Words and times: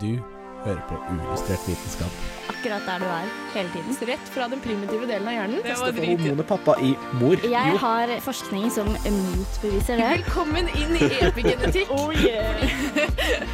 Du 0.00 0.18
hører 0.64 0.80
på 0.88 0.96
Uillustrert 1.12 1.60
vitenskap. 1.68 2.12
akkurat 2.48 2.86
der 2.88 2.98
du 3.02 3.04
er 3.12 3.26
hele 3.52 3.68
tiden. 3.74 3.96
Rett 4.08 4.28
fra 4.32 4.46
den 4.48 4.60
primitive 4.64 5.04
delen 5.06 5.26
av 5.28 5.34
hjernen. 5.36 5.58
Teste 5.66 5.90
for 5.92 6.06
hormonet 6.08 6.46
pappa 6.48 6.74
i 6.80 6.94
mor. 7.20 7.36
Jeg 7.44 7.72
Jo. 7.74 7.76
har 7.82 8.08
forskning 8.24 8.70
som 8.72 8.88
motbeviser 8.88 10.00
det. 10.00 10.06
Velkommen 10.14 10.70
inn 10.80 10.96
i 10.96 11.10
epigenetikk. 11.26 11.90
Oh 11.92 12.08
yeah! 12.16 12.64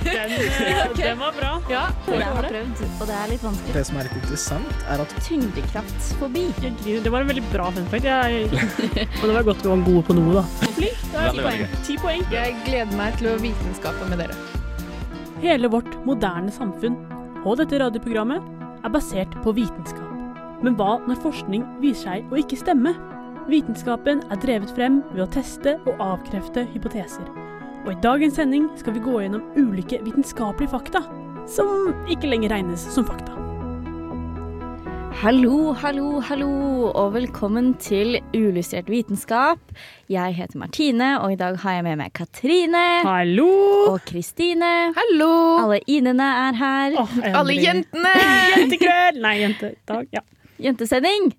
Den, 0.07 0.37
okay. 0.93 1.03
Den 1.03 1.19
var 1.19 1.33
bra. 1.41 1.51
Ja, 1.72 1.83
jeg 2.06 2.22
har 2.22 2.47
prøvd, 2.47 2.85
og 3.01 3.11
det 3.11 3.17
er 3.19 3.27
litt 3.35 3.43
vanskelig. 3.49 3.75
Det 3.75 3.85
som 3.91 3.99
er 3.99 4.07
litt 4.07 4.17
interessant, 4.22 4.87
er 4.95 5.03
at 5.03 5.17
Tyngdekraftsfobi. 5.27 6.47
forbi. 6.61 6.97
Det 7.03 7.11
var 7.17 7.27
en 7.27 7.33
veldig 7.35 7.47
bra 7.51 7.71
fun 7.75 7.91
fact. 7.91 8.04
Jeg, 8.04 8.47
og 9.19 9.27
det 9.27 9.35
var 9.35 9.43
godt 9.51 9.67
vi 9.67 9.75
var 9.75 9.85
gode 9.91 10.07
på 10.07 10.19
noe, 10.21 10.38
da. 10.38 10.47
Flink. 10.79 11.04
Det 11.11 11.27
er 11.27 11.31
ti 11.35 11.43
poeng. 11.43 11.69
Ti 11.91 11.99
poeng. 12.07 12.25
Jeg 12.38 12.57
gleder 12.71 12.97
meg 13.03 13.19
til 13.19 13.33
å 13.35 13.37
vitenskape 13.43 14.07
med 14.15 14.22
dere. 14.22 14.38
Hele 15.41 15.71
vårt 15.72 15.95
moderne 16.05 16.52
samfunn 16.52 16.98
og 17.48 17.56
dette 17.60 17.78
radioprogrammet 17.80 18.45
er 18.84 18.92
basert 18.92 19.33
på 19.45 19.55
vitenskap. 19.56 20.09
Men 20.60 20.77
hva 20.77 20.98
når 21.09 21.23
forskning 21.23 21.64
viser 21.80 22.02
seg 22.05 22.33
å 22.33 22.41
ikke 22.42 22.59
stemme? 22.60 22.92
Vitenskapen 23.48 24.20
er 24.28 24.41
drevet 24.42 24.73
frem 24.77 25.00
ved 25.14 25.24
å 25.24 25.30
teste 25.33 25.78
og 25.88 26.05
avkrefte 26.05 26.66
hypoteser. 26.74 27.24
Og 27.87 27.95
i 27.95 28.00
dagens 28.05 28.37
sending 28.37 28.69
skal 28.77 28.98
vi 28.98 29.05
gå 29.06 29.16
gjennom 29.23 29.47
ulike 29.56 30.02
vitenskapelige 30.05 30.74
fakta 30.77 31.06
som 31.48 31.95
ikke 32.12 32.28
lenger 32.28 32.52
regnes 32.52 32.84
som 32.92 33.09
fakta. 33.09 33.49
Hallo, 35.12 35.73
hallo, 35.74 36.20
hallo, 36.24 36.48
og 36.96 37.12
velkommen 37.14 37.73
til 37.82 38.16
Ulystrert 38.37 38.88
vitenskap. 38.88 39.59
Jeg 40.09 40.34
heter 40.38 40.59
Martine, 40.62 41.09
og 41.20 41.33
i 41.34 41.36
dag 41.36 41.59
har 41.60 41.74
jeg 41.77 41.84
med 41.84 41.98
meg 42.00 42.12
Katrine 42.16 42.83
Hallo! 43.05 43.48
og 43.91 43.98
Kristine. 44.09 44.70
Hallo! 44.96 45.28
Alle 45.64 45.80
Inene 45.91 46.28
er 46.46 46.56
her. 46.60 46.96
Oh, 47.02 47.12
Alle 47.42 47.59
jentene! 47.59 48.14
Jentekveld! 48.55 49.20
Nei, 49.27 49.34
jentedag. 49.42 50.08
Ja. 50.14 50.22
Jentesending. 50.62 51.33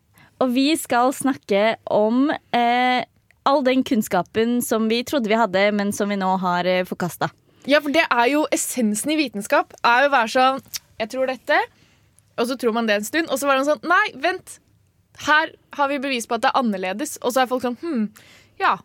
Og 0.43 0.53
vi 0.53 0.67
skal 0.77 1.13
snakke 1.15 1.75
om 1.89 2.27
eh, 2.29 3.01
all 3.47 3.63
den 3.65 3.85
kunnskapen 3.87 4.59
som 4.65 4.89
vi 4.91 5.01
trodde 5.07 5.31
vi 5.31 5.39
hadde, 5.39 5.69
men 5.77 5.93
som 5.95 6.11
vi 6.11 6.19
nå 6.21 6.35
har 6.43 6.69
eh, 6.69 6.83
forkasta. 6.89 7.31
Ja, 7.69 7.79
for 7.81 7.93
det 7.93 8.05
er 8.09 8.27
jo 8.35 8.45
essensen 8.53 9.15
i 9.15 9.19
vitenskap. 9.23 9.73
Er 9.85 10.05
jo 10.05 10.11
å 10.11 10.15
være 10.19 10.33
sånn 10.33 10.63
Jeg 11.01 11.11
tror 11.13 11.29
dette, 11.29 11.57
og 12.39 12.47
så 12.47 12.55
tror 12.59 12.73
man 12.77 12.87
det 12.87 12.99
en 12.99 13.07
stund, 13.07 13.29
og 13.31 13.39
så 13.41 13.49
var 13.49 13.59
det 13.59 13.67
sånn 13.67 13.83
Nei, 13.87 14.05
vent. 14.23 14.59
Her 15.25 15.51
har 15.77 15.89
vi 15.91 15.99
bevis 16.01 16.25
på 16.29 16.37
at 16.37 16.45
det 16.45 16.51
er 16.53 16.59
annerledes. 16.61 17.17
Og 17.21 17.33
så 17.35 17.43
er 17.43 17.49
folk 17.51 17.65
sånn 17.65 17.77
Hm, 17.81 18.07
ja. 18.61 18.77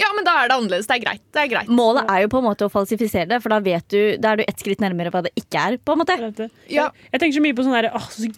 Ja, 0.00 0.08
men 0.16 0.24
da 0.24 0.34
er 0.42 0.48
det 0.48 0.56
annerledes. 0.56 0.86
Det 0.88 0.96
er 0.96 1.02
greit. 1.04 1.22
Det 1.34 1.40
er 1.42 1.48
greit. 1.52 1.68
Målet 1.72 2.08
er 2.10 2.22
jo 2.24 2.30
på 2.32 2.40
en 2.40 2.46
måte 2.46 2.64
å 2.66 2.72
falsifisere 2.72 3.28
det, 3.28 3.40
for 3.44 3.52
da 3.52 3.58
vet 3.64 3.84
du, 3.92 4.16
da 4.22 4.32
er 4.32 4.40
du 4.40 4.44
ett 4.46 4.62
skritt 4.62 4.80
nærmere 4.80 5.12
hva 5.12 5.20
det 5.26 5.32
ikke 5.36 5.66
er. 5.72 5.76
på 5.78 5.92
en 5.96 6.00
måte. 6.00 6.48
Ja. 6.72 6.86
Jeg 7.12 7.20
tenker 7.20 7.36
så 7.38 7.42
mye 7.44 7.56
på 7.58 7.66
sånn 7.66 7.76
der, 7.76 7.90
åh, 7.96 8.06
så 8.12 8.30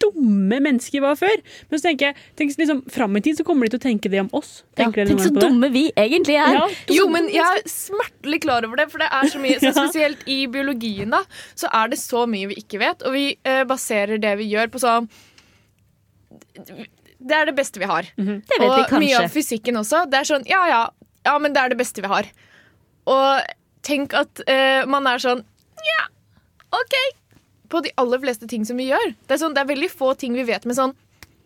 dumme 0.00 0.58
mennesker 0.64 1.02
var 1.04 1.16
før. 1.20 1.42
Men 1.70 1.80
så 1.80 1.88
tenker 1.88 2.10
jeg, 2.10 2.26
tenk 2.38 2.54
liksom, 2.60 2.82
fram 2.92 3.16
i 3.18 3.22
tid 3.24 3.38
så 3.40 3.46
kommer 3.46 3.66
de 3.68 3.74
til 3.74 3.80
å 3.80 3.84
tenke 3.84 4.12
det 4.12 4.22
om 4.22 4.30
oss. 4.36 4.62
Tenker 4.78 5.02
dere 5.02 5.12
tenk 5.12 5.24
så 5.24 5.32
dumme 5.36 5.70
vi 5.74 5.86
egentlig 5.92 6.36
er. 6.40 6.58
Ja, 6.58 6.66
Jo, 6.94 7.06
men 7.12 7.28
jeg 7.32 7.44
er 7.44 7.64
smertelig 7.70 8.42
klar 8.46 8.66
over 8.68 8.80
det, 8.80 8.88
for 8.92 9.02
det 9.02 9.10
er 9.20 9.32
så 9.32 9.42
mye 9.42 9.58
så 9.62 9.74
Spesielt 9.80 10.24
i 10.30 10.42
biologien, 10.50 11.12
da, 11.14 11.22
så 11.58 11.70
er 11.76 11.92
det 11.92 12.00
så 12.02 12.24
mye 12.30 12.50
vi 12.50 12.58
ikke 12.60 12.80
vet, 12.82 13.04
og 13.06 13.14
vi 13.16 13.26
eh, 13.44 13.62
baserer 13.68 14.20
det 14.22 14.34
vi 14.40 14.48
gjør, 14.50 14.70
på 14.72 14.82
sånn 14.82 15.08
Det 16.60 17.36
er 17.36 17.48
det 17.48 17.56
beste 17.58 17.80
vi 17.82 17.88
har. 17.90 18.08
Det 18.16 18.58
vet 18.60 18.66
og 18.66 18.76
vi 18.96 19.06
mye 19.06 19.22
av 19.24 19.30
fysikken 19.32 19.80
også. 19.80 20.04
Det 20.10 20.20
er 20.20 20.28
sånn, 20.28 20.46
ja, 20.48 20.64
ja, 20.70 20.82
ja, 21.28 21.38
men 21.42 21.54
det 21.56 21.62
er 21.62 21.72
det 21.74 21.80
beste 21.80 22.04
vi 22.04 22.10
har. 22.10 22.28
Og 23.10 23.56
tenk 23.86 24.14
at 24.16 24.42
eh, 24.50 24.84
man 24.88 25.08
er 25.08 25.22
sånn 25.22 25.44
Ja, 25.84 26.04
OK. 26.76 26.96
På 27.70 27.82
de 27.84 27.92
aller 28.00 28.22
fleste 28.22 28.48
ting 28.50 28.66
som 28.66 28.80
vi 28.80 28.90
gjør. 28.90 29.14
Det 29.26 29.36
er, 29.36 29.42
sånn, 29.44 29.54
det 29.54 29.62
er 29.62 29.70
veldig 29.70 29.92
få 29.92 30.14
ting 30.18 30.34
vi 30.34 30.48
vet 30.48 30.66
med 30.68 30.78
sånn 30.78 30.96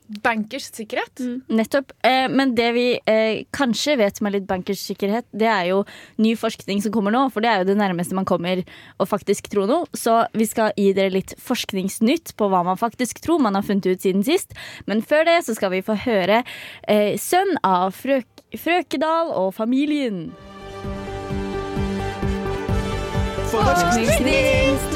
bankers 0.06 0.68
sikkerhet. 0.72 1.20
Nettopp. 1.48 1.92
Eh, 2.04 2.28
men 2.28 2.54
det 2.54 2.70
vi 2.76 2.86
eh, 3.08 3.44
kanskje 3.54 3.96
vet 3.96 4.20
med 4.24 4.34
litt 4.36 4.46
bankers 4.48 4.82
sikkerhet, 4.84 5.26
det 5.32 5.48
er 5.48 5.70
jo 5.70 5.82
ny 6.20 6.34
forskning 6.36 6.82
som 6.84 6.92
kommer 6.92 7.14
nå. 7.14 7.26
For 7.32 7.44
det 7.44 7.50
er 7.50 7.62
jo 7.62 7.70
det 7.70 7.78
nærmeste 7.80 8.16
man 8.16 8.28
kommer 8.28 8.64
å 9.00 9.08
faktisk 9.08 9.48
tro 9.52 9.66
noe. 9.70 9.88
Så 9.96 10.22
vi 10.36 10.48
skal 10.48 10.74
gi 10.76 10.90
dere 10.96 11.14
litt 11.16 11.36
forskningsnytt 11.40 12.34
på 12.38 12.50
hva 12.52 12.64
man 12.66 12.80
faktisk 12.80 13.22
tror 13.24 13.42
man 13.44 13.56
har 13.56 13.64
funnet 13.66 13.88
ut 13.88 14.04
siden 14.04 14.24
sist. 14.26 14.52
Men 14.90 15.02
før 15.04 15.26
det 15.28 15.40
så 15.48 15.56
skal 15.56 15.72
vi 15.74 15.84
få 15.84 15.96
høre 16.04 16.42
eh, 16.88 17.16
'Sønn 17.16 17.56
av 17.64 17.94
frøk 17.96 18.28
Frøkedal 18.54 19.32
og 19.34 19.50
familien'. 19.56 20.28
Forskningsnytt! 23.50 24.93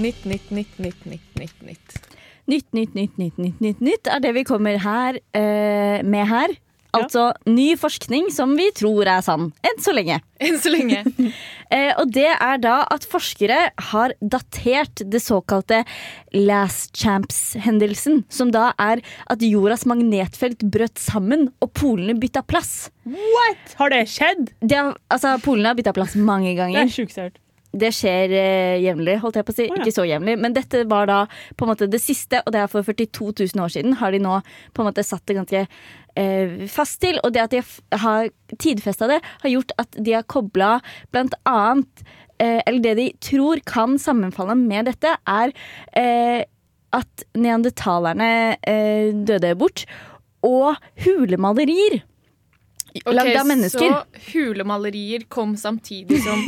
Nytt, 0.00 0.24
nytt, 0.24 0.48
nytt, 0.50 0.78
nytt, 0.78 1.04
nytt, 1.04 1.34
nytt. 1.36 1.62
nytt. 1.62 1.96
Nytt, 2.48 2.72
nytt, 2.72 2.94
nytt, 2.94 3.18
nytt, 3.18 3.36
nytt, 3.36 3.60
nytt, 3.60 3.80
nytt 3.84 4.08
er 4.08 4.22
det 4.24 4.32
vi 4.32 4.44
kommer 4.48 4.78
her 4.80 5.18
eh, 5.36 6.00
med 6.00 6.24
her. 6.30 6.54
Altså 6.96 7.28
ny 7.46 7.74
forskning 7.78 8.30
som 8.34 8.56
vi 8.58 8.70
tror 8.74 9.06
er 9.06 9.20
sann, 9.22 9.50
enn 9.62 9.82
så 9.82 9.92
lenge. 9.94 10.16
Enn 10.46 10.56
så 10.60 10.72
lenge. 10.72 11.04
Eh, 11.70 11.92
og 12.02 12.08
det 12.10 12.26
er 12.26 12.56
da 12.58 12.80
at 12.90 13.04
forskere 13.06 13.58
har 13.92 14.10
datert 14.18 15.04
det 15.06 15.20
såkalte 15.22 15.84
last 16.34 16.96
champs-hendelsen. 16.98 18.24
Som 18.26 18.50
da 18.50 18.72
er 18.82 19.04
at 19.30 19.44
jordas 19.46 19.84
magnetfelt 19.86 20.64
brøt 20.66 20.98
sammen 20.98 21.46
og 21.62 21.70
polene 21.78 22.16
bytta 22.18 22.42
plass. 22.42 22.88
What? 23.06 23.76
Har 23.78 23.94
det 23.94 24.02
skjedd? 24.10 24.50
Det 24.58 24.80
altså, 24.82 25.36
polene 25.46 25.70
har 25.70 25.78
bytta 25.78 25.94
plass 25.94 26.18
mange 26.18 26.56
ganger. 26.58 26.80
Det 26.80 26.88
er 26.88 26.96
sjukt. 26.96 27.38
Det 27.70 27.92
skjer 27.94 28.32
eh, 28.34 28.80
jevnlig, 28.82 29.20
holdt 29.22 29.38
jeg 29.38 29.46
på 29.46 29.54
å 29.54 29.56
si. 29.56 29.66
Oh, 29.70 29.76
ja. 29.76 29.82
Ikke 29.84 29.94
så 29.94 30.06
jevnlig. 30.08 30.36
Men 30.42 30.54
dette 30.56 30.82
var 30.90 31.06
da 31.10 31.20
på 31.56 31.66
en 31.66 31.70
måte 31.70 31.86
det 31.90 32.00
siste, 32.02 32.42
og 32.42 32.54
det 32.54 32.64
er 32.64 32.70
for 32.72 32.86
42 32.86 33.30
000 33.54 33.62
år 33.62 33.74
siden. 33.74 33.98
Har 34.00 34.14
de 34.14 34.22
nå 34.22 34.40
på 34.74 34.82
en 34.82 34.90
måte 34.90 35.06
satt 35.06 35.22
det 35.30 35.38
ganske 35.38 35.64
eh, 36.18 36.56
fast 36.70 37.00
til. 37.04 37.20
Og 37.22 37.34
det 37.34 37.44
at 37.44 37.54
de 37.54 37.62
har 38.04 38.30
tidfesta 38.58 39.10
det, 39.10 39.20
har 39.44 39.54
gjort 39.54 39.74
at 39.82 40.00
de 40.00 40.16
har 40.18 40.26
kobla 40.30 40.72
blant 41.14 41.36
annet 41.48 42.04
eh, 42.42 42.58
Eller 42.66 42.82
det 42.82 42.96
de 42.98 43.08
tror 43.22 43.62
kan 43.68 43.98
sammenfalle 44.02 44.58
med 44.58 44.90
dette, 44.90 45.14
er 45.14 45.54
eh, 45.94 46.42
at 46.96 47.26
neandertalerne 47.38 48.30
eh, 48.66 49.14
døde 49.14 49.54
bort. 49.58 49.86
Og 50.46 50.74
hulemalerier. 51.04 52.00
Ok, 53.04 53.12
Lagd 53.14 53.36
av 53.40 53.46
mennesker. 53.46 53.92
Så 53.94 54.30
hulemalerier 54.32 55.26
kom 55.28 55.56
samtidig 55.56 56.22
som 56.24 56.42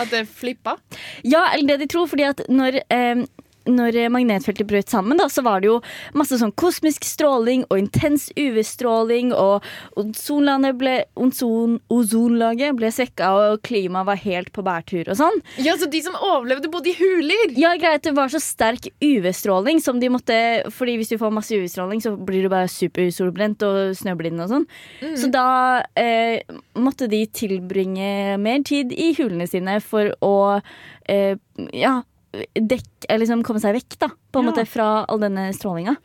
at 0.00 0.10
det 0.12 0.24
flippa? 0.30 0.76
Ja, 1.22 1.48
eller 1.54 1.74
det 1.74 1.84
de 1.84 1.90
tror, 1.94 2.06
fordi 2.10 2.26
at 2.28 2.44
når 2.48 2.80
eh, 2.88 3.24
når 3.68 3.98
magnetfeltet 4.12 4.68
brøt 4.68 4.92
sammen, 4.92 5.18
da, 5.20 5.28
så 5.32 5.44
var 5.44 5.62
det 5.62 5.70
jo 5.70 5.78
masse 6.16 6.38
sånn 6.40 6.52
kosmisk 6.60 7.06
stråling 7.06 7.64
og 7.70 7.80
intens 7.80 8.28
UV-stråling, 8.36 9.32
og 9.36 9.64
ozonlaget 10.00 10.78
ble, 10.80 10.94
ozon, 11.20 11.78
ozonlaget 11.92 12.76
ble 12.78 12.90
svekka, 12.94 13.32
og 13.34 13.64
klimaet 13.66 14.08
var 14.10 14.22
helt 14.24 14.52
på 14.54 14.64
bærtur 14.66 15.10
og 15.12 15.18
sånn. 15.20 15.40
Ja, 15.64 15.76
så 15.80 15.88
de 15.90 16.02
som 16.04 16.16
overlevde, 16.18 16.70
bodde 16.72 16.92
i 16.92 16.96
huler! 16.98 17.54
Ja, 17.58 17.74
greit, 17.80 18.04
det 18.06 18.14
var 18.16 18.32
så 18.32 18.40
sterk 18.42 18.88
UV-stråling 19.02 19.80
som 19.82 20.00
de 20.00 20.10
måtte 20.12 20.34
Fordi 20.74 20.96
hvis 20.98 21.10
du 21.12 21.18
får 21.20 21.32
masse 21.34 21.54
UV-stråling, 21.56 22.00
så 22.02 22.14
blir 22.16 22.44
du 22.44 22.50
bare 22.52 22.70
supersolbrent 22.70 23.62
og 23.66 23.94
snøblind 23.98 24.42
og 24.44 24.50
sånn. 24.50 24.66
Så 25.18 25.30
da 25.32 25.46
eh, 25.98 26.42
måtte 26.78 27.08
de 27.10 27.24
tilbringe 27.34 28.38
mer 28.40 28.64
tid 28.66 28.92
i 28.92 29.12
hulene 29.18 29.46
sine 29.50 29.78
for 29.84 30.12
å 30.24 30.34
eh, 31.10 31.36
ja, 31.76 31.98
dekk, 32.54 33.06
liksom 33.20 33.42
komme 33.46 33.60
seg 33.62 33.74
vekk 33.76 33.98
da, 33.98 34.08
på 34.32 34.40
en 34.40 34.44
Ja. 34.44 34.50
måte 34.52 34.66
fra 34.68 35.04
all 35.08 35.18
denne 35.22 35.48
strålinga. 35.54 35.96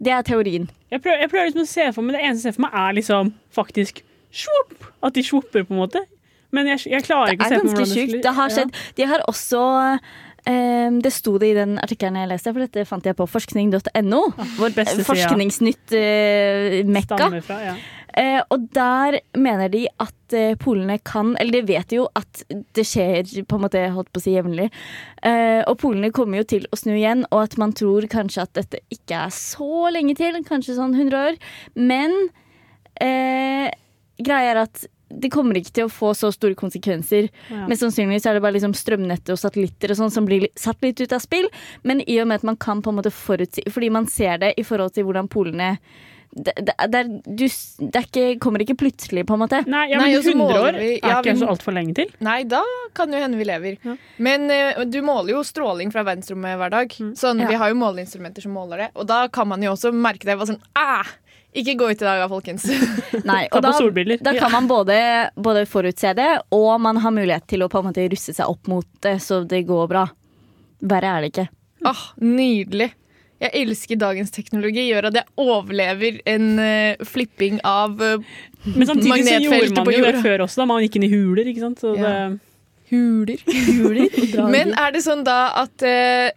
Det 0.00 0.12
er 0.12 0.22
teorien. 0.22 0.68
Jeg 0.90 1.02
prøver, 1.02 1.20
jeg 1.20 1.30
prøver 1.30 1.46
liksom 1.50 1.62
å 1.62 1.68
se 1.68 1.92
for 1.92 2.02
meg 2.02 2.16
Det 2.16 2.22
eneste 2.24 2.46
jeg 2.48 2.54
ser 2.54 2.56
for 2.56 2.62
meg, 2.62 2.72
er 2.74 2.92
liksom 3.00 3.34
faktisk 3.52 4.02
swoop, 4.32 4.88
At 5.02 5.12
de 5.14 5.22
svopper, 5.22 5.64
på 5.66 5.70
en 5.74 5.80
måte. 5.88 6.00
Men 6.52 6.66
jeg, 6.66 6.78
jeg 6.90 7.02
klarer 7.04 7.32
ikke 7.34 7.44
å 7.44 7.46
er 7.46 7.48
se 7.48 7.62
meg 7.62 7.66
hvordan 7.74 7.86
sjukt. 7.86 8.08
skulle- 8.10 8.22
Det 8.22 8.34
har 8.34 8.48
Ja. 8.48 8.54
skjedd. 8.56 8.74
De 8.96 9.06
har 9.06 9.20
også 9.28 9.98
Um, 10.48 11.02
det 11.02 11.12
sto 11.12 11.36
det 11.36 11.50
i 11.50 11.52
den 11.54 11.76
artikkelen 11.76 12.16
jeg 12.16 12.28
leste, 12.30 12.50
for 12.54 12.60
dette 12.64 12.86
fant 12.88 13.04
jeg 13.04 13.14
på 13.14 13.26
forskning.no. 13.28 14.20
Vår 14.56 14.72
beste 14.72 14.96
side. 14.96 15.04
Forskningsnytt 15.04 15.92
eh, 15.92 16.80
mekka. 16.88 17.28
Uh, 17.28 17.40
fra, 17.44 17.58
ja. 17.60 17.74
Eh, 18.18 18.40
og 18.50 18.68
der 18.74 19.20
mener 19.38 19.70
de 19.72 19.84
at 20.02 20.34
eh, 20.34 20.56
polene 20.58 20.96
kan 21.06 21.36
Eller 21.38 21.60
de 21.60 21.74
vet 21.74 21.92
jo 21.94 22.08
at 22.18 22.42
det 22.48 22.84
skjer 22.86 23.44
på 23.46 23.58
en 23.58 23.64
måte, 23.64 23.82
holdt 23.94 24.10
på 24.12 24.22
å 24.22 24.24
si 24.24 24.34
jevnlig. 24.34 24.70
Eh, 25.22 25.60
og 25.64 25.76
polene 25.82 26.12
kommer 26.14 26.40
jo 26.40 26.48
til 26.54 26.68
å 26.70 26.78
snu 26.78 26.94
igjen, 26.96 27.26
og 27.30 27.44
at 27.44 27.58
man 27.60 27.74
tror 27.76 28.08
kanskje 28.10 28.46
at 28.46 28.54
dette 28.58 28.82
ikke 28.92 29.26
er 29.26 29.34
så 29.34 29.90
lenge 29.94 30.16
til. 30.18 30.38
Kanskje 30.46 30.78
sånn 30.78 30.96
100 30.96 31.20
år. 31.20 31.42
Men 31.78 32.16
eh, 33.00 33.68
greia 34.20 34.54
er 34.54 34.64
at 34.66 34.86
det 35.10 35.30
kommer 35.32 35.58
ikke 35.58 35.72
til 35.74 35.88
å 35.88 35.92
få 35.92 36.12
så 36.14 36.30
store 36.30 36.54
konsekvenser. 36.58 37.28
Ja. 37.50 37.64
Mest 37.70 37.82
sannsynlig 37.82 38.20
er 38.22 38.36
det 38.36 38.44
bare 38.44 38.54
liksom 38.56 38.76
strømnettet 38.78 39.32
og 39.34 39.40
satellitter 39.42 39.92
og 39.92 39.98
sånn 39.98 40.12
som 40.14 40.28
blir 40.28 40.46
satt 40.58 40.78
litt 40.86 41.02
ut 41.02 41.14
av 41.16 41.22
spill. 41.24 41.48
Men 41.82 42.02
i 42.06 42.20
og 42.22 42.30
med 42.30 42.40
at 42.40 42.46
man 42.46 42.58
kan 42.60 42.82
på 42.82 42.92
en 42.92 43.00
måte 43.00 43.12
forutsi 43.14 43.64
Fordi 43.70 43.90
man 43.90 44.06
ser 44.10 44.38
det 44.42 44.54
i 44.58 44.64
forhold 44.66 44.94
til 44.94 45.08
hvordan 45.08 45.28
polene 45.30 45.74
det, 46.30 46.52
det, 46.56 46.74
det, 46.92 46.98
er, 47.00 47.08
du, 47.26 47.44
det 47.90 47.96
er 47.98 48.04
ikke, 48.06 48.24
kommer 48.38 48.62
ikke 48.62 48.76
plutselig, 48.78 49.24
på 49.26 49.34
en 49.34 49.40
måte. 49.42 49.62
Nei, 49.66 49.88
ja, 49.90 49.98
men 49.98 50.12
100 50.14 50.58
år 50.60 50.76
vi- 50.78 50.90
er 51.02 51.16
ikke 51.18 51.32
vi- 51.34 51.40
så 51.40 51.48
altfor 51.50 51.74
lenge 51.74 51.94
til. 51.98 52.12
Nei, 52.22 52.44
da 52.44 52.60
kan 52.94 53.10
jo 53.12 53.18
hende 53.18 53.36
vi 53.40 53.44
lever. 53.48 53.78
Ja. 53.82 53.96
Men 54.18 54.46
uh, 54.50 54.84
du 54.86 55.00
måler 55.02 55.34
jo 55.34 55.40
stråling 55.42 55.90
fra 55.90 56.04
verdensrommet 56.06 56.56
hver 56.60 56.70
dag. 56.70 56.94
Sånn, 57.18 57.40
Ja. 57.42 57.48
Vi 57.50 57.58
har 57.58 57.72
jo 57.72 57.80
måleinstrumenter 57.80 58.42
som 58.42 58.52
måler 58.54 58.84
det. 58.84 58.88
Og 58.94 59.06
da 59.10 59.24
kan 59.28 59.48
man 59.50 59.62
jo 59.62 59.72
også 59.74 59.90
merke 59.92 60.24
det. 60.28 60.38
Bare 60.38 60.52
sånn, 60.52 60.62
ah, 60.78 61.06
ikke 61.50 61.74
gå 61.80 61.90
ut 61.90 61.98
i 62.02 62.06
dag 62.06 62.22
folkens. 62.30 62.68
Nei, 63.26 63.48
og 63.50 63.62
da, 63.66 63.72
da 64.22 64.34
kan 64.38 64.52
man 64.54 64.68
både, 64.70 65.30
både 65.34 65.66
forutse 65.66 66.14
det, 66.14 66.28
og 66.54 66.80
man 66.80 66.96
har 67.02 67.10
mulighet 67.10 67.48
til 67.50 67.66
å 67.66 67.68
på 67.72 67.80
en 67.82 67.88
måte 67.90 68.06
russe 68.12 68.32
seg 68.36 68.46
opp 68.46 68.70
mot 68.70 68.86
det, 69.02 69.16
så 69.24 69.42
det 69.48 69.64
går 69.66 69.88
bra. 69.90 70.06
Verre 70.80 71.10
er 71.16 71.26
det 71.26 71.32
ikke. 71.34 71.48
ah, 71.90 72.06
nydelig. 72.22 72.92
Jeg 73.40 73.50
elsker 73.62 73.96
dagens 74.00 74.30
teknologi. 74.34 74.82
Gjør 74.90 75.08
at 75.08 75.18
jeg 75.20 75.24
overlever 75.40 76.20
en 76.28 76.46
uh, 76.60 77.04
flipping 77.08 77.60
av 77.64 77.96
uh, 77.96 78.20
Men 78.66 78.86
samtidig 78.90 79.24
så 79.24 79.38
gjorde 79.40 79.74
man 79.80 79.94
jo 79.94 80.04
det 80.04 80.20
før 80.24 80.44
også, 80.46 80.60
da 80.60 80.68
man 80.68 80.84
gikk 80.84 81.00
inn 81.00 81.08
i 81.08 81.12
huler. 81.14 81.48
ikke 81.48 81.64
sant? 81.64 81.80
Så 81.80 81.94
Ja. 81.96 82.14
det, 82.90 83.38
huler. 83.78 84.46
Men 84.54 84.74
er 84.74 84.92
det 84.92 85.04
sånn 85.04 85.22
da 85.24 85.52
at 85.62 85.84
eh, 85.86 86.32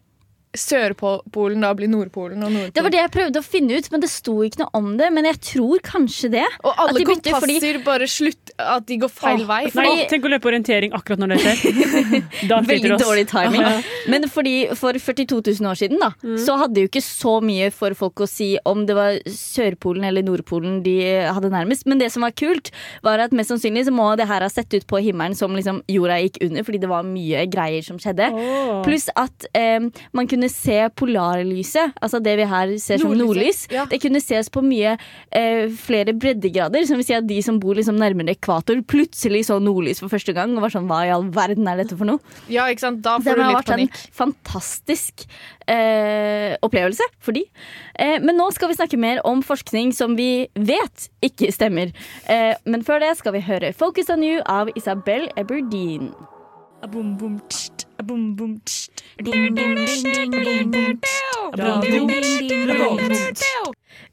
Sørpolen 0.54 1.62
da 1.64 1.72
blir 1.78 1.90
Nordpolen 1.92 2.44
og 2.46 2.52
Nordpolen? 2.54 2.74
Det 2.76 2.84
var 2.86 2.94
det 2.94 3.00
jeg 3.02 3.12
prøvde 3.14 3.42
å 3.42 3.46
finne 3.46 3.78
ut, 3.80 3.88
men 3.92 4.04
det 4.04 4.10
sto 4.12 4.36
ikke 4.46 4.62
noe 4.64 4.70
om 4.80 4.92
det. 5.00 5.10
Men 5.14 5.26
jeg 5.30 5.40
tror 5.50 5.82
kanskje 5.86 6.30
det. 6.36 6.46
Og 6.64 6.74
alle 6.78 7.00
de 7.00 7.06
kompasser 7.10 7.40
fordi- 7.42 7.84
bare 7.84 8.08
slutt 8.08 8.52
At 8.60 8.86
de 8.86 8.98
går 9.02 9.10
feil 9.10 9.42
Åh, 9.42 9.48
vei. 9.48 9.62
Nei, 9.64 9.70
Fordi- 9.74 10.08
tenk 10.10 10.26
å 10.26 10.30
løpe 10.30 10.46
orientering 10.52 10.92
akkurat 10.94 11.18
når 11.20 11.34
det 11.34 11.40
skjer. 11.42 12.24
Da 12.50 12.60
Veldig 12.62 12.92
oss. 12.94 13.02
dårlig 13.02 13.28
timing. 13.28 13.84
Men 14.08 14.28
fordi 14.30 14.68
for 14.78 14.94
42 14.94 15.42
000 15.60 15.70
år 15.72 15.78
siden 15.80 16.00
da, 16.00 16.12
så 16.38 16.58
hadde 16.60 16.76
jo 16.84 16.88
ikke 16.88 17.02
så 17.02 17.42
mye 17.42 17.72
for 17.74 17.94
folk 17.98 18.16
å 18.22 18.28
si 18.30 18.58
om 18.66 18.86
det 18.86 18.96
var 18.96 19.18
Sørpolen 19.28 20.06
eller 20.06 20.22
Nordpolen 20.24 20.84
de 20.84 20.96
hadde 21.28 21.50
nærmest. 21.50 21.86
Men 21.88 21.98
det 21.98 22.12
som 22.12 22.22
var 22.22 22.32
kult, 22.32 22.70
var 23.04 23.20
at 23.20 23.32
mest 23.32 23.50
sannsynlig 23.50 23.86
så 23.88 23.94
må 23.96 24.16
det 24.18 24.28
her 24.28 24.42
ha 24.42 24.50
sett 24.50 24.72
ut 24.74 24.86
på 24.88 25.02
himmelen 25.02 25.36
som 25.36 25.52
liksom 25.56 25.82
jorda 25.90 26.20
gikk 26.22 26.42
under, 26.46 26.64
fordi 26.64 26.80
det 26.84 26.90
var 26.90 27.04
mye 27.08 27.46
greier 27.50 27.84
som 27.84 27.98
skjedde. 27.98 28.30
Oh. 28.34 28.84
Pluss 28.86 29.10
at 29.16 29.48
eh, 29.56 29.80
man 30.14 30.28
kunne 30.28 30.43
se 30.52 30.78
polarlyset, 31.00 31.94
altså 32.02 32.20
det 32.24 32.36
vi 32.40 32.48
her 32.50 32.74
ser 32.82 33.02
som 33.02 33.14
nordlys. 33.18 33.66
ja. 33.72 33.86
Det 33.90 34.00
kunne 34.02 34.22
ses 34.24 34.50
på 34.54 34.64
mye 34.66 34.96
eh, 35.32 35.70
flere 35.70 36.16
breddegrader, 36.18 36.86
som 36.88 37.00
vil 37.00 37.08
si 37.08 37.16
at 37.18 37.28
de 37.28 37.40
som 37.46 37.60
bor 37.62 37.78
liksom 37.78 38.00
nærmere 38.00 38.36
ekvator, 38.36 38.82
plutselig 38.90 39.46
så 39.50 39.60
nordlys 39.64 40.02
for 40.04 40.12
første 40.12 40.34
gang 40.36 40.56
og 40.56 40.66
var 40.66 40.74
sånn 40.74 40.90
hva 40.90 41.04
i 41.08 41.14
all 41.14 41.28
verden 41.34 41.68
er 41.70 41.84
dette 41.84 41.98
for 42.00 42.10
noe? 42.10 42.20
Ja, 42.52 42.68
ikke 42.72 42.88
sant? 42.88 43.02
Da 43.06 43.18
Det 43.18 43.30
får 43.30 43.40
du 43.40 43.46
har 43.46 43.60
vært 43.60 43.74
en 43.76 43.90
fantastisk 44.16 45.26
eh, 45.68 46.58
opplevelse 46.66 47.08
for 47.24 47.36
de. 47.38 47.46
Eh, 48.00 48.20
men 48.24 48.38
nå 48.40 48.50
skal 48.56 48.72
vi 48.72 48.78
snakke 48.80 49.00
mer 49.00 49.22
om 49.28 49.44
forskning 49.46 49.94
som 49.96 50.18
vi 50.20 50.48
vet 50.56 51.10
ikke 51.26 51.52
stemmer. 51.56 51.94
Eh, 52.28 52.54
men 52.66 52.86
før 52.86 53.04
det 53.04 53.16
skal 53.20 53.36
vi 53.38 53.46
høre 53.46 53.74
'Focus 53.74 54.10
on 54.10 54.24
You' 54.24 54.44
av 54.46 54.70
Isabel 54.76 55.30
Eberdeen. 55.38 56.14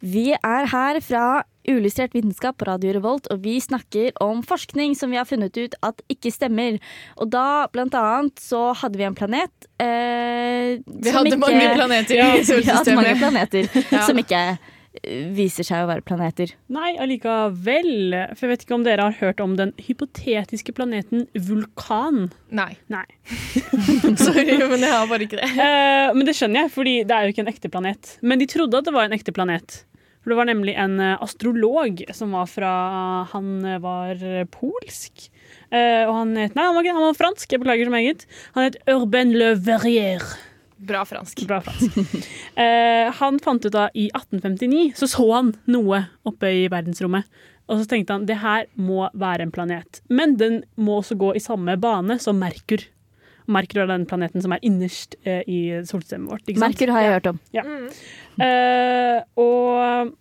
Vi 0.01 0.27
er 0.37 0.67
her 0.73 0.99
fra 1.05 1.25
Ulystrert 1.71 2.15
vitenskap 2.17 2.57
på 2.59 2.67
Radio 2.67 2.93
Revolt, 2.97 3.29
og 3.31 3.43
vi 3.45 3.59
snakker 3.63 4.15
om 4.25 4.41
forskning 4.47 4.95
som 4.99 5.13
vi 5.13 5.19
har 5.21 5.29
funnet 5.29 5.57
ut 5.61 5.75
at 5.87 6.01
ikke 6.11 6.33
stemmer. 6.33 6.79
Og 7.21 7.31
da, 7.33 7.67
blant 7.73 7.95
annet, 7.95 8.41
så 8.41 8.71
hadde 8.81 8.99
vi 9.01 9.05
en 9.07 9.15
planet 9.19 9.69
eh, 9.81 10.81
Vi 10.81 11.13
hadde 11.15 11.35
ikke- 11.35 11.43
mange 11.45 11.69
planeter 11.77 12.17
Ja, 12.17 12.31
i 12.39 12.41
vi 12.41 12.65
hadde 12.65 12.97
mange 12.97 13.15
solsystemet. 13.15 13.19
planeter 13.21 13.69
Ja. 13.95 14.07
som 14.09 14.19
ikke 14.19 14.43
viser 15.37 15.67
seg 15.67 15.85
å 15.85 15.89
være 15.91 16.05
planeter. 16.07 16.53
Nei, 16.73 16.93
allikevel. 17.01 18.15
For 18.35 18.47
jeg 18.47 18.53
vet 18.53 18.65
ikke 18.65 18.77
om 18.77 18.87
dere 18.87 19.07
har 19.07 19.19
hørt 19.21 19.43
om 19.43 19.55
den 19.59 19.73
hypotetiske 19.79 20.75
planeten 20.77 21.29
Vulkan. 21.47 22.29
Nei. 22.51 22.73
Nei. 22.91 23.05
Sorry, 24.25 24.59
men 24.59 24.83
jeg 24.83 24.91
har 24.91 25.07
bare 25.11 25.29
ikke 25.29 25.41
det. 25.41 25.53
Eh, 25.61 26.11
men 26.17 26.25
det 26.27 26.35
skjønner 26.35 26.65
jeg, 26.65 26.73
fordi 26.75 26.93
det 27.07 27.15
er 27.15 27.27
jo 27.27 27.35
ikke 27.35 27.43
en 27.45 27.51
ekte 27.53 27.71
planet. 27.71 28.17
Men 28.27 28.41
de 28.41 28.49
trodde 28.51 28.79
at 28.81 28.87
det 28.89 28.95
var 28.95 29.07
en 29.07 29.15
ekte 29.15 29.35
planet. 29.37 29.83
For 30.21 30.33
det 30.33 30.39
var 30.41 30.49
nemlig 30.51 30.75
en 30.77 30.99
eh, 31.01 31.23
astrolog 31.23 32.03
som 32.17 32.35
var 32.37 32.49
fra 32.51 32.73
Han 33.33 33.65
eh, 33.65 33.81
var 33.83 34.21
polsk. 34.53 35.29
Eh, 35.71 36.03
og 36.09 36.15
han 36.17 36.35
het 36.41 36.57
Nei, 36.59 36.67
han 36.67 36.77
var, 36.77 36.85
ikke, 36.85 36.97
han 36.99 37.07
var 37.07 37.19
fransk. 37.21 37.53
Jeg 37.53 37.63
beklager 37.63 37.89
så 37.89 37.95
meget. 37.95 38.27
Han 38.57 38.69
het 38.69 38.81
Urbain 38.91 39.37
Le 39.37 39.55
Verrier. 39.57 40.25
Bra 40.81 41.05
fransk. 41.05 41.45
Bra 41.49 41.61
fransk. 41.65 41.97
Eh, 42.61 43.07
han 43.17 43.39
fant 43.41 43.65
ut 43.65 43.73
da 43.73 43.87
i 43.97 44.11
1859 44.11 44.91
så 44.99 45.07
så 45.09 45.25
han 45.31 45.53
noe 45.71 46.03
oppe 46.29 46.51
i 46.53 46.65
verdensrommet. 46.69 47.29
Og 47.71 47.79
så 47.81 47.87
tenkte 47.89 48.17
han 48.17 48.27
det 48.29 48.41
her 48.43 48.67
må 48.77 49.07
være 49.17 49.47
en 49.47 49.53
planet. 49.55 50.01
Men 50.13 50.35
den 50.41 50.59
må 50.77 50.99
også 51.01 51.17
gå 51.21 51.31
i 51.39 51.43
samme 51.43 51.77
bane 51.81 52.19
som 52.21 52.41
Merkur. 52.43 52.83
Merkur 53.51 53.85
er 53.85 53.91
den 53.91 54.07
planeten 54.11 54.43
som 54.45 54.53
er 54.55 54.63
innerst 54.67 55.17
eh, 55.25 55.41
i 55.49 55.61
solsystemet 55.87 56.35
vårt. 56.35 56.45
Ikke 56.47 56.61
sant? 56.61 56.75
Merkur 56.75 56.93
har 56.95 57.07
jeg 57.07 57.15
hørt 57.17 57.31
om. 57.31 57.41
Eh, 58.41 59.19
og 59.41 60.13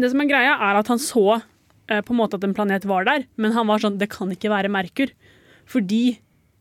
det 0.00 0.10
som 0.10 0.22
er 0.22 0.30
greia, 0.30 0.58
er 0.58 0.80
at 0.80 0.90
han 0.90 1.00
så 1.02 1.38
eh, 1.38 2.02
på 2.02 2.14
en 2.14 2.20
måte 2.20 2.38
at 2.40 2.46
en 2.46 2.56
planet 2.56 2.86
var 2.90 3.06
der, 3.08 3.26
men 3.40 3.54
han 3.56 3.70
var 3.70 3.82
sånn 3.82 4.00
Det 4.00 4.10
kan 4.12 4.32
ikke 4.34 4.52
være 4.52 4.72
Merkur. 4.72 5.14
Fordi 5.70 6.18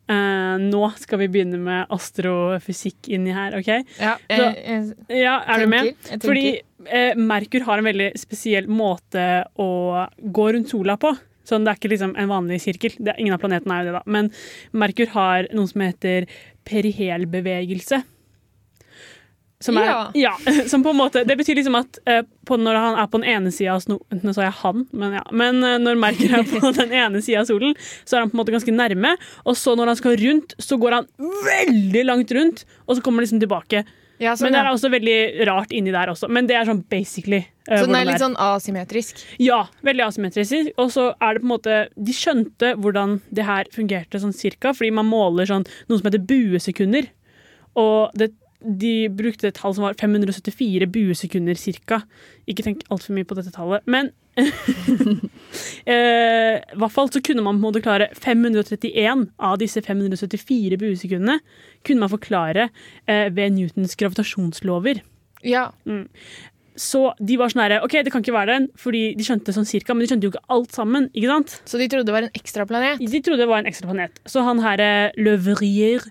eh, 0.10 0.56
nå 0.60 0.84
skal 1.00 1.20
vi 1.24 1.28
begynne 1.34 1.60
med 1.64 1.88
astrofysikk 1.94 3.10
inni 3.16 3.34
her, 3.36 3.56
OK? 3.60 3.70
Ja, 4.00 4.16
jeg, 4.30 4.56
jeg, 4.64 4.96
Ja, 5.24 5.38
er 5.48 5.60
du 5.64 5.68
med? 5.72 5.96
tenker, 6.04 6.20
Fordi 6.28 6.46
tenker. 6.60 6.90
eh, 6.92 7.14
Merkur 7.16 7.64
har 7.68 7.78
en 7.80 7.86
veldig 7.92 8.12
spesiell 8.20 8.68
måte 8.68 9.28
å 9.60 9.70
gå 10.20 10.50
rundt 10.54 10.70
sola 10.70 10.98
på. 10.98 11.14
Sånn, 11.44 11.66
Det 11.66 11.72
er 11.74 11.76
ikke 11.82 11.90
liksom 11.92 12.14
en 12.18 12.30
vanlig 12.32 12.62
sirkel. 12.64 12.94
Det 13.04 13.16
ingen 13.20 13.34
av 13.36 13.40
planetene 13.44 13.76
er 13.76 13.84
jo 13.84 13.92
det, 13.92 13.98
da. 14.00 14.04
Men 14.08 14.32
Merkur 14.74 15.08
har 15.12 15.48
noe 15.54 15.68
som 15.68 15.82
heter 15.84 16.26
perihelbevegelse. 16.64 18.04
Som 19.64 19.80
er, 19.80 19.88
Ja. 19.88 20.00
ja, 20.14 20.34
som 20.72 20.84
på 20.84 20.92
en 20.92 21.00
måte, 21.00 21.24
det 21.28 21.38
betyr 21.40 21.56
liksom 21.62 21.78
at 21.80 22.00
eh, 22.10 22.22
på, 22.46 22.58
når 22.60 22.80
han 22.82 23.00
er 23.00 23.08
på 23.08 23.22
den 23.22 23.30
ene 23.32 23.54
sida 23.56 23.78
av 23.78 23.84
sno... 23.86 24.00
Nå 24.12 24.36
sa 24.36 24.44
jeg 24.44 24.58
han, 24.60 24.86
men 24.92 25.18
ja. 25.18 25.24
Men 25.32 25.64
eh, 25.64 25.80
når 25.80 26.00
Merker 26.04 26.38
er 26.42 26.46
på 26.50 26.74
den 26.82 26.92
ene 26.92 27.24
sida 27.24 27.46
av 27.46 27.50
solen, 27.50 27.76
så 28.04 28.18
er 28.18 28.26
han 28.26 28.32
på 28.34 28.36
en 28.38 28.44
måte 28.44 28.56
ganske 28.56 28.76
nærme. 28.76 29.16
Og 29.48 29.56
så 29.60 29.78
når 29.80 29.94
han 29.94 30.00
skal 30.02 30.20
rundt, 30.20 30.56
så 30.60 30.80
går 30.82 31.00
han 31.00 31.08
veldig 31.48 32.06
langt 32.10 32.36
rundt, 32.36 32.66
og 32.86 32.98
så 32.98 33.06
kommer 33.06 33.22
han 33.24 33.30
liksom 33.30 33.44
tilbake. 33.44 33.86
Ja, 34.22 34.36
sånn, 34.38 34.46
Men 34.52 34.54
det 34.56 34.60
er 34.62 34.70
også 34.70 34.90
veldig 34.94 35.16
rart 35.50 35.72
inni 35.76 35.92
der 35.92 36.12
også. 36.12 36.30
Men 36.32 36.46
det 36.48 36.56
er 36.56 36.68
sånn 36.70 36.84
basically 36.92 37.40
eh, 37.42 37.80
Så 37.80 37.88
den 37.88 37.96
er 37.98 38.06
litt 38.08 38.22
sånn 38.22 38.38
asymmetrisk. 38.40 39.24
Ja, 39.42 39.64
veldig 39.84 40.06
asymmetrisk. 40.06 40.70
Og 40.80 40.92
så 40.94 41.10
er 41.18 41.34
det 41.34 41.42
på 41.44 41.48
en 41.48 41.54
måte 41.56 41.80
De 41.98 42.16
skjønte 42.16 42.76
hvordan 42.80 43.18
det 43.34 43.48
her 43.48 43.68
fungerte 43.74 44.22
sånn 44.22 44.36
cirka, 44.38 44.72
fordi 44.78 44.94
man 45.00 45.10
måler 45.10 45.50
sånn 45.50 45.66
noe 45.90 46.00
som 46.00 46.08
heter 46.08 46.24
buesekunder. 46.30 47.10
Og 47.80 48.14
det, 48.20 48.30
de 48.64 49.10
brukte 49.14 49.50
et 49.50 49.58
tall 49.60 49.76
som 49.76 49.86
var 49.86 49.98
574 50.00 50.88
buesekunder 50.94 51.58
cirka. 51.60 52.02
Ikke 52.50 52.66
tenk 52.66 52.84
altfor 52.94 53.16
mye 53.16 53.28
på 53.28 53.38
dette 53.38 53.54
tallet. 53.56 53.84
Men 53.86 54.12
eh, 55.86 56.56
i 56.58 56.80
hvert 56.82 56.94
fall 56.96 57.12
så 57.14 57.22
kunne 57.22 57.44
man 57.46 57.60
på 57.60 57.60
en 57.60 57.68
måte 57.68 57.84
klare 57.86 58.10
531 58.18 59.28
av 59.38 59.60
disse 59.62 59.84
574 59.86 60.80
buesekundene 60.82 61.38
kunne 61.86 62.02
man 62.02 62.14
forklare 62.14 62.70
eh, 63.06 63.28
ved 63.34 63.58
Newtons 63.58 63.98
gravitasjonslover. 64.00 65.04
Ja. 65.44 65.68
Så 66.76 67.14
de 67.22 67.36
var 67.38 67.50
sånn 67.54 67.62
herre 67.64 67.82
OK, 67.86 67.92
det 68.04 68.12
kan 68.12 68.24
ikke 68.24 68.34
være 68.34 68.54
den, 68.58 68.68
fordi 68.80 69.16
de 69.18 69.24
skjønte 69.28 69.54
sånn 69.54 69.68
cirka, 69.70 69.94
men 69.94 70.02
de 70.06 70.08
skjønte 70.10 70.26
jo 70.26 70.32
ikke 70.34 70.46
alt 70.50 70.72
sammen. 70.74 71.10
ikke 71.14 71.28
sant? 71.30 71.62
Så 71.70 71.78
de 71.78 71.88
trodde 71.88 72.06
det 72.10 72.16
var 72.16 72.24
en 72.26 72.34
ekstraplanet. 72.34 73.00
De 73.00 73.22
trodde 73.22 73.38
det 73.44 73.48
var 73.52 73.60
en 73.62 73.70
ekstraplanet. 73.70 74.12
Så 74.26 74.42
han 74.44 74.60
her 74.64 75.12
Løvrier, 75.18 76.02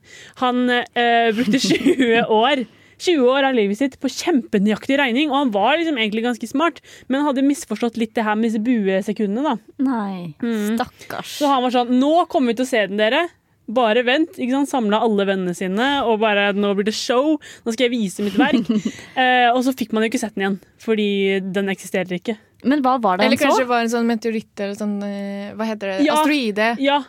han 0.42 0.68
eh, 0.70 1.32
brukte 1.34 1.58
20 1.68 2.22
år 2.30 2.64
20 3.02 3.24
år 3.26 3.42
av 3.48 3.56
livet 3.56 3.74
sitt 3.80 3.96
på 3.98 4.06
kjempenøyaktig 4.06 4.94
regning, 5.00 5.30
og 5.32 5.34
han 5.40 5.50
var 5.50 5.74
liksom 5.80 5.96
egentlig 5.98 6.22
ganske 6.22 6.46
smart, 6.46 6.76
men 7.10 7.24
hadde 7.26 7.42
misforstått 7.42 7.96
litt 7.98 8.12
det 8.14 8.22
her 8.22 8.36
med 8.38 8.46
disse 8.52 8.60
buesekundene. 8.62 9.42
da. 9.42 9.82
Nei, 9.82 10.34
Mm. 10.38 10.76
stakkars. 10.78 11.32
Så 11.40 11.48
han 11.50 11.64
var 11.64 11.70
sånn 11.74 11.90
Nå 11.98 12.28
kommer 12.30 12.52
vi 12.52 12.60
til 12.60 12.64
å 12.64 12.68
se 12.68 12.86
den, 12.86 12.96
dere. 13.02 13.24
Bare 13.68 14.02
vent. 14.04 14.34
ikke 14.38 14.50
sant? 14.56 14.68
Samla 14.72 14.98
alle 15.06 15.24
vennene 15.28 15.54
sine, 15.54 16.02
og 16.08 16.18
bare 16.20 16.48
nå 16.56 16.72
blir 16.74 16.88
det 16.88 16.94
show. 16.98 17.36
Nå 17.64 17.72
skal 17.74 17.86
jeg 17.86 17.94
vise 17.94 18.24
mitt 18.26 18.34
verk. 18.40 18.66
eh, 19.22 19.48
og 19.52 19.62
så 19.64 19.72
fikk 19.76 19.92
man 19.94 20.02
jo 20.04 20.10
ikke 20.10 20.20
sett 20.24 20.34
den 20.34 20.42
igjen, 20.46 20.58
fordi 20.82 21.08
den 21.54 21.70
eksisterer 21.72 22.18
ikke. 22.18 22.36
Men 22.64 22.82
hva 22.82 22.96
var 23.02 23.18
det 23.18 23.26
Eller 23.26 23.38
han 23.38 23.48
kanskje 23.48 23.64
det 23.64 23.70
var 23.72 23.80
en 23.82 23.90
sånn 23.90 24.06
meteoritt 24.06 24.60
eller 24.62 24.76
sånn 24.78 24.92
eh, 25.02 25.48
Hva 25.58 25.66
heter 25.66 25.96
det? 25.96 26.04
Ja. 26.06 26.20
Asteroide. 26.20 26.68
Ja, 26.78 27.00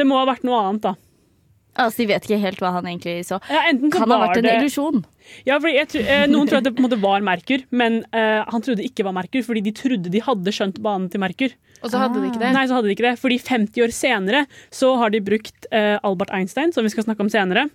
det 0.00 0.06
må 0.08 0.16
ha 0.16 0.24
vært 0.30 0.46
noe 0.48 0.60
annet, 0.62 0.86
da. 0.86 0.94
Altså, 1.74 1.98
De 2.04 2.06
vet 2.12 2.24
ikke 2.24 2.38
helt 2.40 2.60
hva 2.62 2.70
han 2.76 2.86
egentlig 2.86 3.24
så. 3.26 3.40
Ja, 3.50 3.64
enten 3.68 3.90
så 3.90 3.98
Kan 3.98 4.12
ha 4.14 4.16
var 4.20 4.28
vært 4.30 4.40
en 4.40 4.46
det 4.46 4.54
illusjon. 4.60 5.02
Ja, 5.48 5.58
fordi 5.58 5.74
jeg, 5.74 5.88
tror- 5.92 6.08
eh, 6.14 6.24
Noen 6.30 6.48
tror 6.48 6.60
at 6.60 6.68
det 6.68 6.72
på 6.76 6.80
en 6.84 6.86
måte 6.86 7.00
var 7.02 7.24
Merkur, 7.26 7.64
men 7.74 8.00
eh, 8.14 8.44
han 8.46 8.62
trodde 8.64 8.84
ikke 8.86 9.04
var 9.08 9.16
Merkur, 9.16 9.42
fordi 9.46 9.64
de 9.66 9.72
trodde 9.76 10.12
de 10.14 10.22
hadde 10.22 10.54
skjønt 10.54 10.78
banen 10.84 11.10
til 11.10 11.20
Merkur. 11.24 11.52
Og 11.84 11.92
så 11.92 12.00
hadde 12.00 12.20
de 12.20 12.30
ikke 12.30 12.40
det. 12.40 12.50
Nei, 12.56 12.64
så 12.68 12.78
hadde 12.78 12.88
de 12.88 12.94
ikke 12.96 13.06
det. 13.06 13.14
Fordi 13.20 13.38
50 13.44 13.84
år 13.84 13.92
senere 13.94 14.44
så 14.72 14.94
har 15.00 15.12
de 15.12 15.20
brukt 15.24 15.68
uh, 15.68 15.98
Albert 16.06 16.32
Einstein, 16.34 16.72
som 16.72 16.86
vi 16.86 16.92
skal 16.94 17.04
snakke 17.06 17.24
om 17.26 17.30
senere, 17.32 17.66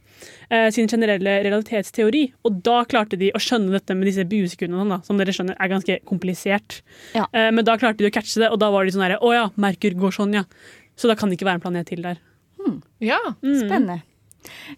uh, 0.49 0.69
sin 0.73 0.89
generelle 0.89 1.37
realitetsteori. 1.45 2.23
Og 2.47 2.57
da 2.65 2.81
klarte 2.89 3.19
de 3.21 3.29
å 3.37 3.43
skjønne 3.43 3.75
dette 3.77 3.97
med 3.97 4.09
disse 4.09 4.25
buesekundene, 4.29 4.99
sånn 4.99 5.13
som 5.13 5.21
dere 5.21 5.35
skjønner 5.35 5.59
er 5.61 5.71
ganske 5.71 5.99
komplisert. 6.09 6.81
Ja. 7.13 7.29
Uh, 7.35 7.51
men 7.53 7.65
da 7.67 7.77
klarte 7.77 8.01
de 8.01 8.09
å 8.09 8.15
catche 8.15 8.41
det, 8.41 8.49
og 8.49 8.59
da 8.63 8.71
var 8.73 8.87
de 8.87 8.95
sånn 8.95 9.05
herre 9.05 9.21
Å 9.21 9.35
ja, 9.35 9.45
Merkur 9.61 9.97
går 10.01 10.17
sånn, 10.17 10.35
ja. 10.41 10.47
Så 10.99 11.11
da 11.11 11.15
kan 11.19 11.29
det 11.29 11.37
ikke 11.37 11.47
være 11.47 11.61
en 11.61 11.67
planet 11.69 11.93
til 11.93 12.03
der. 12.03 12.19
Ja. 13.03 13.21
Spennende. 13.39 14.01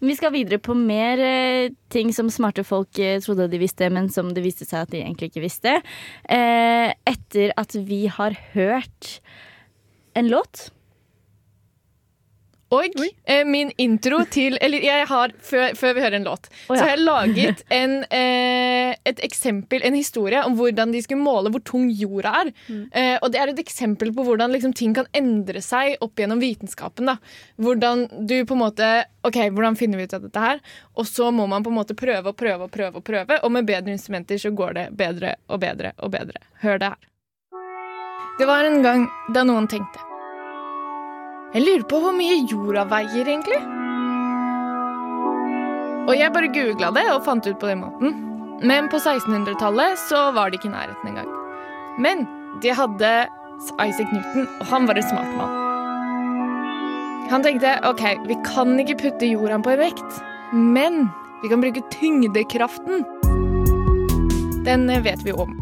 Vi 0.02 0.16
skal 0.18 0.34
videre 0.34 0.60
på 0.62 0.74
mer 0.76 1.20
eh, 1.22 1.72
ting 1.92 2.12
som 2.14 2.30
smarte 2.32 2.64
folk 2.66 2.98
eh, 2.98 3.20
trodde 3.22 3.48
de 3.52 3.60
visste, 3.62 3.88
men 3.92 4.10
som 4.12 4.32
det 4.34 4.44
viste 4.44 4.66
seg 4.66 4.86
at 4.86 4.92
de 4.94 5.02
egentlig 5.02 5.30
ikke 5.30 5.44
visste. 5.44 5.78
Eh, 6.26 6.90
etter 7.08 7.54
at 7.60 7.76
vi 7.76 8.04
har 8.10 8.36
hørt 8.54 9.18
en 10.18 10.28
låt. 10.32 10.70
Og 12.72 12.96
eh, 13.28 13.42
min 13.44 13.72
intro 13.80 14.22
til 14.32 14.56
Eller 14.60 14.84
jeg 14.84 15.06
har, 15.08 15.32
før, 15.44 15.74
før 15.78 15.96
vi 15.96 16.04
hører 16.04 16.18
en 16.18 16.28
låt, 16.28 16.48
oh, 16.68 16.74
ja. 16.74 16.78
så 16.78 16.82
har 16.82 16.92
jeg 16.92 17.04
laget 17.04 17.62
en, 17.72 17.96
eh, 18.08 18.94
et 19.08 19.22
eksempel, 19.24 19.82
en 19.84 19.96
historie, 19.96 20.40
om 20.46 20.56
hvordan 20.56 20.94
de 20.94 21.02
skulle 21.04 21.22
måle 21.22 21.52
hvor 21.52 21.62
tung 21.68 21.90
jorda 21.90 22.34
er. 22.42 22.52
Eh, 22.68 23.16
og 23.20 23.32
det 23.32 23.40
er 23.40 23.52
et 23.52 23.62
eksempel 23.62 24.12
på 24.14 24.24
hvordan 24.26 24.54
liksom, 24.54 24.74
ting 24.76 24.94
kan 24.96 25.08
endre 25.16 25.62
seg 25.64 25.98
opp 26.04 26.20
gjennom 26.20 26.40
vitenskapen. 26.42 27.10
Da. 27.10 27.18
Hvordan 27.62 28.06
du 28.28 28.38
på 28.48 28.56
en 28.56 28.62
måte 28.64 28.92
OK, 29.26 29.38
hvordan 29.54 29.76
finner 29.78 30.00
vi 30.00 30.08
ut 30.08 30.16
av 30.16 30.24
dette 30.24 30.44
her? 30.44 30.62
Og 30.98 31.08
så 31.08 31.30
må 31.34 31.46
man 31.50 31.64
på 31.64 31.72
en 31.72 31.78
måte 31.80 31.96
prøve 31.98 32.32
og 32.32 32.38
prøve 32.38 32.68
og 32.68 32.72
prøve, 32.72 33.02
og 33.02 33.06
prøve, 33.06 33.40
og 33.42 33.52
med 33.54 33.68
bedre 33.68 33.94
instrumenter 33.94 34.40
så 34.40 34.52
går 34.54 34.78
det 34.78 34.86
bedre 34.98 35.36
og 35.48 35.60
bedre 35.62 35.92
og 35.98 36.14
bedre. 36.14 36.40
Hør 36.64 36.80
det 36.82 36.94
her. 36.94 37.10
Det 38.40 38.48
var 38.48 38.64
en 38.64 38.80
gang 38.82 39.04
da 39.34 39.44
noen 39.46 39.68
tenkte 39.70 40.11
jeg 41.52 41.66
lurer 41.66 41.82
på 41.84 41.98
hvor 42.00 42.14
mye 42.16 42.38
jorda 42.48 42.86
veier, 42.88 43.28
egentlig. 43.28 43.60
Og 46.08 46.14
jeg 46.16 46.32
bare 46.34 46.48
googla 46.54 46.88
det 46.96 47.04
og 47.12 47.24
fant 47.26 47.46
ut 47.46 47.58
på 47.60 47.68
den 47.68 47.82
måten. 47.84 48.14
Men 48.64 48.88
på 48.88 48.96
1600-tallet 48.96 49.98
så 50.00 50.30
var 50.32 50.48
det 50.48 50.60
ikke 50.60 50.70
i 50.70 50.72
nærheten 50.72 51.10
engang. 51.12 51.28
Men 52.00 52.24
de 52.62 52.72
hadde 52.72 53.12
Isaac 53.84 54.08
Newton, 54.14 54.48
og 54.60 54.66
han 54.72 54.88
var 54.88 54.98
en 54.98 55.08
smart 55.10 55.36
mann. 55.36 55.58
Han 57.30 57.44
tenkte 57.44 57.76
ok, 57.88 58.02
vi 58.28 58.36
kan 58.48 58.74
ikke 58.80 58.98
putte 59.04 59.28
jorda 59.28 59.60
på 59.62 59.74
en 59.74 59.82
vekt, 59.84 60.20
men 60.52 61.06
vi 61.42 61.52
kan 61.52 61.62
bruke 61.62 61.84
tyngdekraften. 61.92 63.04
Den 64.66 64.88
vet 65.04 65.24
vi 65.26 65.36
om. 65.36 65.52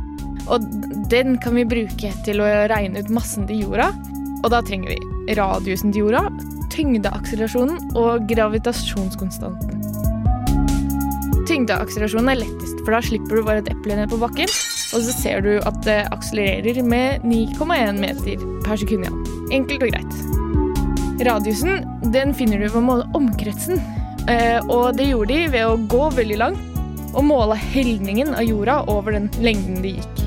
Og 0.51 0.65
den 1.11 1.39
kan 1.43 1.59
vi 1.59 1.67
bruke 1.69 2.15
til 2.27 2.43
å 2.43 2.51
regne 2.71 3.03
ut 3.03 3.13
massen 3.13 3.51
til 3.51 3.67
jorda. 3.67 3.91
Og 4.41 4.53
da 4.55 4.63
trenger 4.65 4.95
vi 4.95 5.20
radiusen 5.39 5.93
til 5.93 6.07
jorda, 6.07 6.25
tyngdeakselerasjonen 6.73 7.93
og 7.99 8.27
gravitasjonskonstanten. 8.31 9.83
Tyngdeakselerasjonen 11.51 12.33
er 12.33 12.41
lettest, 12.45 12.83
for 12.85 12.95
da 12.95 13.01
slipper 13.05 13.39
du 13.39 13.47
bare 13.47 13.63
et 13.65 13.71
eple 13.73 13.99
ned 13.99 14.11
på 14.13 14.21
bakken, 14.23 14.51
og 14.91 15.05
så 15.07 15.15
ser 15.15 15.43
du 15.47 15.53
at 15.59 15.79
det 15.87 16.01
akselererer 16.15 16.83
med 16.87 17.27
9,1 17.27 18.01
meter 18.03 18.45
per 18.67 18.81
sekund 18.81 19.07
Ja. 19.07 19.15
Enkelt 19.51 19.83
og 19.83 19.91
greit. 19.91 20.15
Radiusen 21.27 21.85
den 22.15 22.35
finner 22.35 22.59
du 22.59 22.69
ved 22.69 22.81
å 22.81 22.87
måle 22.87 23.09
omkretsen, 23.19 23.81
eh, 24.31 24.59
og 24.69 24.97
det 24.97 25.11
gjorde 25.11 25.35
de 25.35 25.49
ved 25.53 25.67
å 25.67 25.81
gå 25.91 26.11
veldig 26.17 26.39
langt 26.39 26.67
og 27.11 27.27
måle 27.27 27.57
helningen 27.59 28.35
av 28.39 28.47
jorda 28.47 28.85
over 28.91 29.17
den 29.17 29.29
lengden 29.43 29.83
de 29.83 29.97
gikk. 29.99 30.23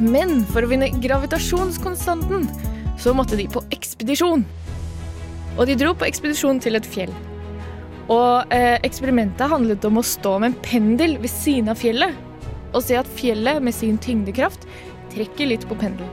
Men 0.00 0.40
for 0.48 0.64
å 0.64 0.70
vinne 0.70 0.90
gravitasjonskonstanten 1.02 2.48
så 3.00 3.14
måtte 3.16 3.38
de 3.40 3.48
på 3.50 3.62
ekspedisjon. 3.74 4.44
Og 5.56 5.66
de 5.66 5.76
dro 5.78 5.94
på 5.96 6.06
ekspedisjon 6.08 6.60
til 6.62 6.78
et 6.78 6.86
fjell. 6.86 7.12
Og 8.10 8.52
eh, 8.54 8.76
eksperimentet 8.86 9.50
handlet 9.50 9.84
om 9.86 10.00
å 10.00 10.06
stå 10.06 10.36
med 10.38 10.52
en 10.52 10.60
pendel 10.64 11.16
ved 11.22 11.32
siden 11.32 11.70
av 11.72 11.80
fjellet 11.80 12.26
og 12.70 12.84
se 12.86 12.94
at 12.98 13.08
fjellet 13.18 13.58
med 13.62 13.74
sin 13.74 13.96
tyngdekraft 13.98 14.66
trekker 15.14 15.50
litt 15.50 15.66
på 15.66 15.78
pendelen. 15.78 16.10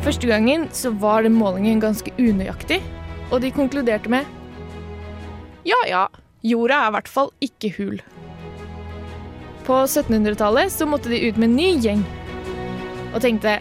Første 0.00 0.28
gangen 0.30 0.68
så 0.72 0.92
var 0.96 1.26
den 1.26 1.36
målingen 1.36 1.82
ganske 1.82 2.12
unøyaktig, 2.16 2.78
og 3.28 3.42
de 3.44 3.50
konkluderte 3.52 4.08
med 4.12 4.24
ja 5.68 5.76
ja, 5.84 6.06
jorda 6.40 6.78
er 6.80 6.88
i 6.88 6.94
hvert 6.94 7.10
fall 7.12 7.28
ikke 7.44 7.72
hul. 7.76 7.98
På 9.66 9.82
1700-tallet 9.84 10.72
så 10.72 10.88
måtte 10.88 11.12
de 11.12 11.20
ut 11.28 11.36
med 11.36 11.50
en 11.50 11.58
ny 11.58 11.68
gjeng 11.84 12.00
og 13.12 13.20
tenkte 13.20 13.58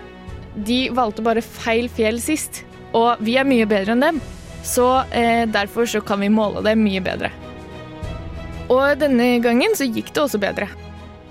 de 0.65 0.79
valgte 0.95 1.23
bare 1.25 1.43
feil 1.45 1.89
fjell 1.91 2.19
sist, 2.23 2.63
og 2.97 3.21
vi 3.23 3.37
er 3.39 3.47
mye 3.47 3.67
bedre 3.69 3.95
enn 3.95 4.03
dem. 4.03 4.19
Så 4.65 4.85
eh, 5.15 5.45
derfor 5.49 5.87
så 5.87 6.01
kan 6.03 6.19
vi 6.23 6.31
måle 6.33 6.63
det 6.65 6.75
mye 6.79 7.01
bedre. 7.03 7.31
Og 8.69 8.99
denne 9.01 9.37
gangen 9.41 9.73
så 9.77 9.87
gikk 9.87 10.11
det 10.13 10.23
også 10.25 10.41
bedre. 10.41 10.67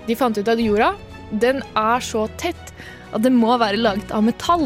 De 0.07 0.17
fant 0.17 0.35
ut 0.35 0.49
at 0.49 0.59
jorda 0.59 0.93
den 1.29 1.61
er 1.77 2.01
så 2.01 2.25
tett 2.41 2.73
at 3.13 3.21
det 3.21 3.31
må 3.33 3.53
være 3.61 3.79
laget 3.79 4.11
av 4.13 4.25
metall. 4.25 4.65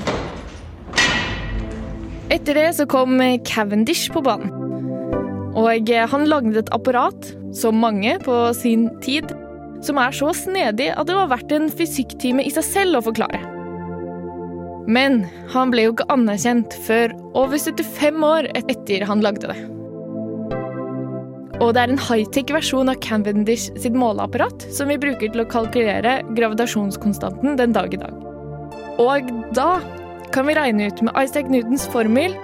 Etter 2.32 2.58
det 2.58 2.70
så 2.80 2.88
kom 2.90 3.20
Cavendish 3.46 4.10
på 4.14 4.24
banen. 4.26 4.52
Og 5.54 5.92
eh, 5.92 6.08
han 6.10 6.28
lagde 6.30 6.64
et 6.64 6.72
apparat, 6.74 7.34
som 7.54 7.78
mange 7.78 8.16
på 8.26 8.38
sin 8.58 8.88
tid, 9.06 9.30
som 9.86 10.00
er 10.02 10.16
så 10.16 10.32
snedig 10.34 10.90
at 10.96 11.06
det 11.10 11.18
var 11.20 11.30
verdt 11.36 11.54
en 11.54 11.70
fysikktime 11.70 12.42
i 12.48 12.54
seg 12.54 12.66
selv 12.66 13.02
å 13.02 13.06
forklare. 13.12 13.53
Men 14.88 15.24
han 15.54 15.72
ble 15.72 15.88
jo 15.88 15.94
ikke 15.94 16.10
anerkjent 16.12 16.76
før 16.86 17.14
over 17.40 17.60
75 17.60 18.26
år 18.28 18.50
etter 18.60 19.06
han 19.08 19.24
lagde 19.24 19.52
det. 19.52 19.60
Og 21.64 21.72
det 21.76 21.84
er 21.84 21.94
en 21.94 22.02
high-tech 22.02 22.50
versjon 22.52 22.92
av 22.92 23.00
Cavendish 23.04 23.70
sitt 23.80 23.96
måleapparat 23.96 24.66
som 24.74 24.90
vi 24.92 25.00
bruker 25.00 25.32
til 25.32 25.44
å 25.44 25.50
kalkulere 25.50 26.18
gravitasjonskonstanten 26.36 27.56
den 27.60 27.76
dag 27.76 27.94
i 27.94 28.02
dag. 28.02 28.18
Og 29.00 29.30
da 29.56 29.78
kan 30.34 30.50
vi 30.50 30.58
regne 30.58 30.90
ut 30.90 31.06
med 31.06 31.16
Isaac 31.22 31.48
Newtons 31.54 31.86
formel 31.94 32.36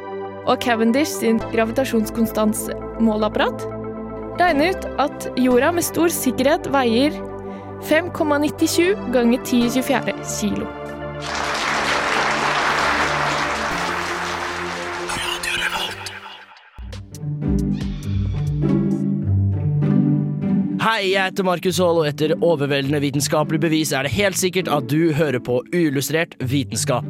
og 0.45 0.61
Cavendish 0.63 1.19
sin 1.19 1.41
gravitasjonskonstants 1.51 2.69
måleapparat 3.03 3.67
regne 4.39 4.71
ut 4.71 4.87
at 5.03 5.27
jorda 5.39 5.73
med 5.75 5.83
stor 5.83 6.11
sikkerhet 6.13 6.69
veier 6.71 7.15
5,97 7.89 9.11
ganger 9.13 9.43
10 9.43 9.65
i 9.65 9.69
24 9.81 10.15
kilo. 10.39 10.67
Hei, 20.89 21.11
jeg 21.11 21.21
heter 21.21 21.45
Markus 21.45 21.77
Haall, 21.77 21.99
og 22.01 22.07
etter 22.09 22.31
overveldende 22.41 22.97
vitenskapelig 23.03 23.59
bevis 23.61 23.91
er 23.93 24.07
det 24.07 24.09
helt 24.15 24.39
sikkert 24.39 24.71
at 24.73 24.87
du 24.89 25.11
hører 25.13 25.37
på 25.37 25.59
uillustrert 25.69 26.31
vitenskap. 26.49 27.05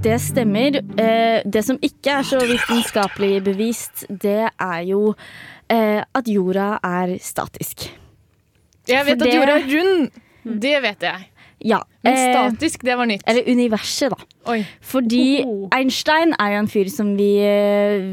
Det 0.00 0.14
stemmer. 0.24 0.78
Eh, 0.96 1.42
det 1.44 1.62
som 1.66 1.76
ikke 1.84 2.14
er 2.14 2.24
så 2.24 2.40
vitenskapelig 2.48 3.42
bevist, 3.44 4.06
det 4.08 4.46
er 4.48 4.78
jo 4.88 5.02
eh, 5.68 6.00
at 6.00 6.30
jorda 6.32 6.78
er 6.80 7.12
statisk. 7.20 7.90
Jeg 8.88 9.10
vet 9.10 9.20
det... 9.20 9.28
at 9.28 9.36
jorda 9.36 9.58
er 9.58 9.68
rund. 9.74 10.16
Det 10.64 10.74
vet 10.86 11.06
jeg. 11.10 11.28
Ja. 11.74 11.82
Men 12.00 12.16
eh, 12.16 12.30
statisk, 12.30 12.88
det 12.88 12.96
var 12.96 13.12
nytt. 13.12 13.28
eller 13.28 13.52
universet, 13.52 14.16
da. 14.16 14.30
Oi. 14.54 14.62
Fordi. 14.80 15.44
Einstein 15.76 16.32
er 16.40 16.56
jo 16.56 16.64
en 16.64 16.72
fyr 16.72 16.88
som 16.96 17.12
vi 17.20 17.30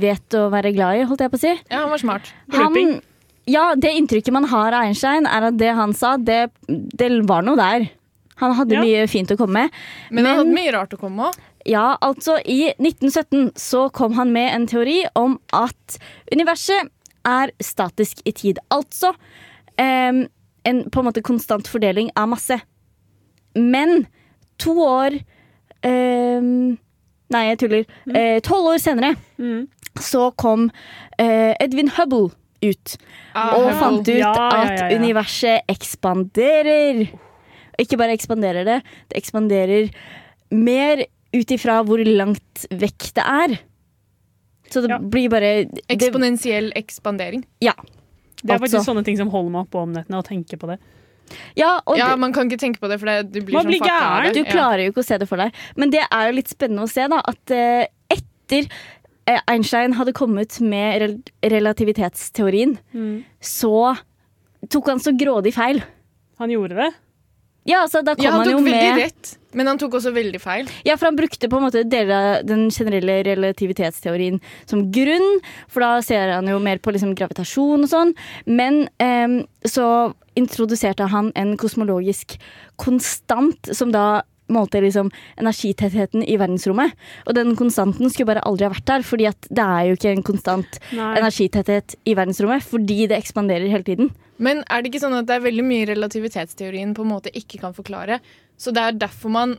vet 0.03 0.39
å 0.41 0.49
være 0.51 0.75
glad 0.75 0.99
i, 0.99 1.07
holdt 1.07 1.23
jeg 1.29 1.31
på 1.37 1.39
å 1.39 1.45
si. 1.47 1.55
Ja, 1.71 1.85
han 1.85 1.95
var 1.95 2.03
smart. 2.03 2.35
Han, 2.59 2.99
ja, 3.45 3.75
det 3.75 3.91
inntrykket 3.97 4.33
man 4.33 4.45
har 4.51 4.71
av 4.73 4.85
Einstein, 4.87 5.25
er 5.27 5.49
at 5.49 5.57
det 5.59 5.73
han 5.75 5.93
sa, 5.93 6.15
det, 6.17 6.49
det 6.67 7.09
var 7.27 7.41
noe 7.43 7.55
der. 7.59 7.89
Han 8.41 8.53
hadde 8.57 8.75
Ja. 8.75 8.81
mye 8.81 9.07
fint 9.07 9.29
å 9.31 9.37
komme 9.37 9.53
med. 9.65 9.71
Men, 10.09 10.25
han 10.25 10.37
hadde 10.41 10.53
mye 10.55 10.71
rart 10.73 10.93
å 10.95 10.99
komme 10.99 11.15
med. 11.27 11.39
Ja, 11.65 11.97
altså 12.01 12.39
I 12.45 12.73
1917 12.79 13.51
så 13.55 13.85
kom 13.93 14.13
han 14.17 14.33
med 14.33 14.53
en 14.55 14.65
teori 14.67 15.05
om 15.15 15.37
at 15.53 15.97
universet 16.33 16.89
er 17.25 17.51
statisk 17.63 18.19
i 18.27 18.31
tid. 18.35 18.59
Altså 18.71 19.13
eh, 19.77 20.25
en 20.65 20.83
på 20.91 20.99
en 20.99 21.05
måte 21.07 21.21
konstant 21.23 21.67
fordeling 21.67 22.09
av 22.19 22.27
masse. 22.33 22.57
Men 23.55 24.07
to 24.59 24.73
år 24.83 25.19
eh, 25.83 26.41
Nei, 27.33 27.43
jeg 27.49 27.57
tuller. 27.63 27.85
Eh, 28.13 28.39
Tolv 28.45 28.73
år 28.75 28.81
senere 28.83 29.15
Mm. 29.39 29.67
så 29.99 30.31
kom 30.37 30.67
eh, 31.17 31.55
Edwin 31.59 31.89
Hubble 31.95 32.29
ut 32.63 32.95
og 33.35 33.67
fant 33.79 34.07
ut 34.07 34.13
Ja, 34.15 34.31
ja, 34.33 34.49
ja, 34.49 34.63
at 34.63 34.91
ja. 34.91 34.97
universet 34.99 35.69
ekspanderer. 35.73 37.03
Ikke 37.81 37.97
bare 37.97 38.13
ekspanderer 38.15 38.65
det, 38.67 38.79
det 39.09 39.17
ekspanderer 39.23 39.89
mer 40.53 41.05
ut 41.33 41.53
ifra 41.55 41.79
hvor 41.87 42.01
langt 42.05 42.65
vekk 42.69 43.07
det 43.17 43.23
er. 43.25 43.55
Så 44.69 44.81
det 44.81 44.89
Ja. 44.89 44.97
blir 44.99 45.29
bare 45.29 45.65
det, 45.65 45.81
Eksponentiell 45.89 46.71
ekspandering. 46.75 47.43
Ja. 47.61 47.73
Det 48.43 48.51
er 48.51 48.59
faktisk 48.59 48.79
Altså. 48.81 48.93
sånne 48.93 49.05
ting 49.05 49.17
som 49.17 49.29
holder 49.29 49.51
meg 49.51 49.61
oppe 49.67 49.77
om 49.81 49.93
nettene, 49.93 50.17
og 50.17 50.25
tenker 50.25 50.57
på 50.57 50.67
det. 50.67 50.79
Ja, 51.55 51.79
og 51.87 51.97
Ja, 51.97 52.09
det- 52.09 52.19
Man 52.19 52.33
kan 52.33 52.49
ikke 52.49 52.59
tenke 52.59 52.79
på 52.79 52.89
det, 52.89 52.99
for 52.99 53.05
det, 53.07 53.31
du 53.31 53.41
blir 53.41 53.53
Man 53.53 53.65
sånn 53.65 53.71
blir 53.71 53.79
gæren. 53.79 54.33
Du 54.33 54.43
klarer 54.43 54.83
jo 54.85 54.91
ikke 54.91 55.01
å 55.03 55.05
se 55.05 55.17
det 55.17 55.27
for 55.29 55.37
deg. 55.37 55.51
Men 55.77 55.89
det 55.89 56.01
er 56.11 56.27
jo 56.31 56.35
litt 56.35 56.47
spennende 56.49 56.83
å 56.83 56.89
se, 56.89 57.07
da, 57.07 57.21
at 57.25 57.51
eh, 57.51 57.87
etter 58.11 58.67
Einstein 59.25 59.93
hadde 59.95 60.13
kommet 60.15 60.59
med 60.59 61.01
rel 61.01 61.15
relativitetsteorien, 61.53 62.77
så 63.39 63.95
tok 64.69 64.91
han 64.91 64.99
så 65.03 65.13
grådig 65.15 65.53
feil. 65.55 65.81
Han 66.41 66.51
gjorde 66.51 66.75
det. 66.81 66.91
Ja, 67.63 67.85
altså, 67.85 68.01
da 68.03 68.15
kom 68.15 68.25
Ja, 68.25 68.31
han 68.31 68.41
han 68.43 68.49
jo 68.51 68.57
tok 68.57 68.65
veldig 68.67 68.89
med 68.91 68.99
rett, 68.99 69.29
men 69.55 69.69
han 69.71 69.79
tok 69.79 69.93
også 69.95 70.11
veldig 70.11 70.39
feil. 70.43 70.67
Ja, 70.83 70.97
for 70.99 71.07
han 71.07 71.15
brukte 71.15 71.47
på 71.47 71.59
en 71.59 71.63
måte 71.63 71.85
deler 71.87 72.13
av 72.17 72.47
den 72.49 72.65
generelle 72.75 73.21
relativitetsteorien 73.23 74.41
som 74.67 74.89
grunn, 74.91 75.39
for 75.71 75.85
da 75.85 76.01
ser 76.03 76.33
han 76.35 76.49
jo 76.51 76.59
mer 76.59 76.81
på 76.83 76.91
liksom 76.91 77.13
gravitasjon 77.15 77.85
og 77.85 77.91
sånn. 77.91 78.11
Men 78.51 78.83
eh, 78.99 79.39
så 79.63 79.87
introduserte 80.35 81.07
han 81.13 81.31
en 81.39 81.55
kosmologisk 81.61 82.35
konstant 82.81 83.71
som 83.71 83.93
da 83.95 84.23
målte 84.51 84.81
liksom 84.83 85.11
energitettheten 85.39 86.25
i 86.27 86.37
verdensrommet. 86.39 86.95
Og 87.27 87.37
den 87.37 87.55
konstanten 87.59 88.11
skulle 88.11 88.33
bare 88.33 88.45
aldri 88.47 88.67
ha 88.67 88.73
vært 88.73 88.89
der, 88.89 89.05
fordi 89.07 89.27
at 89.29 89.49
det 89.49 89.65
er 89.65 89.89
jo 89.89 89.97
ikke 89.97 90.13
en 90.13 90.25
konstant 90.25 90.79
Nei. 90.91 91.11
energitetthet 91.21 91.97
i 92.03 92.15
verdensrommet, 92.17 92.65
fordi 92.67 93.03
det 93.11 93.19
ekspanderer 93.19 93.71
hele 93.71 93.87
tiden. 93.87 94.13
Men 94.43 94.63
er 94.67 94.81
det 94.81 94.91
ikke 94.91 95.03
sånn 95.03 95.15
at 95.19 95.29
det 95.29 95.37
er 95.37 95.45
veldig 95.45 95.67
mye 95.67 95.91
relativitetsteorien 95.93 96.95
på 96.97 97.05
en 97.05 97.13
måte 97.13 97.33
ikke 97.37 97.61
kan 97.61 97.75
forklare? 97.75 98.19
Så 98.57 98.73
det 98.75 98.83
er 98.83 98.99
derfor 99.05 99.33
man 99.33 99.55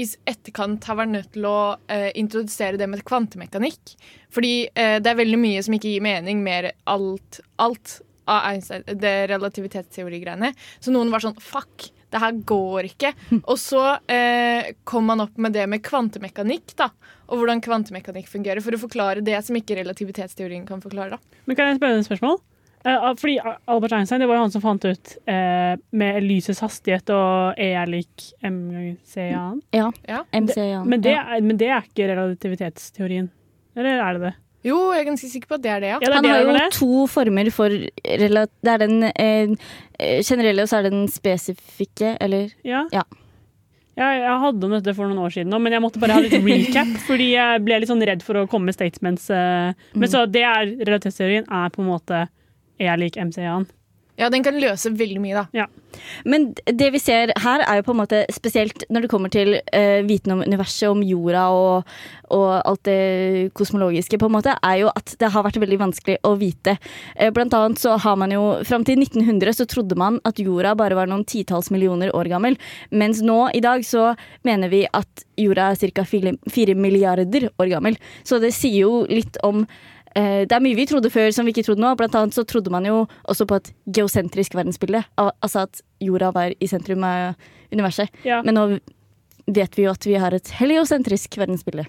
i 0.00 0.06
etterkant 0.26 0.86
har 0.88 0.98
vært 0.98 1.12
nødt 1.12 1.30
til 1.36 1.44
å 1.46 1.58
eh, 1.92 2.10
introdusere 2.18 2.78
det 2.80 2.88
med 2.90 3.04
kvantemekanikk. 3.06 3.94
Fordi 4.34 4.54
eh, 4.66 4.96
det 5.02 5.10
er 5.10 5.20
veldig 5.20 5.38
mye 5.38 5.62
som 5.62 5.76
ikke 5.76 5.92
gir 5.92 6.04
mening, 6.04 6.42
mer 6.42 6.72
alt, 6.90 7.38
alt 7.62 8.00
av 8.30 8.48
Einstein, 8.50 8.86
det 8.98 9.14
relativitetsteorigreiene. 9.30 10.50
Så 10.82 10.94
noen 10.94 11.12
var 11.12 11.22
sånn 11.22 11.38
fuck, 11.42 11.90
det 12.14 12.22
her 12.22 12.40
går 12.46 12.88
ikke. 12.92 13.12
Og 13.42 13.58
så 13.60 13.82
eh, 14.10 14.72
kom 14.86 15.10
man 15.10 15.24
opp 15.26 15.36
med 15.42 15.56
det 15.56 15.66
med 15.70 15.82
kvantemekanikk, 15.84 16.76
da. 16.78 16.90
Og 17.26 17.40
hvordan 17.40 17.62
kvantemekanikk 17.64 18.28
fungerer, 18.30 18.62
for 18.64 18.76
å 18.76 18.82
forklare 18.82 19.24
det 19.24 19.40
som 19.46 19.56
ikke 19.58 19.80
relativitetsteorien 19.80 20.66
kan 20.68 20.82
forklare. 20.84 21.16
da. 21.16 21.40
Men 21.48 21.58
kan 21.58 21.72
jeg 21.72 21.80
spørre 21.80 22.02
et 22.02 22.08
spørsmål? 22.08 22.38
Eh, 22.84 23.14
fordi 23.16 23.38
Albert 23.64 23.92
Einstein 23.92 24.20
det 24.20 24.28
var 24.28 24.38
jo 24.38 24.44
han 24.44 24.52
som 24.52 24.62
fant 24.62 24.84
ut 24.84 25.14
eh, 25.26 25.72
med 25.96 26.22
lysets 26.22 26.60
hastighet 26.60 27.08
og 27.16 27.56
E 27.56 27.70
er 27.72 27.88
lik 27.88 28.26
m 28.44 28.58
ganger 28.68 28.96
c 29.08 29.30
annen. 29.30 29.62
Ja. 29.72 29.88
Ja. 30.04 30.20
MC, 30.36 30.58
annen. 30.60 30.90
Men, 30.92 31.04
det 31.04 31.16
ja. 31.16 31.24
men 31.40 31.60
det 31.60 31.70
er 31.72 31.88
ikke 31.88 32.10
relativitetsteorien. 32.12 33.30
Eller 33.74 34.04
er 34.04 34.18
det 34.18 34.26
det? 34.28 34.34
Jo, 34.64 34.78
jeg 34.94 35.02
er 35.02 35.08
ganske 35.10 35.28
sikker 35.28 35.50
på 35.50 35.58
at 35.58 35.62
det 35.64 35.70
er 35.74 35.80
det, 35.84 35.88
ja. 35.92 35.98
Ja, 36.00 36.08
det 36.08 36.08
er 36.08 36.14
Han 36.14 36.24
det 36.24 36.30
har 36.32 36.44
jo 36.46 36.52
det. 36.56 36.68
to 36.72 37.06
former 37.12 37.50
for 37.52 37.68
Det 37.68 38.72
er 38.72 38.78
den 38.84 39.02
eh, 39.10 39.52
eh, 40.00 40.22
generelle, 40.24 40.64
og 40.64 40.70
så 40.70 40.78
er 40.78 40.86
det 40.88 40.92
den 40.94 41.08
spesifikke, 41.12 42.14
eller 42.20 42.50
Ja. 42.64 42.86
Ja. 42.92 43.02
Jeg, 43.94 44.22
jeg 44.24 44.38
hadde 44.42 44.64
om 44.66 44.72
dette 44.74 44.94
for 44.96 45.06
noen 45.06 45.20
år 45.22 45.30
siden, 45.36 45.54
men 45.62 45.70
jeg 45.76 45.82
måtte 45.84 46.00
bare 46.02 46.16
ha 46.16 46.22
litt 46.24 46.32
recap. 46.42 46.88
fordi 47.08 47.28
jeg 47.36 47.60
ble 47.62 47.76
litt 47.78 47.90
sånn 47.92 48.02
redd 48.02 48.24
for 48.26 48.40
å 48.40 48.48
komme 48.50 48.66
med 48.72 48.74
statements. 48.74 49.28
eh, 49.30 49.70
Men 49.94 50.10
så 50.10 50.24
det 50.26 50.42
er 50.42 50.72
realitetsteorien 50.80 51.46
er 51.46 51.70
på 51.70 51.84
en 51.84 51.90
måte 51.92 52.24
er 52.80 52.96
lik 52.98 53.14
MC-en. 53.20 53.68
Ja, 54.14 54.28
den 54.30 54.44
kan 54.46 54.54
løse 54.62 54.92
veldig 54.94 55.18
mye, 55.22 55.42
da. 55.42 55.66
Men 56.26 56.52
det 56.66 56.90
vi 56.94 57.00
ser 57.02 57.32
her, 57.42 57.62
er 57.66 57.80
jo 57.80 57.86
på 57.88 57.94
en 57.94 58.00
måte 58.00 58.20
spesielt 58.34 58.84
når 58.92 59.04
det 59.04 59.10
kommer 59.10 59.30
til 59.32 59.56
uh, 59.58 60.00
viten 60.06 60.34
om 60.34 60.42
universet, 60.44 60.86
om 60.90 61.02
jorda 61.02 61.48
og, 61.54 61.88
og 62.34 62.46
alt 62.60 62.82
det 62.86 63.50
kosmologiske, 63.58 64.18
på 64.22 64.28
en 64.30 64.36
måte, 64.36 64.54
er 64.54 64.76
jo 64.84 64.92
at 64.94 65.16
det 65.18 65.30
har 65.34 65.46
vært 65.46 65.58
veldig 65.62 65.80
vanskelig 65.82 66.18
å 66.26 66.34
vite. 66.38 66.76
Uh, 67.18 67.30
blant 67.34 67.56
annet 67.58 67.82
så 67.82 67.96
har 67.98 68.18
man 68.20 68.34
jo 68.34 68.42
Fram 68.64 68.84
til 68.86 69.00
1900 69.02 69.56
så 69.58 69.66
trodde 69.68 69.96
man 69.98 70.20
at 70.28 70.38
jorda 70.40 70.74
bare 70.78 70.96
var 70.96 71.10
noen 71.10 71.24
titalls 71.28 71.72
millioner 71.74 72.12
år 72.14 72.30
gammel. 72.30 72.58
Mens 72.94 73.22
nå 73.24 73.48
i 73.54 73.62
dag 73.64 73.82
så 73.86 74.12
mener 74.46 74.70
vi 74.70 74.84
at 74.86 75.26
jorda 75.40 75.72
er 75.72 75.94
ca. 75.96 76.04
fire 76.06 76.76
milliarder 76.78 77.50
år 77.58 77.72
gammel. 77.72 77.98
Så 78.22 78.38
det 78.42 78.54
sier 78.54 78.84
jo 78.86 79.02
litt 79.10 79.40
om 79.46 79.64
Det 80.14 80.52
er 80.52 80.62
mye 80.62 80.76
vi 80.78 80.86
trodde 80.86 81.10
før 81.10 81.32
som 81.34 81.46
vi 81.46 81.52
ikke 81.54 81.64
trodde 81.66 81.82
nå. 81.82 81.94
Blant 81.98 82.14
annet 82.14 82.36
så 82.36 82.44
trodde 82.46 82.70
man 82.70 82.84
jo 82.86 83.00
også 83.28 83.46
på 83.50 83.56
et 83.58 83.72
geosentrisk 83.98 84.54
verdensbilde. 84.54 85.04
Al- 85.18 85.32
Altså 85.42 85.64
at 85.66 85.80
jorda 86.00 86.30
var 86.32 86.54
i 86.60 86.66
sentrum 86.70 87.02
av 87.04 87.34
universet. 87.74 88.08
Ja. 88.24 88.42
Men 88.46 88.54
nå 88.54 88.64
vet 89.50 89.74
vi 89.76 89.84
jo 89.84 89.90
at 89.90 90.06
vi 90.06 90.14
har 90.14 90.32
et 90.32 90.48
heliosentrisk 90.60 91.34
verdensbilde. 91.36 91.86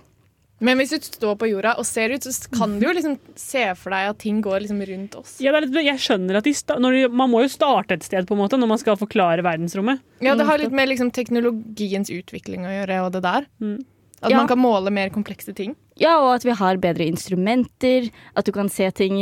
Men 0.64 0.80
hvis 0.80 0.94
du 0.96 1.04
står 1.04 1.36
på 1.38 1.50
jorda 1.52 1.74
og 1.78 1.86
ser 1.86 2.14
ut, 2.16 2.24
så 2.24 2.50
kan 2.50 2.78
du 2.80 2.86
jo 2.88 2.94
liksom 2.96 3.18
se 3.36 3.62
for 3.76 3.92
deg 3.92 4.10
at 4.14 4.20
ting 4.24 4.38
går 4.42 4.62
liksom 4.64 4.80
rundt 4.88 5.16
oss. 5.20 5.34
Ja, 5.44 5.52
det 5.52 5.60
er 5.60 5.66
litt, 5.68 5.80
jeg 5.86 6.00
skjønner 6.00 6.38
at 6.40 6.48
de 6.48 6.54
sta 6.56 6.78
når 6.80 6.96
de, 6.96 7.02
Man 7.12 7.30
må 7.30 7.42
jo 7.44 7.50
starte 7.52 7.98
et 7.98 8.04
sted 8.08 8.26
på 8.26 8.34
en 8.38 8.40
måte 8.40 8.58
når 8.58 8.72
man 8.72 8.80
skal 8.80 8.96
forklare 8.98 9.44
verdensrommet. 9.44 10.00
Ja, 10.24 10.34
det 10.40 10.48
har 10.48 10.58
litt 10.64 10.72
med 10.72 10.88
liksom 10.90 11.12
teknologiens 11.14 12.10
utvikling 12.10 12.64
å 12.66 12.72
gjøre, 12.72 13.02
og 13.06 13.12
det 13.18 13.22
der. 13.28 13.46
Mm. 13.62 13.84
At 14.24 14.32
Ja. 14.32 14.38
man 14.38 14.48
kan 14.48 14.58
måle 14.58 14.90
mer 14.96 15.10
komplekse 15.12 15.54
ting. 15.54 15.76
Ja, 15.96 16.18
og 16.20 16.34
at 16.34 16.44
vi 16.44 16.52
har 16.52 16.80
bedre 16.84 17.06
instrumenter. 17.08 18.10
At 18.36 18.48
du 18.48 18.52
kan 18.56 18.68
se 18.72 18.90
ting 18.92 19.16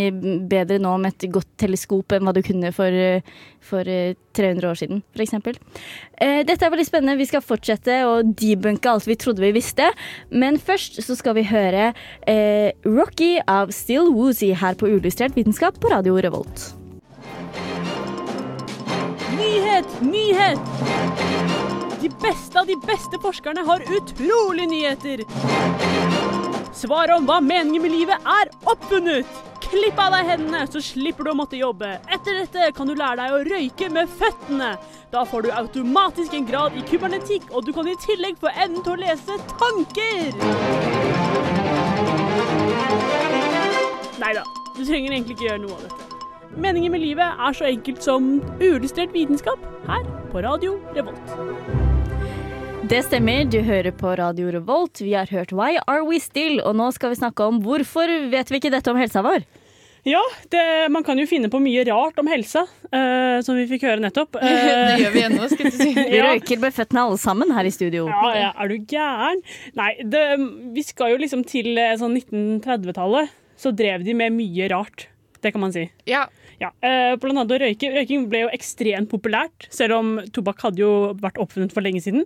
bedre 0.50 0.80
nå 0.82 0.96
med 0.98 1.14
et 1.14 1.30
godt 1.34 1.52
teleskop 1.62 2.16
enn 2.16 2.26
hva 2.26 2.34
du 2.34 2.42
kunne 2.46 2.72
for, 2.74 2.90
eh, 2.90 3.22
for 3.62 3.86
eh, 3.86 4.16
300 4.34 4.70
år 4.72 4.80
siden, 4.80 5.04
f.eks. 5.14 5.36
Eh, 6.18 6.42
dette 6.42 6.66
er 6.66 6.74
veldig 6.74 6.88
spennende. 6.88 7.20
Vi 7.20 7.28
skal 7.30 7.46
fortsette 7.46 8.00
å 8.10 8.24
debunke 8.26 8.90
alt 8.90 9.06
vi 9.06 9.20
trodde 9.22 9.46
vi 9.46 9.54
visste. 9.54 9.92
Men 10.34 10.58
først 10.58 10.98
så 11.06 11.18
skal 11.20 11.38
vi 11.38 11.46
høre 11.46 11.92
eh, 12.26 12.74
Rocky 12.90 13.36
av 13.46 13.70
Still 13.70 14.10
Woozy 14.16 14.50
her 14.58 14.74
på 14.74 14.90
Ulystrert 14.90 15.38
vitenskap 15.38 15.78
på 15.78 15.94
Radio 15.94 16.18
Revolt. 16.18 16.72
Nyhet! 19.38 19.94
Nyhet! 20.02 20.58
De 22.02 22.10
beste 22.20 22.60
av 22.60 22.66
de 22.66 22.80
beste 22.82 23.22
forskerne 23.22 23.62
har 23.70 23.86
utrolig 23.94 24.66
nyheter. 24.74 25.24
Svaret 26.74 27.14
om 27.18 27.28
hva 27.30 27.38
meningen 27.44 27.84
med 27.84 27.92
livet 27.94 28.26
er 28.26 28.50
oppfunnet. 28.66 29.42
Klipp 29.64 30.00
av 30.02 30.14
deg 30.14 30.28
hendene, 30.32 30.64
så 30.70 30.82
slipper 30.84 31.26
du 31.26 31.32
å 31.32 31.38
måtte 31.38 31.58
jobbe. 31.58 31.96
Etter 32.12 32.40
dette 32.42 32.72
kan 32.78 32.90
du 32.90 32.96
lære 32.98 33.22
deg 33.22 33.36
å 33.36 33.44
røyke 33.46 33.90
med 33.94 34.10
føttene. 34.20 34.74
Da 35.14 35.24
får 35.30 35.46
du 35.46 35.52
automatisk 35.54 36.34
en 36.34 36.50
grad 36.50 36.76
i 36.78 36.84
kybernetikk, 36.90 37.46
og 37.54 37.66
du 37.68 37.72
kan 37.78 37.90
i 37.90 37.96
tillegg 38.02 38.42
få 38.42 38.50
evnen 38.54 38.82
til 38.82 38.96
å 38.96 39.02
lese 39.06 39.38
tanker. 39.54 40.34
Nei 44.24 44.34
da, 44.38 44.44
du 44.74 44.82
trenger 44.82 45.14
egentlig 45.14 45.38
ikke 45.38 45.50
gjøre 45.52 45.64
noe 45.68 45.78
av 45.78 45.88
dette. 45.88 46.12
Meningen 46.54 46.94
med 46.94 47.02
livet 47.02 47.42
er 47.48 47.58
så 47.58 47.70
enkelt 47.70 48.06
som 48.06 48.36
uillustrert 48.62 49.14
vitenskap 49.14 49.62
her 49.90 50.06
på 50.34 50.46
Radio 50.46 50.78
Revolt. 50.98 51.93
Det 52.90 53.00
stemmer, 53.08 53.46
du 53.48 53.62
hører 53.64 53.94
på 53.96 54.12
Radio 54.20 54.50
Revolt. 54.54 55.00
Vi 55.02 55.14
har 55.16 55.30
hørt 55.32 55.54
Why 55.56 55.78
Are 55.88 56.04
We 56.06 56.20
Still, 56.22 56.60
og 56.62 56.76
nå 56.78 56.90
skal 56.94 57.14
vi 57.14 57.20
snakke 57.22 57.46
om 57.48 57.62
hvorfor 57.64 58.12
vet 58.32 58.52
vi 58.52 58.60
ikke 58.60 58.72
dette 58.74 58.92
om 58.92 59.00
helsa 59.00 59.24
vår? 59.26 59.46
Ja, 60.04 60.20
det, 60.52 60.64
man 60.92 61.06
kan 61.08 61.16
jo 61.22 61.24
finne 61.30 61.48
på 61.48 61.62
mye 61.64 61.86
rart 61.88 62.18
om 62.20 62.28
helsa, 62.28 62.66
uh, 62.92 63.40
som 63.46 63.56
vi 63.56 63.64
fikk 63.72 63.86
høre 63.88 64.04
nettopp. 64.04 64.36
det 64.44 64.52
Eh, 64.52 64.98
gjør 65.00 65.16
vi 65.16 65.24
ennå, 65.30 65.48
skal 65.54 65.70
jeg 65.70 65.78
si. 65.78 65.90
Vi 66.14 66.20
røyker 66.26 66.60
med 66.66 66.76
føttene 66.76 67.06
alle 67.08 67.22
sammen 67.24 67.56
her 67.56 67.70
i 67.70 67.72
studio. 67.74 68.10
ja, 68.12 68.34
ja, 68.36 68.52
er 68.60 68.74
du 68.74 68.76
gæren? 68.92 69.40
Nei, 69.80 69.94
det, 70.04 70.26
vi 70.76 70.84
skal 70.84 71.16
jo 71.16 71.24
liksom 71.24 71.48
til 71.48 71.72
eh, 71.80 71.96
sånn 72.02 72.20
1930-tallet, 72.20 73.32
så 73.64 73.72
drev 73.72 74.04
de 74.04 74.18
med 74.20 74.36
mye 74.36 74.68
rart. 74.76 75.08
Det 75.44 75.52
kan 75.52 75.62
man 75.64 75.76
si. 75.76 75.90
Ja, 76.10 76.28
Ja, 76.62 76.70
eh, 76.86 77.16
blant 77.20 77.36
annet 77.42 77.52
å 77.52 77.58
røyke. 77.60 77.90
Røyking 77.92 78.28
ble 78.32 78.44
jo 78.46 78.50
ekstremt 78.54 79.10
populært, 79.12 79.66
selv 79.74 79.98
om 79.98 80.12
tobakk 80.32 80.62
hadde 80.64 80.80
jo 80.80 80.92
vært 81.20 81.40
oppfunnet 81.42 81.74
for 81.76 81.84
lenge 81.84 82.00
siden. 82.06 82.24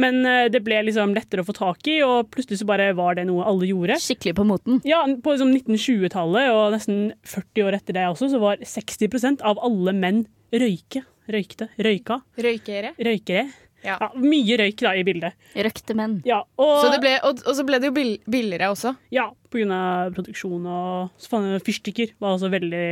Men 0.00 0.24
eh, 0.26 0.48
det 0.50 0.62
ble 0.66 0.80
liksom 0.88 1.12
lettere 1.14 1.44
å 1.44 1.46
få 1.46 1.54
tak 1.54 1.86
i, 1.92 2.00
og 2.02 2.30
plutselig 2.32 2.62
så 2.62 2.66
bare 2.66 2.88
var 2.98 3.18
det 3.18 3.26
noe 3.28 3.44
alle 3.46 3.68
gjorde. 3.68 4.00
Skikkelig 4.02 4.34
på 4.40 4.46
moten. 4.48 4.80
Ja, 4.88 5.04
På 5.22 5.36
liksom 5.36 5.52
1920-tallet 5.54 6.50
og 6.54 6.72
nesten 6.74 7.12
40 7.28 7.68
år 7.68 7.78
etter 7.78 7.98
det 8.00 8.08
også, 8.08 8.30
så 8.32 8.40
var 8.42 8.64
60% 8.64 9.44
av 9.46 9.60
alle 9.62 9.94
menn 9.94 10.24
røyke. 10.50 11.04
Røykte. 11.26 11.66
Røyka. 11.82 12.20
røykere. 12.38 12.92
Røykere. 13.02 13.48
Ja. 13.86 13.96
Ja, 14.02 14.08
mye 14.18 14.56
røyk 14.58 14.82
da 14.82 14.94
i 14.98 15.04
bildet. 15.06 15.36
Røkte 15.54 15.94
menn. 15.98 16.18
Ja, 16.26 16.40
og, 16.58 16.72
Så 16.82 16.90
det 16.94 17.02
ble, 17.04 17.12
og, 17.26 17.42
og 17.46 17.58
så 17.58 17.66
ble 17.68 17.78
det 17.82 17.90
jo 17.92 17.94
bill 17.96 18.16
billigere 18.26 18.72
også. 18.74 18.96
ja, 19.14 19.28
på 19.50 19.60
grunn 19.60 19.74
av 19.76 20.16
produksjon 20.16 20.66
og 20.66 21.22
så 21.22 21.30
faen, 21.32 21.60
fyrstikker 21.64 22.16
var 22.22 22.34
også 22.34 22.50
veldig 22.52 22.88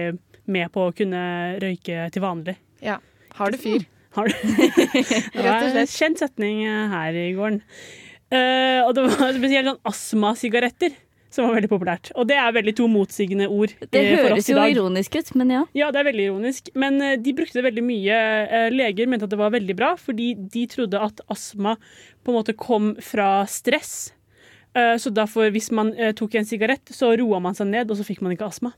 med 0.54 0.70
på 0.72 0.87
å 0.87 0.94
kunne 0.96 1.24
røyke 1.62 2.09
til 2.14 2.24
vanlig. 2.24 2.57
Ja. 2.85 3.00
Har 3.35 3.50
du 3.50 3.59
fyr? 3.59 3.85
Har 4.14 4.30
du? 4.30 4.35
det 4.46 5.42
var 5.42 5.64
en 5.66 5.90
kjent 5.90 6.20
setning 6.22 6.62
her 6.92 7.16
i 7.18 7.33
gården. 7.35 7.62
Uh, 8.35 8.80
og 8.87 8.94
det 8.96 9.02
var 9.04 9.35
spesielt 9.37 9.68
sånn 9.68 9.83
astmasigaretter 9.90 10.94
som 11.34 11.48
var 11.48 11.56
veldig 11.58 11.70
populært. 11.72 12.10
Og 12.14 12.28
det 12.30 12.36
er 12.38 12.54
veldig 12.54 12.74
to 12.78 12.86
motsigende 12.90 13.48
ord 13.50 13.72
Det 13.90 14.00
eh, 14.00 14.12
høres 14.22 14.48
jo 14.50 14.58
ironisk 14.70 15.16
ut, 15.18 15.32
men 15.40 15.50
ja. 15.50 15.62
Ja, 15.74 15.90
det 15.94 16.00
er 16.04 16.08
veldig 16.12 16.26
ironisk. 16.30 16.70
Men 16.78 17.00
eh, 17.02 17.16
de 17.18 17.34
brukte 17.36 17.58
det 17.58 17.66
veldig 17.66 17.84
mye. 17.84 18.18
Eh, 18.46 18.68
Leger 18.74 19.10
mente 19.10 19.26
at 19.26 19.34
det 19.34 19.40
var 19.40 19.50
veldig 19.54 19.76
bra, 19.78 19.94
fordi 19.98 20.32
de 20.54 20.66
trodde 20.70 21.00
at 21.02 21.20
astma 21.32 21.74
på 22.22 22.32
en 22.32 22.38
måte 22.38 22.54
kom 22.56 22.94
fra 23.02 23.42
stress. 23.50 24.12
Eh, 24.74 24.94
Så 25.02 25.10
derfor, 25.14 25.50
hvis 25.54 25.70
man 25.74 25.92
eh, 25.98 26.14
tok 26.16 26.34
en 26.38 26.46
sigarett, 26.48 26.86
så 26.94 27.12
roa 27.18 27.40
man 27.42 27.54
seg 27.58 27.68
ned, 27.70 27.90
og 27.90 27.98
så 27.98 28.06
fikk 28.06 28.22
man 28.22 28.32
ikke 28.34 28.46
astma. 28.48 28.72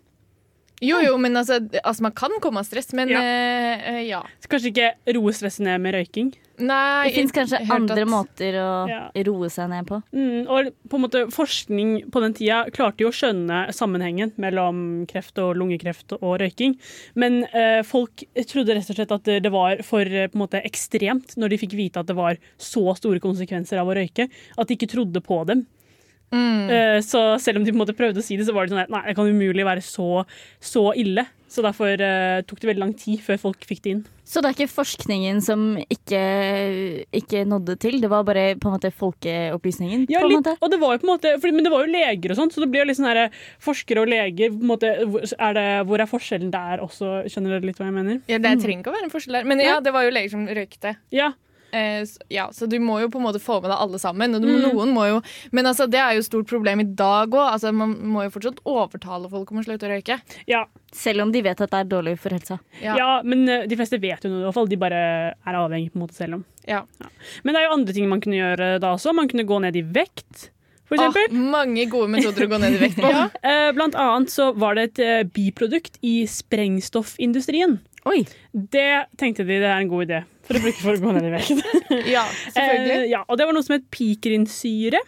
Jo, 0.84 0.98
jo, 1.00 1.14
men 1.16 1.32
altså, 1.40 1.56
altså 1.80 2.02
man 2.04 2.12
kan 2.12 2.30
komme 2.44 2.60
av 2.60 2.66
stress, 2.68 2.92
men 2.92 3.08
Ja. 3.08 3.20
eh, 3.22 4.02
ja. 4.10 4.22
Kanskje 4.46 4.72
ikke 4.74 4.90
roe 5.16 5.32
stresset 5.32 5.64
ned 5.64 5.80
med 5.80 5.94
røyking. 5.94 6.34
Nei, 6.58 7.08
Det 7.10 7.14
fins 7.14 7.32
kanskje 7.32 7.58
andre 7.70 8.00
at- 8.00 8.08
måter 8.08 8.52
å 8.56 8.88
Ja. 8.88 9.10
roe 9.24 9.48
seg 9.48 9.68
ned 9.68 9.86
på. 9.86 10.02
Mm, 10.14 10.46
og 10.48 10.72
på 10.88 10.94
en 10.96 11.02
måte 11.02 11.26
forskning 11.30 12.10
på 12.10 12.20
den 12.20 12.32
tida 12.32 12.70
klarte 12.70 13.00
jo 13.04 13.08
å 13.08 13.12
skjønne 13.12 13.68
sammenhengen 13.74 14.32
mellom 14.38 15.06
kreft 15.06 15.36
og 15.38 15.56
lungekreft 15.56 16.12
og 16.20 16.40
røyking. 16.40 16.78
Men 17.14 17.44
eh, 17.52 17.82
folk 17.82 18.24
trodde 18.46 18.74
rett 18.74 18.88
og 18.88 18.96
slett 18.96 19.12
at 19.12 19.24
det 19.42 19.52
var 19.52 19.82
for 19.82 20.00
eh, 20.00 20.28
på 20.28 20.34
en 20.36 20.46
måte 20.48 20.62
ekstremt 20.64 21.36
når 21.36 21.50
de 21.50 21.58
fikk 21.58 21.72
vite 21.76 21.96
at 22.00 22.06
det 22.06 22.16
var 22.16 22.36
så 22.58 22.96
store 22.96 23.20
konsekvenser 23.20 23.78
av 23.78 23.88
å 23.88 23.94
røyke, 23.96 24.28
at 24.58 24.66
de 24.66 24.76
ikke 24.76 24.88
trodde 24.88 25.20
på 25.22 25.44
dem. 25.46 25.66
Mm. 26.34 26.70
Eh, 26.70 26.98
så 27.06 27.22
selv 27.42 27.60
om 27.60 27.64
de 27.66 27.72
på 27.72 27.78
en 27.78 27.84
måte 27.84 27.96
prøvde 27.96 28.22
å 28.22 28.26
si 28.26 28.38
det, 28.38 28.48
så 28.48 28.54
var 28.56 28.66
det 28.66 28.74
sånn 28.74 28.84
at 28.84 28.92
nei, 28.92 29.04
det 29.08 29.16
kan 29.18 29.30
umulig 29.30 29.66
være 29.66 29.84
så, 29.84 30.24
så 30.62 30.90
ille. 30.98 31.26
Så 31.46 31.62
derfor 31.62 31.94
uh, 32.02 32.42
tok 32.42 32.58
det 32.58 32.68
veldig 32.72 32.82
lang 32.82 32.92
tid 32.98 33.20
før 33.22 33.38
folk 33.38 33.62
fikk 33.68 33.84
det 33.84 33.92
inn. 33.94 34.00
Så 34.26 34.42
det 34.42 34.48
er 34.48 34.56
ikke 34.56 34.72
forskningen 34.72 35.38
som 35.44 35.60
ikke, 35.78 36.22
ikke 37.14 37.44
nådde 37.46 37.76
til, 37.84 38.00
det 38.02 38.10
var 38.10 38.26
bare 38.26 38.48
på 38.58 38.66
en 38.66 38.74
måte 38.74 38.90
folkeopplysningen? 38.90 40.08
Ja, 40.10 40.24
på 40.24 40.32
litt, 40.32 40.42
måte. 40.42 40.56
og 40.58 40.72
det 40.74 40.80
var 40.82 40.96
jo 40.96 41.02
på 41.04 41.06
en 41.06 41.12
måte, 41.12 41.32
for, 41.38 41.54
men 41.54 41.64
det 41.64 41.72
var 41.72 41.86
jo 41.86 41.94
leger 41.94 42.34
og 42.34 42.40
sånt, 42.40 42.56
så 42.56 42.64
det 42.64 42.70
blir 42.74 42.82
jo 42.82 42.88
litt 42.90 42.98
sånn 42.98 43.08
her 43.12 43.22
forskere 43.62 44.02
og 44.02 44.10
leger 44.10 44.50
på 44.50 44.58
en 44.58 44.72
måte, 44.74 44.92
er 45.38 45.56
det, 45.60 45.66
hvor 45.86 46.02
er 46.02 46.10
forskjellen 46.10 46.50
der 46.50 46.82
også? 46.82 47.14
Skjønner 47.30 47.56
dere 47.56 47.70
litt 47.70 47.78
hva 47.78 47.88
jeg 47.92 47.98
mener? 48.02 48.20
Ja, 48.26 48.42
det 48.42 48.56
trenger 48.64 48.82
ikke 48.82 48.92
å 48.92 48.98
være 48.98 49.06
en 49.06 49.14
forskjell 49.14 49.38
der. 49.38 49.50
Men 49.54 49.62
ja, 49.62 49.78
det 49.78 49.94
var 49.94 50.08
jo 50.08 50.16
leger 50.18 50.34
som 50.34 50.48
røykte. 50.50 50.96
Ja, 51.14 51.30
Eh, 51.30 51.45
ja, 52.30 52.46
så 52.52 52.66
du 52.70 52.78
må 52.80 53.00
jo 53.02 53.08
på 53.12 53.18
en 53.18 53.24
måte 53.26 53.40
få 53.42 53.58
med 53.60 53.70
deg 53.70 53.78
alle 53.82 53.98
sammen. 53.98 54.34
Og 54.34 54.42
du, 54.42 54.46
Mm. 54.48 54.62
noen 54.72 54.92
må 54.94 55.06
jo, 55.08 55.20
men 55.52 55.66
altså, 55.66 55.86
det 55.90 55.98
er 56.00 56.14
jo 56.16 56.22
stort 56.22 56.46
problem 56.48 56.80
i 56.80 56.84
dag 56.96 57.28
òg. 57.28 57.52
Altså, 57.52 57.72
man 57.74 57.92
må 58.00 58.22
jo 58.24 58.30
fortsatt 58.30 58.60
overtale 58.64 59.28
folk 59.30 59.50
om 59.52 59.58
å 59.58 59.64
slutte 59.66 59.86
å 59.86 59.92
røyke. 59.92 60.20
ja, 60.46 60.64
Selv 60.92 61.20
om 61.26 61.32
de 61.32 61.42
vet 61.42 61.60
at 61.60 61.70
det 61.70 61.78
er 61.82 61.84
dårlig 61.90 62.18
for 62.18 62.30
helsa. 62.30 62.58
Ja. 62.80 62.94
ja. 62.96 63.20
men 63.22 63.46
eh, 63.48 63.66
de 63.68 63.76
fleste 63.76 63.98
vet 64.00 64.22
jo 64.24 64.30
noe 64.30 64.40
i 64.40 64.44
hvert 64.46 64.54
fall. 64.54 64.68
De 64.70 64.76
bare 64.80 65.00
er 65.34 65.54
avhengig 65.58 65.90
på 65.92 65.98
en 66.00 66.06
måte 66.06 66.14
selv 66.16 66.34
om. 66.38 66.44
Ja. 66.66 66.84
Men 67.44 67.52
det 67.54 67.60
er 67.60 67.66
jo 67.68 67.74
andre 67.76 67.92
ting 67.92 68.08
man 68.08 68.20
kunne 68.24 68.38
gjøre 68.38 68.78
da 68.80 68.94
også. 68.96 69.12
Man 69.14 69.28
kunne 69.28 69.44
gå 69.44 69.60
ned 69.60 69.76
i 69.76 69.82
vekt, 69.82 70.50
for 70.86 70.96
eksempel. 70.96 71.34
mange 71.34 71.84
gode 71.90 72.08
metoder 72.14 72.46
å 72.46 72.48
gå 72.54 72.58
ned 72.62 72.74
i 72.78 72.80
vekt 72.86 72.96
på. 73.02 73.10
Ja. 73.12 73.26
Eh, 73.42 73.72
Blant 73.76 73.94
annet 73.98 74.30
så 74.32 74.52
var 74.56 74.74
det 74.78 74.84
et 74.94 74.98
eh, 75.04 75.22
biprodukt 75.28 75.98
i 76.06 76.24
sprengstoffindustrien. 76.30 77.80
Oi! 78.06 78.20
Det 78.52 78.88
tenkte 79.18 79.44
de 79.46 79.56
det 79.60 79.66
er 79.68 79.80
en 79.82 79.90
god 79.90 80.06
idé 80.06 80.20
for 80.46 80.58
å 80.58 80.62
bruke 80.62 80.78
for 80.82 80.94
å 80.94 81.02
gå 81.02 81.14
ned 81.16 81.24
i 81.26 81.32
vekt. 81.32 81.62
ja, 82.16 82.22
selvfølgelig. 82.54 82.98
Eh, 83.00 83.08
ja, 83.10 83.22
og 83.26 83.38
det 83.40 83.48
var 83.48 83.56
noe 83.56 83.66
som 83.66 83.74
het 83.74 83.88
pikrinsyre. 83.94 85.00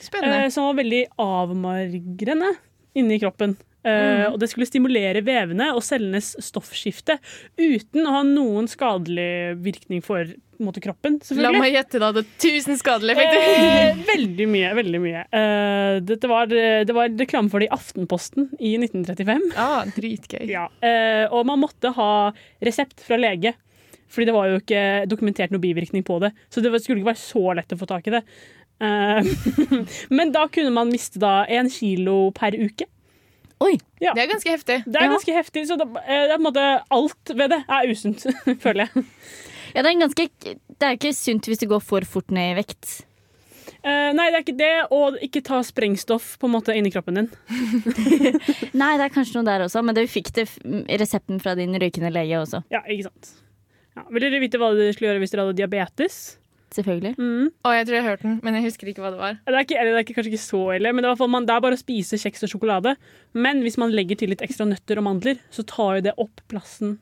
Spennende. 0.00 0.44
eh, 0.46 0.52
som 0.54 0.68
var 0.68 0.78
veldig 0.78 1.02
avmargrende 1.20 2.52
inni 2.98 3.18
kroppen. 3.22 3.56
Eh, 3.82 4.26
Og 4.28 4.38
det 4.42 4.50
skulle 4.52 4.68
stimulere 4.68 5.22
vevene 5.24 5.70
og 5.74 5.82
cellenes 5.86 6.34
stoffskifte 6.44 7.16
uten 7.58 8.06
å 8.06 8.14
ha 8.18 8.22
noen 8.28 8.68
skadelig 8.70 9.56
virkning 9.64 10.02
for 10.04 10.28
måte, 10.66 10.82
kroppen. 10.84 11.18
La 11.38 11.52
meg 11.54 11.74
gjette, 11.74 12.00
det 12.02 12.22
er 12.22 12.28
tusen 12.42 12.78
skadelige 12.80 13.16
effekter. 13.16 13.64
Eh, 13.70 14.04
veldig 14.10 14.46
mye. 14.50 14.74
veldig 14.80 15.00
mye. 15.02 15.24
Eh, 15.40 15.96
dette 16.06 16.30
var, 16.30 16.50
det 16.50 16.96
var 16.96 17.10
reklame 17.20 17.52
for 17.52 17.62
det 17.62 17.70
i 17.70 17.74
Aftenposten 17.74 18.50
i 18.58 18.76
1935. 18.80 19.50
ah, 19.60 19.82
dritgøy. 19.96 20.46
Ja. 20.50 20.68
Eh, 20.84 21.26
og 21.30 21.48
man 21.48 21.62
måtte 21.62 21.92
ha 21.96 22.12
resept 22.64 23.04
fra 23.06 23.18
lege. 23.20 23.56
Fordi 24.10 24.26
det 24.26 24.34
var 24.34 24.48
jo 24.50 24.58
ikke 24.58 24.84
dokumentert 25.06 25.52
noe 25.54 25.62
bivirkning 25.62 26.02
på 26.06 26.16
det. 26.22 26.32
Så 26.50 26.62
det 26.62 26.72
skulle 26.82 26.98
ikke 26.98 27.12
være 27.12 27.22
så 27.22 27.44
lett 27.54 27.74
å 27.74 27.78
få 27.78 27.86
tak 27.90 28.08
i 28.10 28.16
det. 28.16 28.24
Eh, 28.82 29.28
Men 30.16 30.32
da 30.34 30.46
kunne 30.52 30.72
man 30.74 30.90
miste 30.90 31.22
da 31.22 31.44
én 31.46 31.70
kilo 31.72 32.30
per 32.36 32.56
uke. 32.58 32.88
Oi! 33.60 33.74
Ja. 34.00 34.14
Det 34.16 34.24
er 34.24 34.30
ganske 34.30 34.52
heftig. 34.54 34.78
Det 34.88 34.96
er 34.96 35.12
ganske 35.12 35.36
heftig, 35.36 35.66
så 35.68 35.76
det, 35.76 35.86
eh, 36.00 36.26
det 36.30 36.32
er 36.32 36.38
på 36.38 36.40
en 36.40 36.46
måte 36.48 36.66
alt 36.96 37.32
ved 37.36 37.52
det 37.52 37.60
er 37.68 37.90
usunt, 37.92 38.24
føler 38.64 38.86
jeg. 38.88 39.04
Ja, 39.74 39.82
det 39.82 39.88
er, 39.88 39.94
en 39.94 40.04
ganske, 40.06 40.26
det 40.46 40.86
er 40.86 40.98
ikke 40.98 41.14
sunt 41.16 41.48
hvis 41.50 41.62
du 41.62 41.68
går 41.70 41.82
for 41.84 42.06
fort 42.08 42.34
ned 42.34 42.54
i 42.54 42.58
vekt. 42.60 43.00
Eh, 43.80 44.10
nei, 44.12 44.26
det 44.28 44.36
er 44.38 44.42
ikke 44.44 44.58
det, 44.58 44.72
og 44.92 45.20
ikke 45.24 45.42
ta 45.46 45.60
sprengstoff 45.64 46.34
på 46.40 46.48
en 46.48 46.54
måte 46.56 46.74
inni 46.76 46.92
kroppen 46.92 47.16
din. 47.16 47.28
Nei, 48.80 48.90
det 49.00 49.06
er 49.06 49.14
kanskje 49.14 49.38
noe 49.38 49.46
der 49.46 49.64
også, 49.64 49.80
men 49.86 49.96
du 49.96 50.02
fikk 50.10 50.32
det 50.36 50.44
resepten 51.00 51.40
fra 51.40 51.54
din 51.56 51.72
røykende 51.80 52.10
lege 52.12 52.42
også. 52.42 52.60
Ja, 52.72 52.82
ikke 52.84 53.08
sant. 53.08 53.30
Ja. 53.96 54.04
Vil 54.12 54.26
dere 54.26 54.42
vite 54.42 54.60
hva 54.60 54.74
dere 54.76 54.92
skulle 54.92 55.14
gjøre 55.14 55.22
hvis 55.22 55.32
dere 55.32 55.46
hadde 55.46 55.58
diabetes? 55.62 56.18
Selvfølgelig. 56.76 57.16
Mm. 57.18 57.48
Å, 57.66 57.72
jeg 57.74 57.86
tror 57.86 57.96
jeg 57.96 58.04
har 58.04 58.12
hørt 58.14 58.26
den, 58.26 58.36
men 58.46 58.58
jeg 58.58 58.66
husker 58.68 58.90
ikke 58.92 59.02
hva 59.02 59.14
det 59.14 59.18
var. 59.22 59.40
Det 59.40 59.54
er, 59.54 59.64
ikke, 59.64 59.78
eller 59.80 59.90
det 59.90 59.98
er 59.98 60.04
ikke, 60.04 60.16
kanskje 60.18 60.34
ikke 60.34 60.44
så 60.44 60.60
ille, 60.76 60.92
men 60.92 61.02
det 61.02 61.08
er, 61.08 61.08
i 61.08 61.14
hvert 61.14 61.22
fall 61.24 61.32
man, 61.32 61.48
det 61.48 61.56
er 61.56 61.64
bare 61.64 61.78
å 61.78 61.80
spise 61.80 62.20
kjeks 62.20 62.46
og 62.46 62.52
sjokolade. 62.52 62.94
Men 63.46 63.64
hvis 63.64 63.80
man 63.80 63.94
legger 63.96 64.20
til 64.20 64.30
litt 64.34 64.44
ekstra 64.44 64.68
nøtter 64.68 65.00
og 65.00 65.08
mandler, 65.08 65.40
så 65.54 65.64
tar 65.66 65.98
jo 65.98 66.06
det 66.10 66.14
opp 66.22 66.44
plassen 66.52 66.98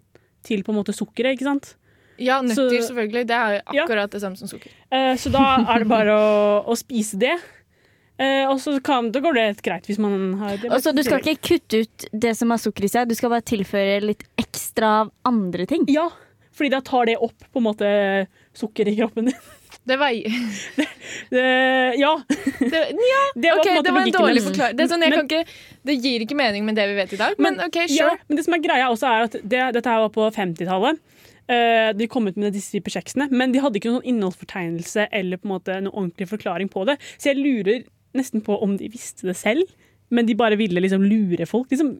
til 0.46 0.62
på 0.64 0.72
en 0.72 0.78
måte 0.78 0.94
sukkeret. 0.96 1.36
ikke 1.36 1.50
sant? 1.50 1.74
Ja, 2.18 2.40
nøtter, 2.42 2.68
Så- 2.80 2.88
selvfølgelig. 2.90 3.26
Det 3.26 3.36
er 3.36 3.60
akkurat 3.60 3.74
Ja. 3.74 3.84
akkurat 3.84 4.10
det 4.10 4.20
samme 4.22 4.36
som 4.36 4.48
sukker. 4.48 4.70
Eh, 4.90 5.14
så 5.16 5.30
da 5.30 5.44
er 5.74 5.78
det 5.78 5.88
bare 5.88 6.08
å, 6.14 6.64
å 6.66 6.76
spise 6.76 7.18
det. 7.18 7.36
Eh, 8.18 8.44
og 8.50 8.58
så 8.58 8.82
kan, 8.82 9.12
da 9.12 9.20
går 9.20 9.34
det 9.34 9.42
helt 9.46 9.62
greit 9.62 9.84
hvis 9.86 9.98
man 10.02 10.32
har 10.40 10.56
Og 10.72 10.80
så 10.82 10.92
Du 10.92 11.02
skal 11.04 11.20
ikke 11.20 11.38
kutte 11.40 11.82
ut 11.84 12.06
det 12.12 12.36
som 12.36 12.50
har 12.50 12.58
sukker 12.58 12.82
i 12.84 12.88
seg, 12.88 13.06
du 13.08 13.14
skal 13.14 13.30
bare 13.30 13.42
tilføre 13.46 14.00
litt 14.02 14.24
ekstra 14.36 15.02
av 15.04 15.12
andre 15.24 15.66
ting. 15.66 15.84
Ja, 15.86 16.08
fordi 16.52 16.70
da 16.70 16.80
tar 16.80 17.06
det 17.06 17.16
opp 17.22 17.38
på 17.54 17.58
en 17.62 17.68
måte 17.68 18.26
sukker 18.58 18.88
i 18.90 18.96
kroppen 18.98 19.26
din. 19.30 19.38
Det 19.86 19.96
veier 20.00 20.26
Det, 21.30 21.94
ja. 21.98 22.10
det, 22.58 22.82
Ja, 22.98 23.22
Det 23.36 23.50
var 23.54 23.60
OK, 23.60 23.66
en 23.70 23.82
det 23.84 23.92
var 23.94 24.00
en 24.02 24.12
dårlig 24.12 24.42
forklaring. 24.42 24.76
Det, 24.76 24.88
sånn, 24.90 25.02
jeg 25.06 25.10
Men- 25.14 25.28
kan 25.28 25.28
ikke, 25.28 25.46
det 25.84 25.96
gir 26.02 26.20
ikke 26.26 26.36
mening 26.36 26.64
med 26.66 26.74
det 26.74 26.88
vi 26.88 26.94
vet 26.98 27.12
i 27.12 27.16
dag, 27.20 27.34
men, 27.38 27.60
OK, 27.60 27.76
Ja, 27.86 27.86
sure. 28.10 28.18
men 28.28 28.36
det 28.36 28.44
som 28.44 28.54
er 28.54 28.58
greia 28.66 28.88
også 28.90 29.06
er 29.08 29.22
at 29.28 29.32
det, 29.46 29.62
Dette 29.78 29.86
her 29.86 30.00
var 30.00 30.10
på 30.10 30.26
50-tallet. 30.34 30.98
Eh, 31.48 31.90
de 31.96 32.08
kom 32.10 32.28
ut 32.28 32.36
med 32.36 32.52
disse 32.56 32.74
typer 32.74 32.98
kjeksene, 32.98 33.28
men 33.32 33.54
de 33.54 33.62
hadde 33.64 33.80
ikke 33.80 33.92
noen 33.94 34.08
innholdsfortegnelse 34.08 35.08
eller 35.16 35.40
på 35.40 35.48
en 35.48 35.54
måte 35.56 35.80
noen 35.80 35.94
ordentlig 35.94 36.28
forklaring 36.28 36.68
på 36.72 36.84
det. 36.88 36.98
Så 37.16 37.32
jeg 37.32 37.40
lurer 37.40 37.86
nesten 38.16 38.42
på 38.44 38.56
om 38.64 38.76
de 38.80 38.90
visste 38.92 39.28
det 39.28 39.36
selv, 39.38 39.68
men 40.10 40.24
de 40.24 40.34
bare 40.36 40.56
ville 40.56 40.80
liksom 40.80 41.02
lure 41.04 41.46
folk. 41.46 41.68
Liksom, 41.70 41.90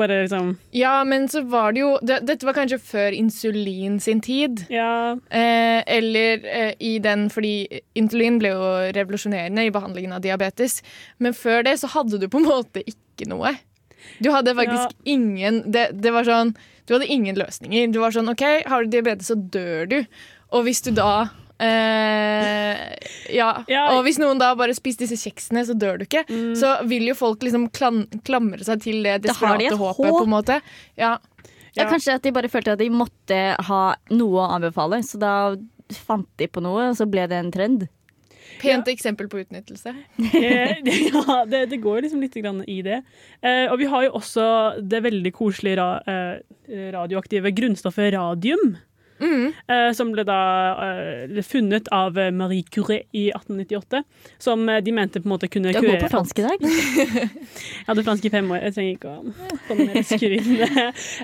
bare 0.00 0.22
liksom 0.22 0.54
Ja, 0.72 1.04
men 1.04 1.28
så 1.28 1.42
var 1.44 1.72
det 1.76 1.82
jo 1.82 1.90
det, 2.00 2.22
Dette 2.28 2.48
var 2.48 2.56
kanskje 2.56 2.80
før 2.80 3.16
insulin 3.16 3.98
sin 4.00 4.22
tid. 4.24 4.64
Ja. 4.72 5.16
Eh, 5.28 5.82
eller 5.98 6.44
eh, 6.48 6.72
i 6.80 6.96
den 7.04 7.28
fordi 7.32 7.82
insulin 7.96 8.40
ble 8.40 8.54
jo 8.54 8.70
revolusjonerende 8.96 9.66
i 9.66 9.72
behandlingen 9.72 10.16
av 10.16 10.24
diabetes. 10.24 10.80
Men 11.18 11.36
før 11.36 11.64
det 11.68 11.78
så 11.82 11.92
hadde 11.92 12.20
du 12.20 12.28
på 12.32 12.40
en 12.40 12.48
måte 12.48 12.84
ikke 12.84 13.28
noe. 13.28 13.52
Du 14.22 14.30
hadde 14.34 14.54
faktisk 14.56 14.96
ingen 15.04 15.62
det, 15.70 15.88
det 16.00 16.12
var 16.14 16.24
sånn 16.24 16.54
Du 16.86 16.94
hadde 16.94 17.08
ingen 17.10 17.34
løsninger. 17.36 17.90
Du 17.92 17.98
var 18.00 18.14
sånn 18.14 18.28
OK, 18.30 18.44
har 18.66 18.84
du 18.84 18.90
diabetes, 18.92 19.26
så 19.32 19.34
dør 19.36 19.88
du. 19.90 19.98
Og 20.54 20.64
hvis 20.68 20.80
du 20.86 20.92
da 20.94 21.28
eh, 21.58 22.96
ja. 23.34 23.48
Ja. 23.70 23.84
Og 23.96 24.04
hvis 24.06 24.18
noen 24.22 24.38
da 24.40 24.52
bare 24.58 24.74
spiser 24.76 25.04
disse 25.06 25.18
kjeksene, 25.24 25.64
så 25.66 25.74
dør 25.78 25.98
du 26.00 26.06
ikke. 26.06 26.24
Så 26.58 26.76
vil 26.90 27.08
jo 27.10 27.16
folk 27.18 27.42
liksom 27.46 27.68
klan 27.74 28.04
klamre 28.26 28.62
seg 28.66 28.82
til 28.84 29.02
det 29.06 29.18
desperate 29.26 29.70
de 29.72 29.78
håpet, 29.80 29.96
håp. 30.10 30.20
på 30.20 30.26
en 30.26 30.34
måte. 30.36 30.60
Ja. 30.98 31.16
Ja, 31.76 31.84
Ja. 31.84 31.90
Kanskje 31.90 32.14
at 32.16 32.22
de 32.24 32.30
bare 32.32 32.48
følte 32.48 32.72
at 32.72 32.80
de 32.80 32.86
måtte 32.88 33.36
ha 33.66 33.80
noe 34.16 34.38
å 34.40 34.52
anbefale, 34.54 35.02
så 35.04 35.18
da 35.20 35.32
fant 35.92 36.28
de 36.40 36.46
på 36.48 36.62
noe, 36.64 36.86
og 36.88 36.96
så 36.96 37.04
ble 37.04 37.26
det 37.28 37.36
en 37.36 37.50
trend. 37.52 37.82
Pent 38.62 38.88
eksempel 38.88 39.28
på 39.32 39.40
utnyttelse. 39.42 39.92
Eh, 40.32 40.76
ja, 41.12 41.44
det, 41.48 41.66
det 41.72 41.80
går 41.84 42.02
liksom 42.06 42.22
litt 42.24 42.34
grann 42.40 42.62
i 42.68 42.80
det. 42.86 43.02
Eh, 43.42 43.66
og 43.70 43.78
vi 43.82 43.88
har 43.92 44.06
jo 44.08 44.16
også 44.20 44.48
det 44.82 45.02
veldig 45.06 45.32
koselige 45.36 45.78
ra, 45.80 45.88
eh, 46.06 46.90
radioaktive 46.96 47.52
grunnstoffet 47.56 48.12
radium. 48.16 48.76
Mm. 49.16 49.46
eh, 49.72 49.92
som 49.96 50.10
ble 50.12 50.26
da 50.28 50.34
eh, 50.84 51.38
funnet 51.40 51.86
av 51.88 52.18
Marie 52.36 52.66
Curie 52.68 53.06
i 53.16 53.30
1898. 53.32 54.02
Som 54.44 54.66
de 54.68 54.92
mente 54.92 55.22
på 55.22 55.30
en 55.30 55.32
måte 55.32 55.48
kunne 55.48 55.72
Du 55.72 55.78
er 55.80 55.86
god 55.88 56.04
på 56.04 56.10
fransk 56.12 56.42
i 56.42 56.44
dag. 56.44 56.66
Jeg 57.16 57.86
hadde 57.88 58.04
fransk 58.04 58.28
i 58.28 58.32
fem 58.34 58.50
år, 58.52 58.60
jeg 58.66 58.76
trenger 58.76 58.98
ikke 58.98 59.14
å 59.14 59.56
komme 59.70 59.86
med 59.88 60.04
skryt. 60.04 60.52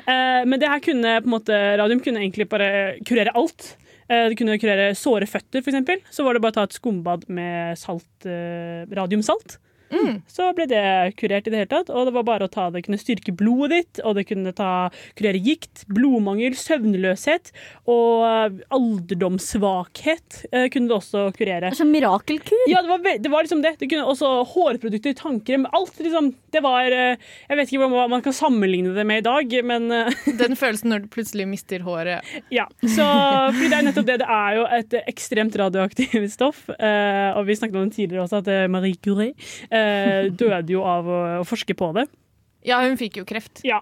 Eh, 0.08 0.40
Men 0.48 0.56
det 0.62 0.70
her 0.72 0.80
kunne 0.84 1.18
på 1.20 1.28
en 1.28 1.34
måte 1.36 1.58
Radium 1.82 2.00
kunne 2.04 2.22
egentlig 2.24 2.48
bare 2.48 2.68
kurere 3.04 3.34
alt. 3.36 3.74
Eh, 4.12 4.28
Det 4.28 4.36
kunne 4.38 4.58
kurere 4.60 4.92
såre 4.98 5.28
føtter, 5.30 5.62
f.eks. 5.64 6.08
Så 6.12 6.24
var 6.26 6.36
det 6.36 6.42
bare 6.44 6.52
å 6.52 6.58
ta 6.60 6.66
et 6.68 6.76
skumbad 6.76 7.24
med 7.32 7.78
salt, 7.80 8.26
eh, 8.28 8.84
radiumsalt. 8.92 9.56
Mm. 9.92 10.22
Så 10.30 10.48
ble 10.56 10.66
det 10.70 10.82
kurert 11.20 11.46
i 11.48 11.52
det 11.52 11.60
hele 11.62 11.70
tatt. 11.70 11.90
Og 11.92 12.08
det 12.08 12.14
var 12.16 12.26
bare 12.28 12.48
å 12.48 12.52
ta 12.52 12.68
det 12.72 12.84
kunne 12.86 13.00
styrke 13.00 13.34
blodet 13.36 13.72
ditt, 13.72 14.00
og 14.04 14.16
det 14.18 14.26
kunne 14.28 14.52
ta, 14.56 14.88
kurere 15.18 15.40
gikt, 15.42 15.84
blodmangel, 15.92 16.56
søvnløshet 16.58 17.52
og 17.90 18.24
eh, 18.26 18.58
alderdomssvakhet 19.32 20.38
eh, 20.52 20.66
kunne 20.72 20.88
det 20.90 20.96
også 20.96 21.24
kurere. 21.36 21.70
Er 21.70 21.78
sånn 21.78 21.92
mirakelkur. 21.92 22.64
Ja, 22.70 22.82
det 22.84 22.90
var, 22.92 23.02
det 23.24 23.32
var 23.32 23.46
liksom 23.46 23.62
det. 23.64 23.74
Det 23.80 23.88
kunne 23.90 24.06
også 24.08 24.30
hårprodukter, 24.52 25.14
tannkrem, 25.18 25.66
alt 25.72 25.98
liksom. 26.02 26.32
Det 26.52 26.60
var 26.64 26.92
eh, 26.92 27.16
Jeg 27.48 27.58
vet 27.58 27.72
ikke 27.72 27.88
hva 27.92 28.06
man 28.12 28.24
kan 28.24 28.34
sammenligne 28.36 28.92
det 28.96 29.06
med 29.08 29.22
i 29.22 29.26
dag, 29.26 29.56
men 29.68 29.88
eh, 29.92 30.22
Den 30.42 30.56
følelsen 30.58 30.92
når 30.92 31.04
du 31.04 31.10
plutselig 31.12 31.46
mister 31.50 31.84
håret. 31.86 32.26
ja. 32.52 32.66
Så 32.82 33.04
fordi 33.04 33.68
det 33.70 33.78
er 33.78 33.86
nettopp 33.88 34.08
det. 34.08 34.18
Det 34.22 34.28
er 34.38 34.56
jo 34.58 34.64
et 34.78 34.96
ekstremt 35.06 35.56
radioaktivt 35.58 36.32
stoff. 36.34 36.64
eh, 36.78 37.30
og 37.36 37.46
vi 37.48 37.56
snakket 37.58 37.78
om 37.80 37.88
det 37.88 37.96
tidligere 37.96 38.26
også, 38.26 38.42
at 38.42 38.70
Marie 38.72 38.98
Curie 39.02 39.32
eh, 39.70 39.81
døde 40.38 40.74
jo 40.74 40.84
av 40.86 41.08
å, 41.08 41.22
å 41.42 41.46
forske 41.48 41.76
på 41.78 41.92
det. 41.98 42.08
Ja, 42.62 42.78
hun 42.86 42.94
fikk 42.98 43.18
jo 43.18 43.24
kreft. 43.26 43.60
Ja, 43.66 43.80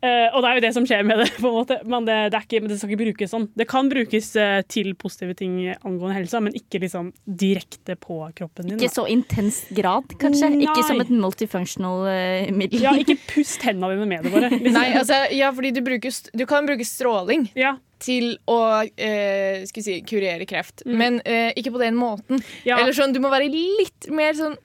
eh, 0.00 0.32
og 0.32 0.40
det 0.40 0.48
er 0.48 0.56
jo 0.56 0.62
det 0.64 0.70
som 0.72 0.86
skjer 0.88 1.04
med 1.04 1.20
det. 1.20 1.28
på 1.36 1.50
en 1.50 1.56
måte. 1.58 1.78
Men 1.84 2.06
det, 2.08 2.16
det, 2.32 2.38
er 2.38 2.46
ikke, 2.46 2.62
men 2.64 2.72
det 2.72 2.78
skal 2.80 2.92
ikke 2.92 3.02
brukes 3.02 3.32
sånn. 3.34 3.46
Det 3.58 3.66
kan 3.68 3.90
brukes 3.92 4.30
eh, 4.40 4.62
til 4.72 4.94
positive 4.98 5.36
ting 5.38 5.58
angående 5.74 6.16
helsa, 6.16 6.40
men 6.44 6.56
ikke 6.56 6.80
liksom 6.82 7.12
direkte 7.26 7.98
på 8.00 8.22
kroppen 8.38 8.70
din. 8.70 8.78
Ikke 8.78 8.88
da. 8.88 8.96
så 8.96 9.06
intens 9.12 9.62
grad, 9.76 10.16
kanskje. 10.22 10.48
Ikke 10.64 10.86
som 10.88 11.04
et 11.04 11.12
multifunctional 11.12 12.08
eh, 12.08 12.48
middel. 12.56 12.80
Ja, 12.86 12.96
ikke 12.96 13.18
pust 13.34 13.68
hendene 13.68 13.98
dine 13.98 14.08
med 14.08 14.24
det, 14.26 14.34
bare. 14.34 14.52
Liksom. 14.56 14.76
Nei, 14.80 14.88
altså, 15.02 15.22
ja, 15.36 15.52
fordi 15.52 15.74
du, 15.76 15.84
bruker, 15.84 16.20
du 16.32 16.48
kan 16.48 16.68
bruke 16.68 16.88
stråling 16.88 17.50
Ja, 17.58 17.76
til 18.02 18.32
å 18.50 18.58
eh, 18.96 19.68
si, 19.68 20.00
kurere 20.08 20.48
kreft, 20.48 20.86
men 20.88 21.20
eh, 21.28 21.52
ikke 21.60 21.76
på 21.76 21.84
den 21.84 22.00
måten. 22.00 22.40
ja. 22.66 22.80
Eller 22.80 22.96
sånn, 22.96 23.12
du 23.12 23.20
må 23.22 23.30
være 23.30 23.52
litt 23.52 24.08
mer 24.10 24.32
sånn 24.38 24.56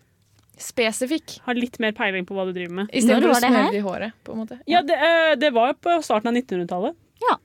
spesifikk. 0.61 1.37
Har 1.45 1.57
litt 1.57 1.79
mer 1.83 1.91
peiling 1.97 2.25
på 2.27 2.35
hva 2.37 2.45
du 2.49 2.53
driver 2.55 2.73
med. 2.81 2.87
Når 2.91 2.97
Istedenfor 3.01 3.29
å 3.29 3.33
var 3.33 3.41
det 3.45 3.49
her? 3.51 3.57
smøre 3.63 3.71
det 3.75 3.81
i 3.81 3.85
håret. 3.87 4.13
på 4.25 4.33
en 4.35 4.41
måte. 4.43 4.59
Ja, 4.67 4.81
det, 4.81 4.97
eh, 4.97 5.35
det 5.35 5.53
var 5.55 5.73
på 5.73 5.97
starten 6.03 6.27
av 6.31 6.37
1900-tallet. 6.41 6.95
Ja, 7.21 7.37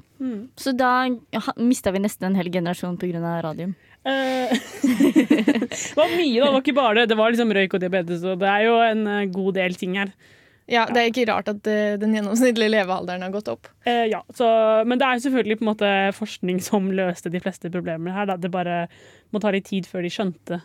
Så 0.56 0.70
da 0.76 1.08
mista 1.56 1.90
vi 1.90 1.98
nesten 1.98 2.26
en 2.28 2.34
hel 2.38 2.50
generasjon 2.52 2.98
pga. 3.00 3.40
radium. 3.42 3.74
Eh, 4.04 4.52
det 4.82 5.96
var 5.96 6.12
mye, 6.16 6.38
da. 6.40 6.46
Det 6.46 6.52
var 6.52 6.60
ikke 6.62 6.74
bare 6.76 6.94
det. 7.00 7.08
Det 7.12 7.16
var 7.18 7.32
liksom 7.32 7.52
røyk 7.56 7.74
og 7.74 7.80
diabetes, 7.82 8.22
og 8.24 8.38
det 8.42 8.48
er 8.52 8.64
jo 8.68 8.76
en 8.84 9.06
eh, 9.06 9.26
god 9.32 9.54
del 9.58 9.74
ting 9.78 9.96
her. 9.98 10.12
Ja, 10.70 10.84
Det 10.86 10.96
er 11.02 11.08
ikke 11.10 11.26
rart 11.28 11.48
at 11.50 11.58
den 11.66 12.12
gjennomsnittlige 12.14 12.70
levealderen 12.70 13.24
har 13.26 13.32
gått 13.34 13.48
opp. 13.50 13.66
Eh, 13.84 14.06
ja, 14.12 14.20
så, 14.32 14.46
men 14.86 14.96
det 15.00 15.08
er 15.08 15.18
selvfølgelig 15.24 15.58
på 15.58 15.64
en 15.66 15.70
måte 15.72 15.88
forskning 16.16 16.60
som 16.62 16.86
løste 16.94 17.32
de 17.34 17.40
fleste 17.42 17.68
problemer 17.74 18.14
her. 18.14 18.26
Da. 18.30 18.36
Det 18.40 18.48
bare 18.54 18.86
må 19.34 19.40
ta 19.42 19.50
litt 19.52 19.66
tid 19.68 19.88
før 19.90 20.06
de 20.06 20.12
skjønte. 20.14 20.60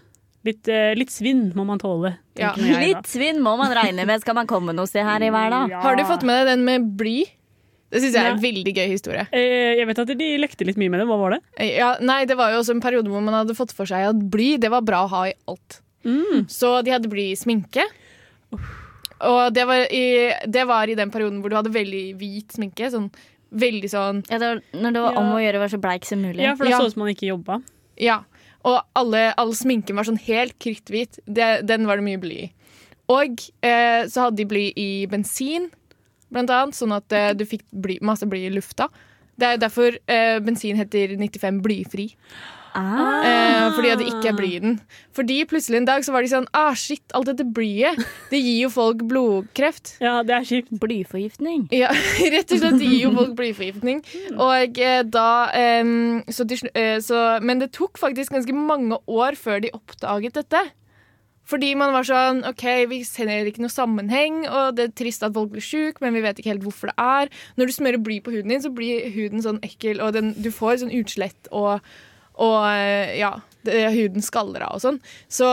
Litt, 0.47 0.67
eh, 0.71 0.93
litt 0.95 1.11
svinn 1.11 1.49
må 1.57 1.65
man 1.67 1.79
tåle. 1.81 2.13
Ja. 2.39 2.53
jeg. 2.55 2.93
Litt 2.93 3.09
svinn 3.11 3.41
må 3.43 3.57
man 3.59 3.73
regne 3.75 4.05
med 4.07 4.21
skal 4.23 4.37
man 4.37 4.47
komme 4.47 4.71
noe 4.77 4.87
sted 4.87 5.03
her 5.03 5.19
i 5.25 5.31
verden. 5.33 5.73
Ja. 5.73 5.81
Har 5.83 5.97
du 5.99 6.03
fått 6.07 6.23
med 6.27 6.39
deg 6.39 6.53
den 6.55 6.63
med 6.67 6.85
bly? 6.99 7.25
Det 7.91 8.01
syns 8.03 8.15
jeg 8.17 8.23
er 8.25 8.33
en 8.33 8.39
Nei. 8.39 8.43
veldig 8.51 8.71
gøy 8.75 8.87
historie. 8.91 9.21
Eh, 9.31 9.77
jeg 9.79 9.87
vet 9.87 9.99
at 10.03 10.09
de 10.19 10.25
lekte 10.41 10.65
litt 10.67 10.79
mye 10.79 10.91
med 10.91 10.99
det. 11.01 11.07
Hva 11.07 11.17
var 11.21 11.35
det? 11.37 11.41
Eh, 11.57 11.77
Ja, 11.77 11.93
nei, 12.03 12.25
Det 12.27 12.35
var 12.39 12.51
jo 12.51 12.59
også 12.59 12.75
en 12.75 12.81
periode 12.83 13.07
hvor 13.11 13.21
man 13.23 13.33
hadde 13.33 13.55
fått 13.55 13.71
for 13.75 13.85
seg 13.87 14.07
at 14.09 14.23
bly 14.31 14.57
det 14.59 14.69
var 14.71 14.81
bra 14.87 15.05
å 15.05 15.11
ha 15.13 15.21
i 15.29 15.33
alt. 15.47 15.81
Mm. 16.03 16.47
Så 16.51 16.83
de 16.83 16.91
hadde 16.91 17.07
bly 17.11 17.31
i 17.31 17.39
sminke. 17.39 17.83
Og 19.27 19.53
det 19.55 19.63
var, 19.65 19.87
i, 19.91 20.03
det 20.45 20.65
var 20.69 20.87
i 20.91 20.95
den 20.99 21.09
perioden 21.11 21.39
hvor 21.41 21.49
du 21.51 21.55
hadde 21.57 21.71
veldig 21.73 22.03
hvit 22.19 22.53
sminke. 22.59 22.91
Sånn 22.93 23.09
veldig 23.57 23.89
sånn 23.89 24.19
Ja, 24.29 24.37
det 24.37 24.47
var, 24.51 24.61
når 24.75 24.93
det 24.93 25.01
var 25.07 25.13
Ja. 25.15 25.19
om 25.23 25.31
å 25.33 25.39
gjøre 25.41 25.57
å 25.57 25.63
være 25.63 25.73
så 25.75 25.81
bleik 25.81 26.05
som 26.05 26.21
mulig. 26.21 26.43
Ja, 26.43 26.55
for 26.55 26.65
det 26.65 26.71
Ja. 26.75 26.79
så 26.79 26.87
ut 26.87 26.93
som 26.93 27.03
man 27.03 27.13
ikke 27.15 27.31
jobba. 27.31 27.61
Ja. 27.97 28.19
Og 28.67 28.77
alle, 28.99 29.31
all 29.39 29.53
sminken 29.55 29.97
var 29.97 30.07
sånn 30.07 30.19
helt 30.27 30.57
kritthvit. 30.63 31.21
Den 31.25 31.87
var 31.87 31.99
det 31.99 32.07
mye 32.07 32.21
bly 32.21 32.39
i. 32.45 32.47
Og 33.07 33.39
eh, 33.63 34.03
så 34.11 34.25
hadde 34.25 34.41
de 34.41 34.47
bly 34.49 34.65
i 34.75 34.89
bensin, 35.07 35.69
blant 36.33 36.51
annet, 36.51 36.75
sånn 36.75 36.95
at 36.95 37.13
eh, 37.15 37.31
du 37.37 37.45
fikk 37.47 37.63
bly, 37.71 38.01
masse 38.03 38.27
bly 38.27 38.41
i 38.49 38.51
lufta. 38.51 38.89
Det 39.39 39.53
er 39.53 39.61
derfor 39.61 39.95
eh, 40.11 40.39
bensin 40.43 40.79
heter 40.79 41.15
95 41.15 41.61
blyfri. 41.63 42.09
Ah. 42.77 43.25
Eh, 43.25 43.67
fordi 43.73 43.91
at 43.91 44.01
det 44.01 44.07
ikke 44.11 44.29
er 44.31 44.37
bly 44.37 44.49
i 44.53 44.61
den. 44.61 44.77
Fordi 45.17 45.37
plutselig 45.49 45.79
en 45.81 45.89
dag 45.89 46.05
så 46.05 46.13
var 46.13 46.23
de 46.25 46.31
sånn 46.31 46.47
Ah, 46.57 46.75
shit, 46.77 47.03
alt 47.17 47.29
dette 47.31 47.45
blyet, 47.45 47.99
det 48.31 48.39
gir 48.39 48.67
jo 48.67 48.71
folk 48.73 49.01
blodkreft. 49.09 49.95
Ja, 50.03 50.19
det 50.27 50.35
er 50.37 50.47
kjipt. 50.47 50.73
Blyforgiftning. 50.77 51.67
Ja, 51.73 51.89
rett 52.35 52.53
og 52.53 52.61
slett. 52.61 52.79
Det 52.81 52.89
gir 52.89 53.07
jo 53.07 53.13
folk 53.17 53.37
blyforgiftning. 53.39 54.03
Og 54.37 54.81
eh, 54.81 55.01
da 55.07 55.29
så 56.33 56.45
eh, 56.73 56.97
så, 57.03 57.21
Men 57.41 57.63
det 57.63 57.73
tok 57.75 57.97
faktisk 57.97 58.35
ganske 58.35 58.53
mange 58.53 58.99
år 59.07 59.37
før 59.39 59.63
de 59.63 59.73
oppdaget 59.73 60.37
dette. 60.37 60.67
Fordi 61.47 61.69
man 61.79 61.93
var 61.95 62.03
sånn 62.07 62.41
OK, 62.47 62.63
vi 62.91 63.01
ser 63.07 63.29
ikke 63.47 63.63
noe 63.63 63.71
sammenheng, 63.71 64.41
og 64.51 64.75
det 64.75 64.89
er 64.89 64.95
trist 64.99 65.23
at 65.23 65.35
folk 65.35 65.53
blir 65.53 65.63
sjuke, 65.63 66.03
men 66.03 66.17
vi 66.17 66.23
vet 66.25 66.41
ikke 66.41 66.51
helt 66.51 66.65
hvorfor 66.65 66.91
det 66.91 66.97
er. 66.99 67.31
Når 67.55 67.69
du 67.69 67.75
smører 67.77 68.03
bly 68.03 68.17
på 68.23 68.33
huden 68.35 68.51
din, 68.51 68.63
så 68.63 68.71
blir 68.75 69.07
huden 69.15 69.43
sånn 69.45 69.61
ekkel, 69.63 70.03
og 70.03 70.11
den, 70.17 70.33
du 70.35 70.51
får 70.51 70.81
sånn 70.83 70.91
utslett 70.97 71.47
og, 71.55 71.79
og 72.37 72.57
eh, 72.69 73.15
ja, 73.19 73.31
det, 73.67 73.79
huden 73.95 74.23
skaller 74.23 74.63
av 74.67 74.77
og 74.77 74.83
sånn. 74.83 74.99
Så, 75.27 75.47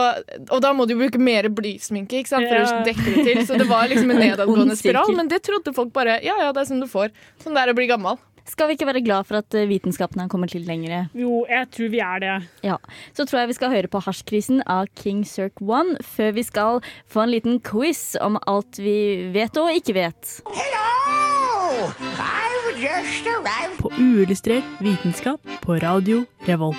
og 0.49 0.61
da 0.63 0.71
må 0.77 0.85
du 0.87 0.93
bruke 0.99 1.19
mer 1.19 1.49
blysminke 1.51 2.21
ikke 2.21 2.31
sant, 2.35 2.47
for 2.47 2.61
Ja. 2.61 2.67
å 2.79 2.85
dekke 2.85 3.09
det 3.15 3.25
til. 3.25 3.41
Så 3.49 3.57
det 3.59 3.67
var 3.69 3.89
liksom 3.91 4.13
en 4.13 4.21
nedadgående 4.27 4.77
spiral, 4.79 5.11
men 5.17 5.27
det 5.31 5.41
trodde 5.47 5.73
folk 5.75 5.91
bare 5.95 6.19
Ja, 6.23 6.37
ja, 6.45 6.53
det 6.55 6.63
er 6.63 6.71
sånn 6.71 6.85
du 6.85 6.87
får. 6.91 7.11
Sånn 7.43 7.57
det 7.57 7.65
er 7.65 7.73
å 7.73 7.77
bli 7.77 7.89
gammel. 7.91 8.21
Skal 8.45 8.67
vi 8.69 8.75
ikke 8.77 8.85
være 8.85 9.01
glad 9.01 9.25
for 9.25 9.39
at 9.39 9.55
eh, 9.57 9.65
vitenskapen 9.65 10.21
har 10.21 10.27
kommet 10.29 10.53
litt 10.53 10.67
lenger? 10.69 11.07
Jo, 11.17 11.39
jeg 11.49 11.65
tror 11.73 11.89
vi 11.89 12.01
er 12.05 12.19
det. 12.21 12.35
Ja. 12.67 12.75
Så 13.17 13.25
tror 13.25 13.41
jeg 13.41 13.49
vi 13.49 13.57
skal 13.57 13.73
høre 13.73 13.89
på 13.89 14.03
Hasjkrisen 14.05 14.61
av 14.69 14.85
King 15.01 15.23
Cirque 15.25 15.65
One 15.65 15.97
før 16.05 16.35
vi 16.37 16.45
skal 16.45 16.77
få 17.09 17.25
en 17.25 17.33
liten 17.33 17.57
quiz 17.65 18.11
om 18.21 18.37
alt 18.45 18.77
vi 18.77 18.97
vet 19.33 19.57
og 19.57 19.73
ikke 19.81 19.97
vet. 19.97 20.37
Hello! 20.45 21.89
Arrived. 21.97 22.44
På 23.79 23.89
uillustrert 23.97 24.65
vitenskap 24.79 25.41
på 25.61 25.75
Radio 25.81 26.19
Revolt. 26.45 26.77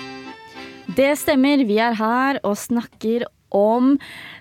Det 0.95 1.09
stemmer, 1.19 1.59
vi 1.67 1.81
er 1.83 1.97
her 1.99 2.39
og 2.47 2.55
snakker 2.55 3.25
om 3.51 3.97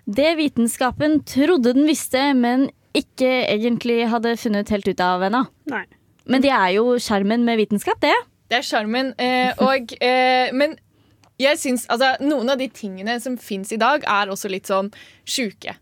det 0.06 0.36
vitenskapen 0.38 1.18
trodde 1.26 1.72
den 1.74 1.88
visste, 1.88 2.22
men 2.38 2.68
ikke 2.94 3.48
egentlig 3.48 4.04
hadde 4.12 4.36
funnet 4.38 4.70
helt 4.70 4.86
ut 4.86 5.02
av 5.02 5.26
ennå. 5.26 5.42
Men 6.30 6.44
det 6.44 6.54
er 6.54 6.76
jo 6.76 7.00
skjermen 7.02 7.42
med 7.48 7.58
vitenskap, 7.58 7.98
det. 8.04 8.14
Det 8.46 8.60
er 8.60 8.66
sjarmen. 8.68 9.10
Eh, 9.18 9.50
og 9.58 9.90
eh, 9.98 10.54
Men 10.54 10.78
jeg 11.42 11.58
syns 11.58 11.88
altså, 11.90 12.14
noen 12.22 12.54
av 12.54 12.62
de 12.62 12.70
tingene 12.70 13.18
som 13.18 13.34
fins 13.42 13.74
i 13.74 13.80
dag, 13.82 14.06
er 14.06 14.30
også 14.30 14.52
litt 14.54 14.70
sånn 14.70 14.94
sjuke. 15.26 15.74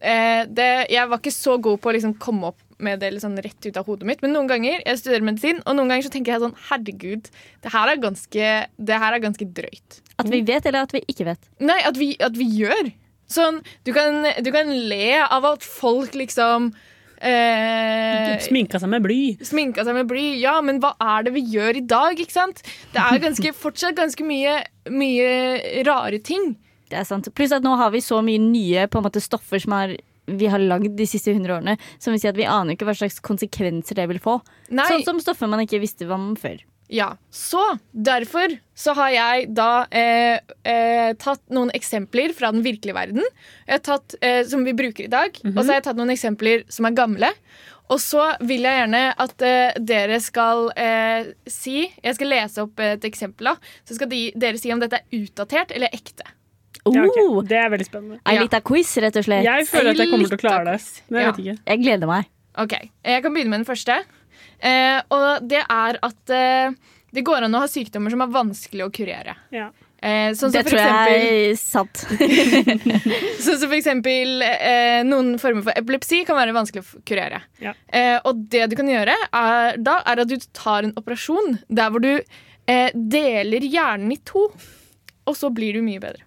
Eh, 0.00 0.48
det, 0.48 0.70
jeg 0.96 1.12
var 1.12 1.20
ikke 1.20 1.36
så 1.36 1.60
god 1.60 1.82
på 1.82 1.92
å 1.92 1.98
liksom 1.98 2.16
komme 2.24 2.54
opp 2.54 2.65
med 2.82 3.00
det 3.00 3.12
liksom 3.14 3.36
rett 3.44 3.68
ut 3.68 3.78
av 3.80 3.86
hodet 3.88 4.08
mitt, 4.08 4.22
men 4.24 4.34
noen 4.36 4.50
ganger 4.50 4.82
jeg 4.82 5.00
studerer 5.00 5.24
medisin, 5.24 5.62
og 5.64 5.78
noen 5.78 5.92
ganger 5.92 6.08
så 6.08 6.12
tenker 6.12 6.34
jeg 6.34 6.44
sånn 6.44 6.56
Herregud, 6.68 7.30
det 7.64 7.72
her 7.72 7.92
er 7.92 8.02
ganske, 8.02 8.50
det 8.90 9.00
her 9.02 9.16
er 9.16 9.22
ganske 9.22 9.48
drøyt. 9.58 10.00
At 10.20 10.30
vi 10.32 10.42
vet, 10.48 10.66
eller 10.68 10.86
at 10.86 10.94
vi 10.96 11.02
ikke 11.08 11.28
vet. 11.28 11.48
Nei, 11.60 11.78
at 11.88 11.98
vi, 12.00 12.14
at 12.22 12.36
vi 12.36 12.48
gjør. 12.60 12.92
Sånn, 13.32 13.62
du 13.86 13.90
kan, 13.96 14.22
du 14.44 14.52
kan 14.54 14.68
le 14.70 15.16
av 15.24 15.46
at 15.48 15.64
folk 15.66 16.14
liksom 16.14 16.70
eh, 17.18 18.36
Sminka 18.44 18.80
seg 18.82 18.92
med 18.92 19.04
bly. 19.06 19.20
Sminka 19.46 19.84
seg 19.86 19.96
med 19.98 20.10
bly, 20.10 20.26
ja, 20.42 20.58
men 20.64 20.78
hva 20.82 20.92
er 21.02 21.26
det 21.26 21.34
vi 21.36 21.42
gjør 21.56 21.80
i 21.80 21.84
dag, 21.88 22.20
ikke 22.22 22.36
sant? 22.36 22.62
Det 22.94 23.02
er 23.02 23.22
ganske, 23.24 23.54
fortsatt 23.64 23.98
ganske 23.98 24.26
mye, 24.26 24.60
mye 24.92 25.82
rare 25.88 26.20
ting. 26.22 26.54
Det 26.90 27.00
er 27.00 27.08
sant. 27.08 27.26
Pluss 27.34 27.54
at 27.54 27.64
nå 27.66 27.74
har 27.80 27.90
vi 27.94 28.04
så 28.04 28.20
mye 28.22 28.40
nye 28.42 28.86
på 28.90 29.00
en 29.00 29.08
måte, 29.08 29.22
stoffer 29.24 29.62
som 29.62 29.74
har, 29.74 29.96
vi 30.26 30.46
har 30.50 30.58
lagd 30.62 30.96
de 30.98 31.06
siste 31.06 31.30
100 31.34 31.54
årene, 31.58 31.76
som 31.98 32.12
vil 32.14 32.20
si 32.22 32.28
at 32.30 32.36
vi 32.38 32.46
aner 32.48 32.74
ikke 32.76 32.86
hva 32.88 32.94
slags 32.98 33.20
konsekvenser 33.24 33.94
det 33.98 34.08
vil 34.10 34.18
få. 34.22 34.40
Nei, 34.70 34.86
Sånn 34.90 35.04
som 35.06 35.20
stoffer 35.22 35.48
man 35.50 35.62
ikke 35.64 35.80
visste 35.82 36.08
om 36.10 36.34
før. 36.36 36.58
ja. 36.88 37.16
Så 37.30 37.60
derfor 37.92 38.52
så 38.78 38.92
har 38.94 39.10
jeg 39.10 39.46
da 39.54 39.86
eh, 39.90 40.38
eh, 40.64 41.12
tatt 41.18 41.42
noen 41.50 41.70
eksempler 41.74 42.32
fra 42.36 42.52
den 42.54 42.62
virkelige 42.62 42.94
verden, 42.94 43.24
jeg 43.66 43.78
har 43.80 43.82
tatt, 43.86 44.14
eh, 44.22 44.42
som 44.46 44.62
vi 44.64 44.72
bruker 44.78 45.04
i 45.08 45.10
dag, 45.12 45.34
og 45.44 45.58
så 45.62 45.66
har 45.72 45.80
jeg 45.80 45.86
tatt 45.88 45.98
noen 45.98 46.14
eksempler 46.14 46.62
som 46.70 46.86
er 46.86 46.94
gamle. 46.98 47.32
Og 47.86 48.00
så 48.02 48.32
vil 48.42 48.64
jeg 48.66 48.80
gjerne 48.80 49.02
at 49.22 49.42
eh, 49.46 49.76
dere 49.78 50.16
skal 50.18 50.72
eh, 50.74 51.28
si 51.46 51.84
Jeg 52.02 52.16
skal 52.16 52.32
lese 52.32 52.64
opp 52.64 52.80
et 52.82 53.04
eksempel. 53.06 53.46
da 53.52 53.54
Så 53.86 53.94
skal 53.94 54.08
de, 54.10 54.32
dere 54.34 54.58
si 54.58 54.72
om 54.74 54.80
dette 54.82 54.98
er 54.98 55.20
utdatert 55.20 55.70
eller 55.70 55.94
ekte. 55.94 56.26
Ja, 56.94 57.02
ok. 57.04 57.16
Oh, 57.24 57.42
Det 57.42 57.56
er 57.58 57.68
veldig 57.72 57.86
spennende. 57.88 58.20
Ei 58.26 58.34
Ja. 58.36 58.42
lita 58.42 58.60
quiz, 58.60 58.96
rett 59.02 59.16
og 59.16 59.24
slett. 59.24 59.44
Jeg 59.44 59.66
føler 59.66 59.90
at 59.90 59.96
jeg 59.96 60.08
kommer 60.10 60.28
til 60.28 60.36
å 60.38 60.40
klare 60.40 60.64
det. 60.64 61.02
Men 61.10 61.20
jeg 61.20 61.26
Ja. 61.26 61.32
vet 61.32 61.40
ikke. 61.44 61.58
Jeg 61.66 61.82
gleder 61.82 62.06
meg. 62.06 62.26
Ok, 62.58 62.74
Jeg 63.04 63.22
kan 63.22 63.32
begynne 63.34 63.50
med 63.50 63.64
den 63.64 63.76
første. 63.76 64.02
Eh, 64.62 65.00
og 65.10 65.48
det 65.48 65.62
er 65.68 65.98
at 66.02 66.30
eh, 66.30 66.70
det 67.12 67.24
går 67.24 67.44
an 67.44 67.52
å 67.54 67.60
ha 67.60 67.66
sykdommer 67.66 68.10
som 68.10 68.20
er 68.22 68.26
vanskelig 68.32 68.84
å 68.86 68.90
kurere. 68.92 69.34
Ja. 69.52 69.70
Eh, 70.02 70.30
sånn, 70.32 70.50
som 70.50 70.52
Det 70.52 70.62
for 70.64 70.70
tror 70.76 70.80
eksempel, 70.80 71.20
jeg 71.20 71.50
er 71.50 71.56
sant. 71.56 71.94
sånn 73.44 73.58
som 73.58 73.68
for 73.70 73.76
eksempel 73.78 74.42
eh, 74.44 75.02
noen 75.08 75.38
former 75.40 75.64
for 75.66 75.72
epilepsi 75.76 76.24
kan 76.28 76.36
være 76.38 76.52
vanskelig 76.56 76.84
å 76.84 77.00
kurere. 77.08 77.40
Ja. 77.62 77.72
Eh, 77.88 78.18
og 78.24 78.44
det 78.52 78.68
du 78.70 78.76
kan 78.76 78.86
gjøre 78.92 79.14
er, 79.32 79.76
da, 79.82 79.98
er 80.06 80.20
at 80.24 80.28
du 80.28 80.36
tar 80.56 80.84
en 80.84 80.92
operasjon 81.00 81.58
der 81.68 81.90
hvor 81.90 82.04
du 82.04 82.12
eh, 82.68 82.90
deler 82.94 83.60
hjernen 83.64 84.12
i 84.12 84.20
to, 84.28 84.50
og 85.26 85.34
så 85.36 85.50
blir 85.52 85.74
du 85.78 85.82
mye 85.82 86.00
bedre 86.02 86.22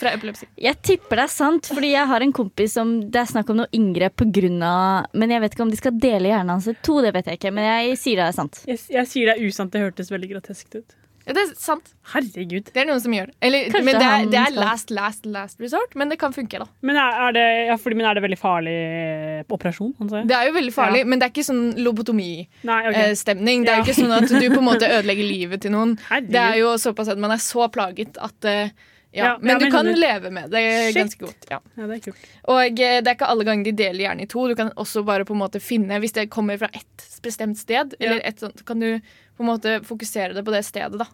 fra 0.00 0.12
epilepsi. 0.16 0.48
Jeg 0.60 0.80
tipper 0.84 1.20
det 1.20 1.26
er 1.26 1.32
sant, 1.34 1.70
fordi 1.74 1.92
jeg 1.94 2.10
har 2.10 2.24
en 2.24 2.34
kompis 2.34 2.74
som 2.78 2.96
det 3.10 3.22
er 3.22 3.30
snakk 3.30 3.52
om 3.52 3.62
noe 3.62 3.70
inngrep 3.76 4.24
av 4.24 5.06
Men 5.14 5.30
jeg 5.30 5.40
vet 5.44 5.54
ikke 5.54 5.66
om 5.66 5.70
de 5.70 5.80
skal 5.80 5.98
dele 6.00 6.32
hjernen 6.32 6.56
hans 6.56 6.68
i 6.68 6.76
to, 6.82 7.00
det 7.04 7.14
vet 7.14 7.26
jeg 7.30 7.40
ikke. 7.40 7.54
Men 7.54 7.70
jeg 7.70 7.96
sier 8.00 8.20
det 8.22 8.28
er 8.28 8.36
sant. 8.36 8.62
Jeg, 8.66 8.80
jeg 8.90 9.10
sier 9.10 9.30
det 9.30 9.38
er 9.38 9.48
usant. 9.48 9.72
Det 9.72 9.82
hørtes 9.82 10.10
veldig 10.12 10.34
groteskt 10.34 10.74
ut. 10.74 10.96
Ja, 11.24 11.32
det 11.32 11.40
er 11.40 11.52
sant. 11.56 11.86
Herregud. 12.12 12.66
Det 12.68 12.80
er 12.82 12.88
noen 12.88 13.00
som 13.00 13.14
gjør. 13.16 13.30
Eller, 13.44 13.70
men 13.80 13.96
det 13.96 14.04
er, 14.04 14.26
det 14.28 14.40
er 14.42 14.56
last, 14.58 14.90
last, 14.92 15.24
last 15.24 15.62
resort, 15.62 15.94
men 15.96 16.10
det 16.12 16.18
kan 16.20 16.34
funke, 16.36 16.58
da. 16.60 16.66
Men 16.84 16.98
er, 17.00 17.20
er, 17.26 17.36
det, 17.36 17.44
ja, 17.70 17.76
fordi, 17.80 17.96
men 17.96 18.08
er 18.10 18.18
det 18.18 18.24
veldig 18.26 18.38
farlig 18.40 18.74
eh, 18.74 19.38
operasjon? 19.48 19.94
Altså? 20.04 20.20
Det 20.28 20.36
er 20.36 20.50
jo 20.50 20.56
veldig 20.58 20.74
farlig, 20.76 21.00
men 21.08 21.20
det 21.22 21.28
er 21.28 21.32
ikke 21.32 21.46
sånn 21.46 21.62
lobotomistemning. 21.80 22.84
Okay. 22.92 23.14
ok. 23.16 23.24
Det 23.64 23.72
er 23.72 23.78
jo 23.78 23.78
Ja. 23.78 23.78
ikke 23.86 23.96
sånn 23.96 24.16
at 24.18 24.28
du 24.28 24.48
på 24.52 24.60
en 24.60 24.68
måte 24.68 24.90
ødelegger 24.98 25.30
livet 25.30 25.64
til 25.64 25.72
noen. 25.72 25.96
Herregud. 26.10 26.34
Det 26.36 26.42
er 26.42 26.60
jo 26.60 26.74
såpass 26.84 27.14
at 27.14 27.24
man 27.24 27.32
er 27.32 27.40
så 27.46 27.70
plaget 27.72 28.20
at 28.20 28.50
eh, 28.50 28.74
Ja, 29.14 29.24
Ja, 29.24 29.32
men 29.40 29.58
du 29.60 29.66
men 29.68 29.72
kan 29.72 29.86
leve 29.94 30.30
med 30.34 30.50
det 30.50 30.62
Shit. 30.92 30.96
ganske 30.98 31.24
godt. 31.28 31.44
Ja. 31.50 31.60
Ja, 31.78 31.86
det 31.86 31.96
er 32.00 32.04
kult. 32.08 32.24
Og 32.50 32.60
eh, 32.82 32.98
det 33.00 33.06
er 33.06 33.14
ikke 33.14 33.28
alle 33.30 33.44
ganger 33.46 33.64
de 33.68 33.72
deler 33.78 34.04
hjernen 34.08 34.24
i 34.26 34.30
to. 34.30 34.48
Du 34.50 34.56
kan 34.58 34.72
også 34.74 35.04
bare 35.06 35.24
på 35.28 35.36
en 35.36 35.42
måte 35.44 35.60
finne 35.62 36.00
Hvis 36.02 36.16
det 36.16 36.28
kommer 36.34 36.58
fra 36.58 36.68
ett 36.74 37.06
bestemt 37.22 37.58
sted, 37.58 37.94
Ja. 37.98 38.10
eller 38.10 38.20
et 38.26 38.40
sånt, 38.42 38.64
kan 38.66 38.80
du 38.82 38.98
på 39.36 39.42
en 39.44 39.50
måte 39.52 39.78
fokusere 39.86 40.34
det 40.34 40.44
på 40.44 40.52
det 40.54 40.64
stedet. 40.66 40.98
da 40.98 41.06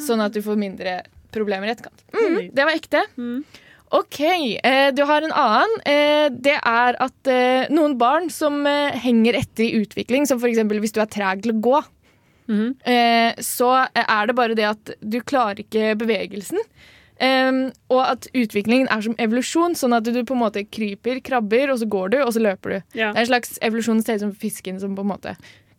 Sånn 0.00 0.20
at 0.24 0.32
du 0.32 0.40
får 0.44 0.56
mindre 0.56 1.02
problemer 1.32 1.68
i 1.68 1.72
etterkant. 1.74 2.00
Mm, 2.14 2.50
det 2.54 2.64
var 2.64 2.72
ekte. 2.72 3.02
Mm. 3.18 3.44
OK, 3.92 4.20
eh, 4.62 4.90
du 4.94 5.02
har 5.04 5.22
en 5.26 5.32
annen. 5.34 5.80
Eh, 5.84 6.28
det 6.30 6.54
er 6.62 6.96
at 7.02 7.26
eh, 7.30 7.66
noen 7.74 7.96
barn 7.98 8.30
som 8.30 8.64
eh, 8.66 8.92
henger 9.02 9.34
etter 9.40 9.64
i 9.66 9.80
utvikling, 9.82 10.26
som 10.26 10.38
f.eks. 10.38 10.60
hvis 10.62 10.94
du 10.94 11.00
er 11.02 11.10
treg 11.10 11.42
til 11.42 11.52
å 11.56 11.60
gå, 11.60 11.80
mm. 12.48 12.68
eh, 12.86 13.34
så 13.42 13.72
er 13.92 14.26
det 14.30 14.36
bare 14.38 14.54
det 14.58 14.68
at 14.70 14.92
du 15.02 15.18
klarer 15.20 15.64
ikke 15.64 15.96
bevegelsen. 15.98 16.58
Em, 17.20 17.58
og 17.92 18.00
at 18.04 18.28
utviklingen 18.32 18.88
er 18.88 19.02
som 19.04 19.16
evolusjon, 19.20 19.74
sånn 19.76 19.92
at 19.92 20.06
du 20.08 20.22
på 20.24 20.36
en 20.36 20.40
måte 20.40 20.62
kryper, 20.64 21.20
krabber, 21.24 21.72
og 21.74 21.82
så 21.82 21.88
går 21.90 22.14
du, 22.14 22.20
og 22.24 22.32
så 22.32 22.40
løper 22.40 22.76
du. 22.76 22.78
Ja. 22.94 23.10
Det 23.10 23.18
er 23.18 23.24
en 23.26 23.32
slags 23.34 23.58
evolusjon 23.66 24.00
ser 24.04 24.20
ut 24.20 24.24
som 24.24 24.32
fisken 24.32 24.80
som 24.80 24.94
på 24.96 25.04
en 25.04 25.12
måte 25.12 25.34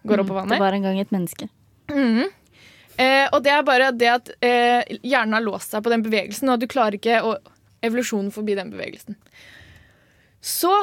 går 0.06 0.22
opp 0.22 0.30
på 0.30 0.38
vannet. 0.38 0.58
Det 0.58 0.62
var 0.62 0.78
en 0.78 0.86
gang 0.86 1.02
et 1.02 1.16
menneske. 1.16 1.50
Mhm. 1.94 2.30
Uh, 3.02 3.26
og 3.32 3.40
det 3.42 3.50
er 3.50 3.62
bare 3.66 3.86
det 3.96 4.10
at 4.12 4.28
uh, 4.44 4.98
hjernen 5.02 5.34
har 5.34 5.42
låst 5.42 5.72
seg 5.74 5.82
på 5.82 5.90
den 5.90 6.04
bevegelsen, 6.06 6.50
og 6.52 6.60
at 6.60 6.62
du 6.62 6.70
klarer 6.70 6.98
ikke 7.00 7.22
å 7.26 7.32
evolusjonen 7.82 8.30
forbi 8.36 8.56
den 8.58 8.70
bevegelsen. 8.74 9.18
Så 10.42 10.74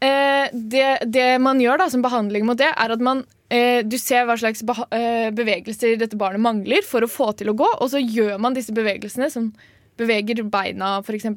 eh, 0.00 0.46
det, 0.52 0.88
det 1.08 1.28
man 1.42 1.60
gjør 1.60 1.82
da 1.82 1.90
som 1.92 2.04
behandling 2.04 2.46
mot 2.48 2.58
det, 2.60 2.70
er 2.70 2.94
at 2.94 3.04
man 3.04 3.24
eh, 3.52 3.80
du 3.84 3.96
ser 4.00 4.26
hva 4.28 4.36
slags 4.40 4.62
eh, 4.64 5.28
bevegelser 5.36 5.98
dette 6.00 6.18
barnet 6.20 6.44
mangler 6.44 6.84
for 6.86 7.04
å 7.04 7.10
få 7.10 7.32
til 7.36 7.52
å 7.52 7.56
gå, 7.58 7.68
og 7.80 7.92
så 7.92 8.02
gjør 8.02 8.40
man 8.42 8.56
disse 8.56 8.74
bevegelsene 8.76 9.30
som 9.32 9.52
beveger 10.00 10.42
beina, 10.50 10.98
f.eks., 11.04 11.28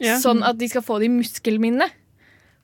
Ja. 0.00 0.16
sånn 0.16 0.44
at 0.46 0.56
de 0.60 0.68
skal 0.70 0.84
få 0.84 0.98
det 1.00 1.10
i 1.10 1.12
muskelminnet. 1.12 1.96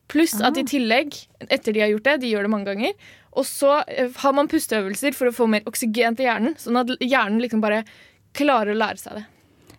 Pluss 0.08 0.36
at 0.40 0.56
i 0.56 0.62
tillegg, 0.64 1.16
etter 1.50 1.74
de 1.74 1.82
har 1.82 1.90
gjort 1.90 2.04
det, 2.06 2.20
de 2.22 2.30
gjør 2.30 2.46
det 2.46 2.50
mange 2.52 2.70
ganger, 2.70 2.92
og 3.36 3.44
så 3.44 3.80
eh, 3.90 4.12
har 4.22 4.36
man 4.36 4.48
pusteøvelser 4.48 5.16
for 5.16 5.28
å 5.28 5.34
få 5.34 5.48
mer 5.50 5.66
oksygen 5.68 6.16
til 6.16 6.28
hjernen, 6.28 6.54
sånn 6.60 6.78
at 6.80 6.92
hjernen 7.02 7.42
liksom 7.42 7.64
bare 7.64 7.82
klarer 8.36 8.72
å 8.72 8.78
lære 8.78 9.02
seg 9.02 9.18
det. 9.18 9.24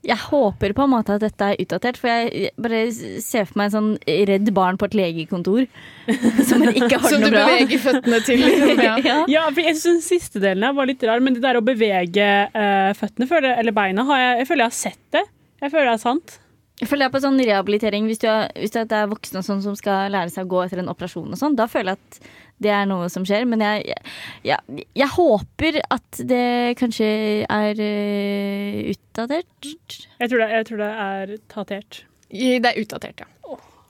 Jeg 0.08 0.20
håper 0.30 0.72
på 0.78 0.86
en 0.86 0.92
måte 0.92 1.16
at 1.18 1.24
dette 1.24 1.48
er 1.52 1.58
utdatert, 1.60 1.98
for 2.00 2.12
jeg 2.12 2.52
bare 2.62 2.84
ser 2.94 3.48
for 3.50 3.60
meg 3.60 3.70
en 3.70 3.74
sånn 3.74 3.90
redd 4.30 4.52
barn 4.56 4.78
på 4.80 4.88
et 4.88 4.96
legekontor 4.96 5.66
som 6.48 6.64
ikke 6.70 7.00
har 7.02 7.10
Som 7.12 7.24
noe 7.26 7.32
du 7.32 7.34
Som 7.34 7.34
du 7.34 7.38
beveger 7.40 7.82
føttene 7.84 8.20
til. 8.28 8.44
Liksom, 8.46 8.84
ja. 8.86 8.94
ja. 9.10 9.18
Ja, 9.32 9.48
for 9.50 9.64
jeg 9.66 9.76
synes 9.80 9.88
den 9.90 10.06
siste 10.06 10.44
delen 10.44 10.78
var 10.78 10.88
litt 10.88 11.04
rar, 11.08 11.24
men 11.24 11.36
det 11.36 11.44
der 11.44 11.60
å 11.60 11.66
bevege 11.66 12.30
uh, 12.54 12.92
føttene 13.00 13.42
eller 13.56 13.76
beina, 13.76 14.06
har 14.12 14.22
jeg, 14.22 14.38
jeg 14.44 14.50
føler 14.52 14.68
jeg 14.68 14.76
har 14.76 14.80
sett 14.84 15.04
det. 15.18 15.26
Jeg 15.62 15.74
føler 15.74 15.90
det 15.90 15.96
er 15.96 16.04
sant. 16.04 16.38
Jeg 16.78 16.90
føler 16.92 17.08
det 17.08 17.10
er 17.10 17.14
på 17.16 17.22
sånn 17.24 17.40
rehabilitering 17.42 18.06
Hvis, 18.06 18.20
du 18.22 18.28
er, 18.30 18.52
hvis 18.54 18.76
det 18.76 18.84
er 18.94 19.08
voksne 19.10 19.42
sånn 19.42 19.64
som 19.64 19.74
skal 19.78 20.12
lære 20.14 20.30
seg 20.30 20.46
å 20.46 20.52
gå 20.52 20.60
etter 20.62 20.84
en 20.84 20.92
operasjon, 20.92 21.32
og 21.34 21.40
sånn, 21.40 21.56
da 21.58 21.66
føler 21.72 21.96
jeg 21.96 22.04
at 22.04 22.28
det 22.62 22.74
er 22.74 22.86
noe 22.90 23.08
som 23.14 23.26
skjer. 23.28 23.46
Men 23.50 23.62
jeg, 23.62 23.86
jeg, 23.92 24.14
jeg, 24.50 24.86
jeg 24.98 25.10
håper 25.14 25.80
at 25.94 26.22
det 26.30 26.76
kanskje 26.80 27.10
er 27.46 27.82
uh, 27.82 28.78
utdatert. 28.94 29.72
Jeg 30.18 30.32
tror 30.32 30.44
det, 30.44 30.52
jeg 30.54 30.70
tror 30.70 30.84
det 30.84 30.92
er 31.08 31.34
tatert. 31.54 32.04
Det 32.30 32.72
er 32.72 32.82
utdatert, 32.82 33.26
ja. 33.26 33.32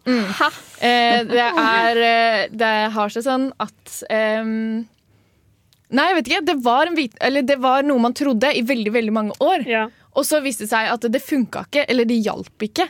Mm. 0.08 0.24
Eh, 0.88 1.22
det 1.28 1.44
er 1.44 1.98
eh, 2.00 2.44
Det 2.56 2.68
har 2.96 3.12
seg 3.12 3.26
sånn 3.26 3.50
at 3.60 3.98
ehm, 4.08 4.86
Nei, 5.96 6.10
jeg 6.10 6.18
vet 6.18 6.30
ikke. 6.32 6.46
Det 6.50 6.58
var, 6.66 6.90
en 6.90 6.98
vit 6.98 7.18
eller 7.24 7.46
det 7.48 7.58
var 7.64 7.86
noe 7.88 8.04
man 8.04 8.16
trodde 8.18 8.52
i 8.52 8.64
veldig 8.68 8.94
veldig 8.96 9.14
mange 9.16 9.38
år. 9.44 9.68
Ja. 9.70 9.88
Og 10.18 10.26
så 10.28 10.42
viste 10.44 10.66
det 10.66 10.74
seg 10.74 10.90
at 10.92 11.06
det 11.14 11.24
funka 11.24 11.68
ikke, 11.68 11.86
eller 11.88 12.08
det 12.10 12.20
hjalp 12.26 12.68
ikke. 12.68 12.90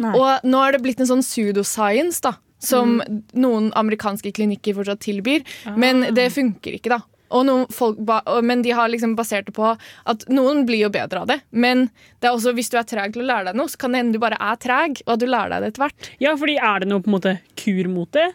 Nei. 0.00 0.14
Og 0.16 0.46
nå 0.48 0.62
er 0.64 0.76
det 0.76 0.82
blitt 0.84 1.02
en 1.02 1.10
sånn 1.10 1.24
pseudoscience, 1.26 2.22
da. 2.24 2.36
Som 2.60 2.98
noen 3.32 3.70
amerikanske 3.76 4.34
klinikker 4.36 4.76
fortsatt 4.76 5.00
tilbyr. 5.00 5.46
Men 5.80 6.10
det 6.16 6.26
funker 6.34 6.76
ikke, 6.76 6.92
da. 6.92 7.00
Og 7.30 7.46
noen 7.46 7.68
folk 7.72 8.00
ba 8.04 8.18
men 8.42 8.64
de 8.66 8.72
har 8.74 8.90
liksom 8.90 9.14
basert 9.18 9.46
det 9.46 9.54
på 9.56 9.68
at 9.70 10.24
noen 10.32 10.64
blir 10.68 10.82
jo 10.84 10.90
bedre 10.92 11.22
av 11.22 11.30
det. 11.30 11.38
Men 11.50 11.86
det 12.18 12.28
er 12.28 12.34
også, 12.34 12.54
hvis 12.56 12.72
du 12.72 12.76
er 12.80 12.88
treg 12.88 13.14
til 13.14 13.24
å 13.24 13.28
lære 13.28 13.50
deg 13.50 13.60
noe, 13.60 13.70
så 13.70 13.80
kan 13.80 13.94
det 13.94 14.02
hende 14.02 14.18
du 14.18 14.22
bare 14.22 14.40
er 14.42 14.58
treg, 14.60 15.02
og 15.06 15.14
at 15.14 15.22
du 15.22 15.28
lærer 15.30 15.54
deg 15.54 15.62
det 15.62 15.72
etter 15.72 15.84
hvert. 15.86 16.10
ja, 16.22 16.34
fordi 16.40 16.58
er 16.58 16.82
det 16.82 16.90
noe 16.90 17.04
på 17.04 17.12
en 17.12 17.16
måte 17.16 17.36
kur 17.60 17.90
mot 17.92 18.10
det? 18.16 18.26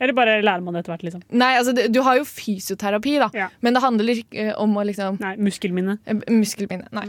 Eller 0.00 0.16
bare 0.16 0.38
lærer 0.40 0.64
man 0.64 0.76
det 0.76 0.80
etter 0.82 0.94
hvert, 0.94 1.02
liksom? 1.04 1.24
Nei, 1.36 1.50
altså, 1.58 1.74
det, 1.76 1.90
du 1.92 2.00
har 2.06 2.16
jo 2.16 2.24
fysioterapi, 2.24 3.18
da. 3.20 3.28
Ja. 3.36 3.48
Men 3.60 3.76
det 3.76 3.82
handler 3.84 4.12
ikke 4.22 4.46
eh, 4.48 4.54
om 4.60 4.78
å 4.80 4.84
liksom 4.88 5.18
Nei, 5.20 5.34
muskelminne. 5.44 5.98
eh, 6.08 6.22
Muskelminne. 6.32 6.88
Nei. 6.96 7.04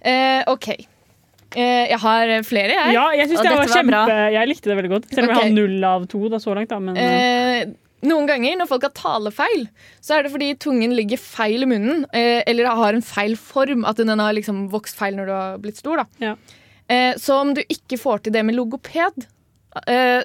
Eh, 0.00 0.40
OK. 0.50 0.72
Eh, 0.72 1.84
jeg 1.92 2.00
har 2.02 2.32
flere, 2.48 2.74
jeg. 2.80 2.96
Ja, 2.96 3.04
jeg 3.14 3.28
synes 3.28 3.44
det 3.44 3.52
var 3.52 3.62
dette 3.62 3.76
var 3.76 3.78
kjempe 3.78 4.16
Jeg 4.34 4.50
likte 4.50 4.72
det 4.72 4.76
veldig 4.80 4.90
godt. 4.96 5.06
Selv 5.12 5.28
om 5.28 5.30
okay. 5.30 5.38
jeg 5.38 5.52
har 5.52 5.54
null 5.60 5.86
av 5.86 6.06
to 6.10 6.22
da, 6.32 6.40
så 6.42 6.56
langt. 6.58 6.72
Da, 6.72 6.80
men, 6.82 6.98
Eh, 6.98 7.76
noen 8.10 8.26
ganger 8.26 8.56
når 8.58 8.66
folk 8.72 8.88
har 8.88 8.94
talefeil, 8.98 9.68
så 10.02 10.16
er 10.16 10.26
det 10.26 10.32
fordi 10.32 10.48
tungen 10.58 10.96
ligger 10.98 11.20
feil 11.22 11.62
i 11.62 11.68
munnen, 11.70 12.00
eller 12.10 12.66
har 12.66 12.96
en 12.98 13.04
feil 13.06 13.36
form, 13.38 13.84
at 13.86 14.00
den 14.02 14.10
har 14.18 14.34
liksom 14.34 14.64
vokst 14.72 14.98
feil 14.98 15.14
når 15.14 15.30
du 15.30 15.32
har 15.36 15.60
blitt 15.62 15.78
stor. 15.78 16.02
Da. 16.02 16.08
Ja. 16.18 17.12
Så 17.14 17.36
om 17.38 17.52
du 17.54 17.62
ikke 17.62 18.00
får 18.02 18.24
til 18.24 18.34
det 18.34 18.42
med 18.48 18.58
logoped, 18.58 19.28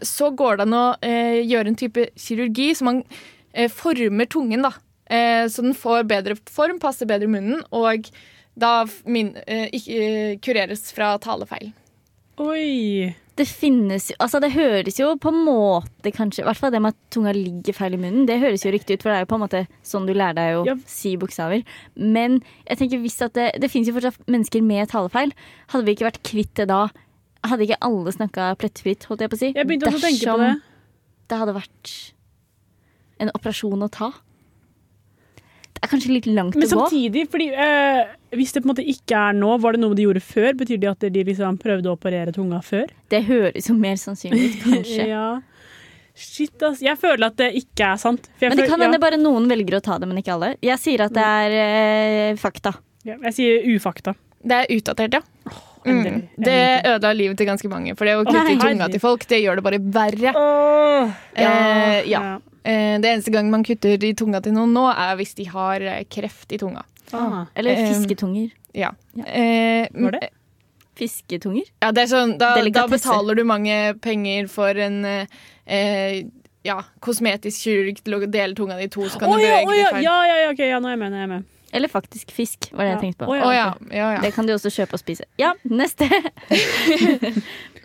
så 0.04 0.32
går 0.36 0.58
det 0.60 0.66
an 0.68 0.74
å 0.78 0.86
eh, 1.02 1.40
gjøre 1.48 1.72
en 1.72 1.80
type 1.80 2.08
kirurgi 2.20 2.72
så 2.76 2.88
man 2.90 3.04
eh, 3.54 3.70
former 3.72 4.26
tungen, 4.32 4.66
da. 4.68 4.74
Eh, 5.10 5.46
så 5.48 5.64
den 5.64 5.74
får 5.78 6.04
bedre 6.10 6.36
form, 6.52 6.80
passer 6.84 7.08
bedre 7.08 7.30
i 7.30 7.32
munnen, 7.32 7.62
og 7.72 8.10
da 8.60 8.82
eh, 8.84 9.70
eh, 9.72 10.36
kureres 10.44 10.90
fra 10.92 11.14
talefeil. 11.24 11.72
Oi! 12.38 13.16
Det 13.38 13.46
finnes 13.50 14.08
jo 14.10 14.16
Altså, 14.22 14.40
det 14.42 14.50
høres 14.56 14.98
jo 14.98 15.12
på 15.22 15.30
en 15.30 15.44
måte 15.46 16.10
kanskje 16.14 16.42
I 16.42 16.46
hvert 16.48 16.58
fall 16.58 16.72
det 16.74 16.80
med 16.82 16.96
at 16.96 17.12
tunga 17.14 17.34
ligger 17.38 17.76
feil 17.78 17.94
i 17.94 18.00
munnen. 18.02 18.26
Det 18.30 18.40
høres 18.42 18.66
jo 18.66 18.72
riktig 18.74 18.98
ut, 18.98 19.04
for 19.06 19.12
det 19.14 19.18
er 19.20 19.26
jo 19.26 19.30
på 19.30 19.38
en 19.38 19.44
måte 19.44 19.62
sånn 19.86 20.08
du 20.10 20.14
lærer 20.16 20.38
deg 20.38 20.58
å 20.58 20.64
Ja. 20.66 20.76
si 20.90 21.16
bokstaver. 21.22 21.62
Men 21.96 22.40
jeg 22.68 22.78
tenker 22.82 23.02
hvis 23.04 23.20
at 23.26 23.34
det, 23.38 23.52
det 23.62 23.70
finnes 23.70 23.90
jo 23.90 23.94
fortsatt 23.98 24.18
mennesker 24.30 24.66
med 24.66 24.90
talefeil. 24.90 25.34
Hadde 25.70 25.86
vi 25.86 25.94
ikke 25.98 26.10
vært 26.10 26.24
kvitt 26.26 26.54
det 26.58 26.68
da? 26.74 26.88
Hadde 27.48 27.66
ikke 27.68 27.80
alle 27.88 28.14
snakka 28.16 28.52
plettfritt, 28.62 29.08
holdt 29.10 29.24
jeg 29.24 29.32
på 29.32 29.38
å 29.38 29.42
si? 29.42 29.50
Jeg 29.56 29.68
begynte 29.70 29.90
også 29.90 30.00
å 30.02 30.06
tenke 30.08 30.32
på 30.34 30.38
det. 30.44 30.54
det 31.32 31.38
hadde 31.42 31.54
vært 31.58 31.92
en 33.24 33.32
operasjon 33.34 33.86
å 33.86 33.90
ta. 33.92 34.12
Det 35.78 35.84
er 35.86 35.92
kanskje 35.92 36.14
litt 36.16 36.28
langt 36.30 36.56
Men 36.58 36.66
å 36.66 36.70
gå. 36.70 36.78
Men 36.80 36.90
samtidig, 36.90 37.24
fordi 37.30 37.48
eh, 37.54 38.16
hvis 38.38 38.54
det 38.56 38.64
på 38.64 38.68
en 38.68 38.72
måte 38.74 38.86
ikke 38.90 39.20
er 39.30 39.36
nå, 39.38 39.52
var 39.62 39.76
det 39.78 39.82
noe 39.84 39.98
de 39.98 40.08
gjorde 40.08 40.24
før? 40.26 40.56
Betyr 40.58 40.80
det 40.82 40.90
at 40.90 41.06
de 41.14 41.24
liksom 41.28 41.60
prøvde 41.62 41.92
å 41.92 41.94
operere 41.98 42.34
tunga 42.34 42.64
før? 42.66 42.90
Det 43.14 43.22
høres 43.28 43.70
jo 43.70 43.76
mer 43.78 44.00
sannsynlig 44.02 44.48
ut, 44.56 44.58
kanskje. 44.66 45.06
ja. 45.14 45.28
Shit, 46.18 46.58
ass. 46.66 46.82
Jeg 46.82 46.98
føler 46.98 47.28
at 47.30 47.38
det 47.38 47.52
ikke 47.60 47.92
er 47.92 48.02
sant. 48.02 48.26
For 48.40 48.48
jeg 48.48 48.56
Men 48.56 48.58
det 48.58 48.66
føler- 48.66 48.74
kan 48.74 48.86
hende 48.88 49.02
bare 49.04 49.20
noen 49.22 49.46
velger 49.52 49.78
å 49.78 49.84
ta 49.86 50.00
det, 50.02 50.10
men 50.10 50.18
ikke 50.24 50.34
alle. 50.34 50.56
Jeg 50.66 50.82
sier 50.82 51.06
at 51.06 51.14
det 51.14 51.26
er 51.46 51.58
eh, 51.62 52.36
fakta. 52.42 52.74
ja. 53.06 53.14
ja, 53.14 53.20
Jeg 53.30 53.38
sier 53.38 53.68
ufakta. 53.78 54.16
Det 54.42 54.58
er 54.64 54.74
utdatert, 54.80 55.20
ja. 55.20 55.54
Mm. 55.88 56.22
Det 56.48 56.58
ødela 56.92 57.14
livet 57.16 57.38
til 57.40 57.48
ganske 57.50 57.70
mange. 57.72 57.96
For 57.98 58.06
det 58.10 58.16
å 58.20 58.26
kutte 58.28 58.54
i 58.54 58.60
tunga 58.62 58.90
til 58.92 59.02
folk, 59.04 59.26
det 59.30 59.40
gjør 59.44 59.60
det 59.62 59.66
bare 59.70 59.80
verre. 59.82 60.34
Åh, 60.36 61.16
Eh, 61.38 61.44
ja. 61.46 62.22
ja. 62.22 62.40
Eh, 62.68 62.98
det 63.00 63.10
eneste 63.12 63.32
gang 63.32 63.50
man 63.54 63.64
kutter 63.64 64.02
i 64.04 64.14
tunga 64.18 64.42
til 64.44 64.56
noen 64.56 64.74
nå, 64.76 64.88
er 64.92 65.16
hvis 65.20 65.36
de 65.38 65.46
har 65.52 65.82
eh, 65.82 66.04
kreft 66.10 66.52
i 66.52 66.58
tunga. 66.62 66.84
Ah. 67.14 67.46
Eller 67.56 67.78
Eh, 67.78 67.92
fisketunger. 67.94 68.50
Ja. 68.76 68.92
Ja. 69.16 69.26
Eh, 69.26 69.88
Var 69.94 70.18
det? 70.18 70.30
Fisketunger? 70.98 71.64
Ja, 71.82 71.92
det 71.94 72.08
er 72.08 72.10
sånn, 72.12 72.38
da, 72.42 72.56
da 72.74 72.88
betaler 72.90 73.38
du 73.38 73.44
mange 73.46 73.94
penger 74.02 74.48
for 74.50 74.74
en 74.82 75.04
eh, 75.06 75.28
eh, 75.70 76.24
ja, 76.66 76.80
kosmetisk 77.06 77.68
kirurg 77.68 78.02
til 78.04 78.18
å 78.18 78.24
dele 78.26 78.58
tunga 78.58 78.78
di 78.80 78.90
i 78.90 78.92
to, 78.92 79.06
så 79.08 79.22
kan 79.22 79.30
oh, 79.30 79.38
du 79.38 79.46
ja, 79.46 79.62
bevege 79.62 79.78
ja, 79.78 79.92
feil. 79.94 80.04
ja, 80.04 80.18
ja, 80.28 80.40
ja, 80.44 80.50
ok, 80.56 80.64
ja, 80.68 80.80
nå 80.82 80.90
er 80.90 80.98
jeg 80.98 81.04
med. 81.04 81.14
Nå 81.14 81.18
er 81.22 81.24
jeg 81.28 81.32
med. 81.36 81.46
Eller 81.78 81.92
faktisk 81.92 82.32
fisk, 82.34 82.72
var 82.74 82.88
det 82.88 82.94
jeg 82.96 83.02
tenkte 83.06 83.28
på. 83.28 83.36
Å 83.36 83.52
ja, 83.54 83.68
ja, 83.94 84.08
ja. 84.16 84.22
Det 84.24 84.32
kan 84.34 84.48
du 84.48 84.56
også 84.56 84.72
kjøpe 84.74 84.98
og 84.98 85.04
spise. 85.04 85.30
Ja, 85.42 85.54
neste. 85.70 86.10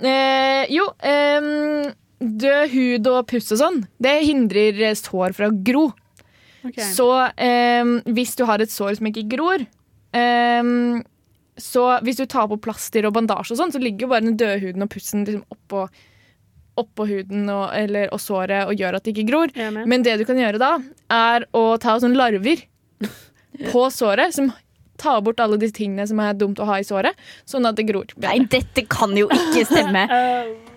Eh, 0.03 0.65
jo, 0.73 0.83
eh, 1.07 1.45
død 2.19 2.73
hud 2.73 3.09
og 3.11 3.27
puss 3.31 3.53
og 3.55 3.61
sånn, 3.61 3.77
det 4.03 4.17
hindrer 4.27 4.81
sår 4.99 5.35
fra 5.37 5.47
å 5.47 5.55
gro. 5.55 5.85
Okay. 6.63 6.87
Så 6.95 7.07
eh, 7.39 7.85
hvis 8.15 8.35
du 8.39 8.45
har 8.49 8.63
et 8.63 8.73
sår 8.73 8.97
som 8.99 9.09
ikke 9.09 9.25
gror 9.33 9.65
ehm, 10.15 11.01
Så 11.59 11.83
hvis 12.07 12.21
du 12.21 12.23
tar 12.31 12.47
på 12.53 12.61
plaster 12.63 13.09
og 13.09 13.17
bandasje 13.17 13.57
og 13.57 13.59
sånn, 13.59 13.75
så 13.75 13.83
ligger 13.83 14.07
jo 14.07 14.13
bare 14.13 14.27
den 14.29 14.39
døde 14.39 14.61
huden 14.63 14.87
og 14.87 14.93
pussen 14.93 15.25
liksom 15.27 15.43
oppå, 15.51 15.89
oppå 16.83 17.09
huden 17.11 17.51
og, 17.51 17.65
eller, 17.79 18.07
og 18.15 18.23
såret 18.23 18.71
og 18.71 18.79
gjør 18.79 18.99
at 18.99 19.07
det 19.07 19.17
ikke 19.17 19.29
gror. 19.33 19.55
Men 19.87 20.07
det 20.07 20.21
du 20.21 20.27
kan 20.29 20.39
gjøre 20.39 20.63
da, 20.63 20.77
er 21.15 21.49
å 21.55 21.65
ta 21.83 21.99
sånne 22.03 22.19
larver 22.19 22.63
på 23.71 23.87
såret, 23.93 24.35
som 24.35 24.53
tar 25.03 25.23
bort 25.25 25.41
alle 25.43 25.59
de 25.59 25.71
tingene 25.75 26.07
som 26.09 26.21
er 26.23 26.37
dumt 26.39 26.61
å 26.63 26.67
ha 26.69 26.79
i 26.79 26.87
såret, 26.87 27.17
sånn 27.49 27.67
at 27.67 27.79
det 27.79 27.89
gror. 27.89 28.07
bedre. 28.15 28.29
Nei, 28.29 28.47
dette 28.53 28.85
kan 28.91 29.17
jo 29.19 29.29
ikke 29.33 29.67
stemme. 29.69 30.07
Eh, 30.11 30.53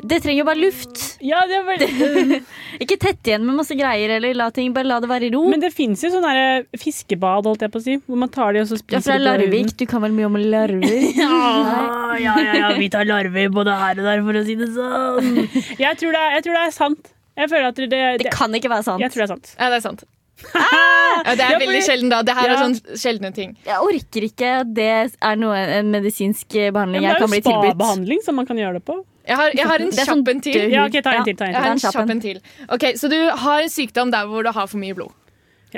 Det 0.00 0.16
trenger 0.24 0.38
jo 0.40 0.44
bare 0.48 0.60
luft. 0.62 1.00
Ja, 1.20 1.42
det 1.44 1.58
er 1.58 1.64
veldig 1.66 2.38
Ikke 2.82 2.96
tett 3.00 3.26
igjen 3.28 3.42
med 3.44 3.58
masse 3.58 3.76
greier, 3.76 4.14
eller 4.16 4.32
la 4.38 4.46
ting, 4.54 4.72
bare 4.72 4.88
la 4.88 4.96
det 5.02 5.10
være 5.10 5.28
i 5.28 5.32
ro. 5.34 5.42
Men 5.52 5.60
det 5.60 5.72
fins 5.76 6.00
jo 6.04 6.08
sånne 6.14 6.30
der 6.32 6.80
fiskebad, 6.80 7.44
holdt 7.44 7.66
jeg 7.66 7.72
på 7.74 7.82
å 7.82 7.84
si, 7.84 7.96
hvor 8.06 8.20
man 8.22 8.32
tar 8.32 8.56
de 8.56 8.62
og 8.64 8.70
så 8.70 8.78
spiser 8.80 8.96
ja, 8.96 9.02
fra 9.04 9.18
Larvik, 9.20 9.74
du 9.76 9.84
kan 9.90 10.00
vel 10.04 10.14
mye 10.16 10.30
om 10.30 10.38
larver? 10.40 11.04
Ja, 11.20 12.16
ja, 12.16 12.34
ja, 12.42 12.54
ja, 12.62 12.70
vi 12.78 12.88
tar 12.92 13.04
larver 13.08 13.52
både 13.52 13.74
her 13.76 14.00
og 14.00 14.08
der, 14.08 14.22
for 14.24 14.40
å 14.40 14.44
si 14.46 14.56
det 14.58 14.70
sånn. 14.72 15.36
Jeg 15.78 16.00
tror 16.00 16.16
det 16.16 16.22
er, 16.22 16.32
jeg 16.38 16.46
tror 16.46 16.56
det 16.56 16.64
er 16.64 16.74
sant. 16.74 17.12
Jeg 17.40 17.52
føler 17.52 17.68
at 17.68 17.78
det, 17.78 17.90
det, 17.92 18.00
Det 18.24 18.32
kan 18.34 18.56
ikke 18.56 18.72
være 18.72 18.86
sant. 18.88 19.04
Jeg 19.04 19.12
tror 19.12 19.22
det 19.22 19.28
er 19.28 19.34
sant. 19.34 19.52
Ja, 19.58 19.68
det 19.68 19.78
er 19.82 19.84
sant. 19.84 20.08
Ja, 20.54 21.34
det 21.36 21.44
er 21.44 21.58
veldig 21.60 21.82
sjelden, 21.84 22.10
da. 22.12 22.22
Det 22.22 22.34
her 22.34 22.48
Ja. 22.48 22.54
er 22.54 22.62
sånn 22.64 22.96
sjeldne 22.98 23.30
ting. 23.34 23.56
Jeg 23.66 23.76
orker 23.76 24.26
ikke 24.26 24.50
at 24.62 24.74
det 24.74 24.88
er 25.20 25.36
noe, 25.36 25.56
en 25.56 25.90
medisinsk 25.92 26.48
behandling 26.72 27.02
Ja, 27.04 27.12
jeg 27.14 27.18
kan 27.22 27.30
bli 27.30 27.40
det 27.40 27.46
er 27.46 27.56
jo 27.56 27.70
spabehandling 27.70 28.22
som 28.24 28.36
man 28.40 28.46
kan 28.46 28.56
gjøre 28.56 28.78
det 28.80 28.84
på. 28.84 29.04
Jeg 29.28 29.36
har, 29.36 29.50
jeg 29.54 29.66
har 29.66 29.78
en 29.84 29.92
sånn 29.92 30.06
kjapp 30.24 30.28
en 30.32 30.40
til. 30.40 30.70
Ja, 30.72 30.84
ok, 30.86 30.96
ta 31.04 31.12
en 31.18 31.24
til. 31.24 31.36
Ta 31.36 31.44
en 31.44 31.52
Jeg 31.54 31.62
har 31.62 31.70
en 31.70 31.82
kjapp 31.84 32.10
en 32.10 32.20
til. 32.20 32.40
Ok, 32.68 32.84
Så 32.96 33.10
du 33.12 33.18
har 33.44 33.60
en 33.62 33.68
sykdom 33.68 34.10
der 34.10 34.26
hvor 34.26 34.42
du 34.42 34.50
har 34.50 34.66
for 34.66 34.78
mye 34.78 34.94
blod. 34.96 35.12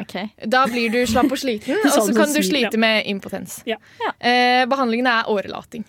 Ok. 0.00 0.14
Da 0.48 0.66
blir 0.66 0.88
du 0.90 1.02
slapp 1.06 1.30
og 1.30 1.36
sliten, 1.38 1.76
og 1.84 1.90
så 1.90 2.06
Sånn 2.06 2.16
kan 2.16 2.32
du 2.32 2.40
slite 2.40 2.78
med 2.80 3.04
impotens. 3.06 3.58
Ja. 3.68 3.76
Eh, 4.20 4.64
behandlingen 4.70 5.06
er 5.10 5.28
årelating. 5.28 5.84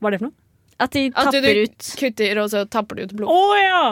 Hva 0.00 0.08
er 0.08 0.16
det 0.16 0.20
for 0.22 0.30
noe? 0.30 0.36
At 0.80 0.94
de 0.96 1.10
At 1.14 1.28
du, 1.34 1.40
du 1.44 1.64
ut 1.66 1.90
kutter, 2.00 2.38
og 2.40 2.48
så 2.48 2.64
tapper 2.70 2.96
du 2.96 3.02
ut 3.02 3.12
blod. 3.18 3.28
Å 3.28 3.58
ja! 3.60 3.82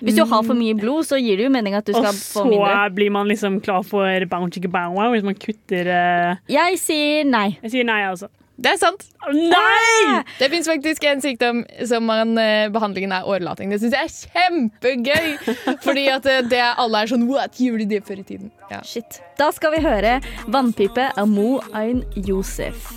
Hvis 0.00 0.18
du 0.18 0.24
har 0.28 0.46
for 0.46 0.58
mye 0.58 0.76
blod, 0.78 1.06
så 1.08 1.20
gir 1.20 1.40
det 1.40 1.46
jo 1.48 1.52
mening 1.52 1.76
at 1.78 1.86
du 1.86 1.94
skal 1.96 2.12
få 2.14 2.46
mindre. 2.48 2.64
Og 2.64 2.72
så 2.72 2.96
blir 2.96 3.12
man 3.14 3.30
liksom 3.30 3.60
klar 3.64 3.84
for 3.86 4.26
bow 4.30 4.48
chicka 4.52 4.70
bow 4.72 4.96
wow 4.96 5.14
hvis 5.14 5.26
man 5.26 5.38
kutter 5.38 5.92
uh... 5.92 6.42
Jeg 6.50 6.80
sier 6.82 7.28
nei. 7.28 7.48
Jeg 7.62 7.78
sier 7.78 7.88
nei, 7.88 8.02
altså. 8.08 8.30
Det 8.56 8.70
er 8.72 8.78
sant. 8.80 9.02
Nei! 9.36 10.22
Det 10.38 10.48
fins 10.48 10.68
faktisk 10.70 11.04
en 11.04 11.20
sykdom 11.20 11.60
som 11.88 12.06
man, 12.08 12.32
eh, 12.40 12.70
behandlingen 12.72 13.12
er 13.12 13.28
årelating. 13.28 13.68
Det 13.72 13.82
syns 13.82 13.96
jeg 13.98 14.08
er 14.08 14.14
kjempegøy! 14.32 15.56
Fordi 15.86 16.06
at 16.12 16.28
eh, 16.32 16.40
det 16.48 16.62
alle 16.64 17.04
er 17.04 17.12
sånn 17.12 17.26
What, 17.28 17.60
gjorde 17.60 17.88
de 17.90 18.00
før 18.00 18.22
i 18.22 18.26
tiden? 18.32 18.52
Ja. 18.72 18.80
Shit. 18.86 19.20
Da 19.36 19.50
skal 19.52 19.76
vi 19.76 19.84
høre 19.84 20.20
'Vannpipe' 20.48 21.10
av 21.12 21.28
Mo 21.28 21.60
Ein 21.76 22.00
Josef. 22.16 22.88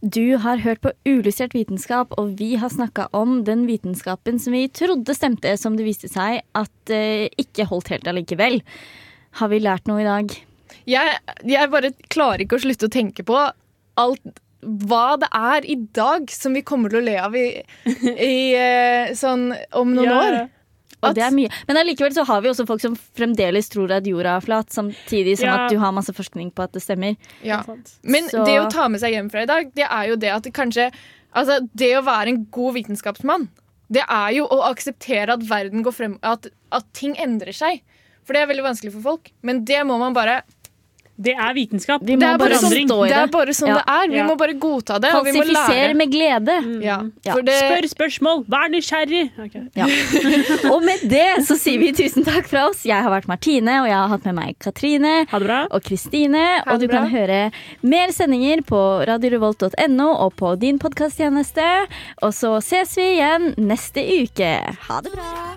Du 0.00 0.36
har 0.38 0.60
hørt 0.62 0.80
på 0.84 0.92
Ulystrert 1.08 1.54
vitenskap, 1.56 2.12
og 2.20 2.36
vi 2.38 2.52
har 2.60 2.70
snakka 2.70 3.08
om 3.18 3.40
den 3.44 3.64
vitenskapen 3.66 4.38
som 4.38 4.54
vi 4.54 4.68
trodde 4.70 5.14
stemte, 5.16 5.56
som 5.58 5.74
det 5.78 5.86
viste 5.88 6.10
seg 6.12 6.42
at 6.54 6.92
eh, 6.94 7.26
ikke 7.40 7.66
holdt 7.66 7.90
helt 7.90 8.06
allikevel. 8.06 8.60
Har 9.42 9.50
vi 9.50 9.58
lært 9.64 9.90
noe 9.90 10.04
i 10.04 10.06
dag? 10.06 10.36
Jeg, 10.88 11.16
jeg 11.50 11.70
bare 11.72 11.90
klarer 12.12 12.44
ikke 12.44 12.60
å 12.60 12.62
slutte 12.62 12.86
å 12.86 12.94
tenke 12.94 13.24
på 13.26 13.40
alt 13.98 14.38
hva 14.62 15.16
det 15.22 15.28
er 15.38 15.66
i 15.70 15.76
dag 15.94 16.30
som 16.34 16.54
vi 16.56 16.62
kommer 16.66 16.90
til 16.90 16.98
å 17.02 17.06
le 17.06 17.16
av 17.22 17.34
i, 17.38 17.44
i 17.86 18.32
eh, 18.58 19.12
sånn 19.18 19.50
om 19.78 19.92
noen 19.94 20.08
Ja. 20.08 20.22
år. 20.22 20.38
Og 21.02 21.10
At- 21.10 21.14
det 21.14 21.22
er 21.22 21.30
mye. 21.30 21.48
Men 21.68 21.76
allikevel 21.76 22.12
så 22.12 22.24
har 22.26 22.40
vi 22.42 22.48
også 22.48 22.66
folk 22.66 22.80
som 22.80 22.96
fremdeles 22.96 23.68
tror 23.70 23.90
at 23.94 24.04
jorda 24.04 24.36
er 24.36 24.40
flat, 24.40 24.66
samtidig 24.74 25.36
som 25.38 25.46
Ja. 25.46 25.64
at 25.66 25.70
du 25.70 25.78
har 25.78 25.92
masse 25.92 26.10
forskning 26.12 26.50
på 26.52 26.64
at 26.64 26.72
det 26.72 26.82
stemmer. 26.82 27.16
Ja. 27.42 27.62
Men 28.02 28.24
Så- 28.28 28.44
det 28.44 28.58
å 28.58 28.68
ta 28.70 28.88
med 28.88 29.00
seg 29.00 29.12
hjem 29.12 29.30
fra 29.30 29.42
i 29.42 29.46
dag, 29.46 29.72
det 29.74 29.86
er 29.88 30.08
jo 30.08 30.16
det 30.16 30.28
at 30.34 30.42
det 30.42 30.52
kanskje 30.54 30.92
Altså, 31.36 31.60
det 31.76 31.92
å 31.94 32.02
være 32.02 32.28
en 32.28 32.44
god 32.50 32.74
vitenskapsmann, 32.74 33.48
det 33.92 34.02
er 34.08 34.30
jo 34.32 34.46
å 34.48 34.62
akseptere 34.64 35.28
at 35.28 35.40
verden 35.40 35.84
går 35.84 35.92
frem 35.92 36.18
At, 36.22 36.46
at 36.72 36.84
ting 36.94 37.14
endrer 37.16 37.52
seg. 37.52 37.82
For 38.24 38.32
det 38.32 38.42
er 38.42 38.54
veldig 38.54 38.64
vanskelig 38.64 38.92
for 38.94 39.02
folk. 39.02 39.30
Men 39.42 39.62
det 39.64 39.84
må 39.86 39.98
man 39.98 40.14
bare 40.14 40.42
Det 41.20 41.32
er 41.34 41.52
vitenskap. 41.54 42.00
Vi 42.06 42.14
Det 42.14 42.22
er 42.22 42.38
sånn, 42.38 42.70
det 42.70 42.86
det. 43.10 43.16
er 43.18 43.26
bare 43.26 43.50
sånn 43.50 43.66
Ja. 43.68 43.74
det 43.74 43.84
er. 43.88 44.08
Vi 44.08 44.16
Ja. 44.18 44.26
må 44.28 44.36
bare 44.38 44.52
godta 44.54 45.00
det. 45.00 45.12
Og 45.14 45.24
vi 45.24 45.32
må 45.32 45.42
lære. 45.50 45.94
med 45.96 46.12
glede. 46.12 46.54
Ja. 46.80 47.02
Ja. 47.24 47.32
For 47.32 47.42
det, 47.42 47.54
Spør 47.58 47.88
spørsmål, 47.90 48.44
vær 48.46 48.68
nysgjerrig! 48.70 49.30
Okay. 49.36 49.64
Ja. 49.74 49.84
Og 50.72 50.84
med 50.84 51.00
det 51.10 51.42
så 51.44 51.56
sier 51.58 51.78
vi 51.80 51.90
tusen 51.92 52.22
takk 52.24 52.46
fra 52.46 52.68
oss. 52.68 52.84
Jeg 52.86 53.02
har 53.02 53.10
vært 53.10 53.26
Martine, 53.26 53.80
og 53.82 53.88
jeg 53.88 53.96
har 53.96 54.08
hatt 54.08 54.24
med 54.26 54.34
meg 54.36 54.58
Katrine 54.60 55.26
Ha 55.28 55.38
det 55.40 55.46
bra. 55.48 55.66
og 55.72 55.82
Kristine. 55.82 56.62
Og 56.68 56.78
du 56.78 56.86
bra. 56.86 57.00
kan 57.00 57.10
høre 57.10 57.52
mer 57.82 58.08
sendinger 58.14 58.62
på 58.62 59.04
radiorevolt.no 59.06 60.08
og 60.24 60.36
på 60.36 60.56
din 60.58 60.78
podkasttjeneste. 60.78 61.66
Og 62.22 62.30
så 62.32 62.62
ses 62.62 62.94
vi 62.94 63.16
igjen 63.18 63.54
neste 63.58 63.98
uke. 64.22 64.54
Ha 64.88 65.00
det 65.00 65.12
bra. 65.12 65.56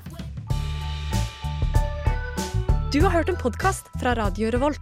Du 2.92 3.00
har 3.02 3.12
hørt 3.12 3.30
en 3.30 3.38
podkast 3.38 3.86
fra 4.02 4.16
Radio 4.16 4.50
Revolt. 4.50 4.82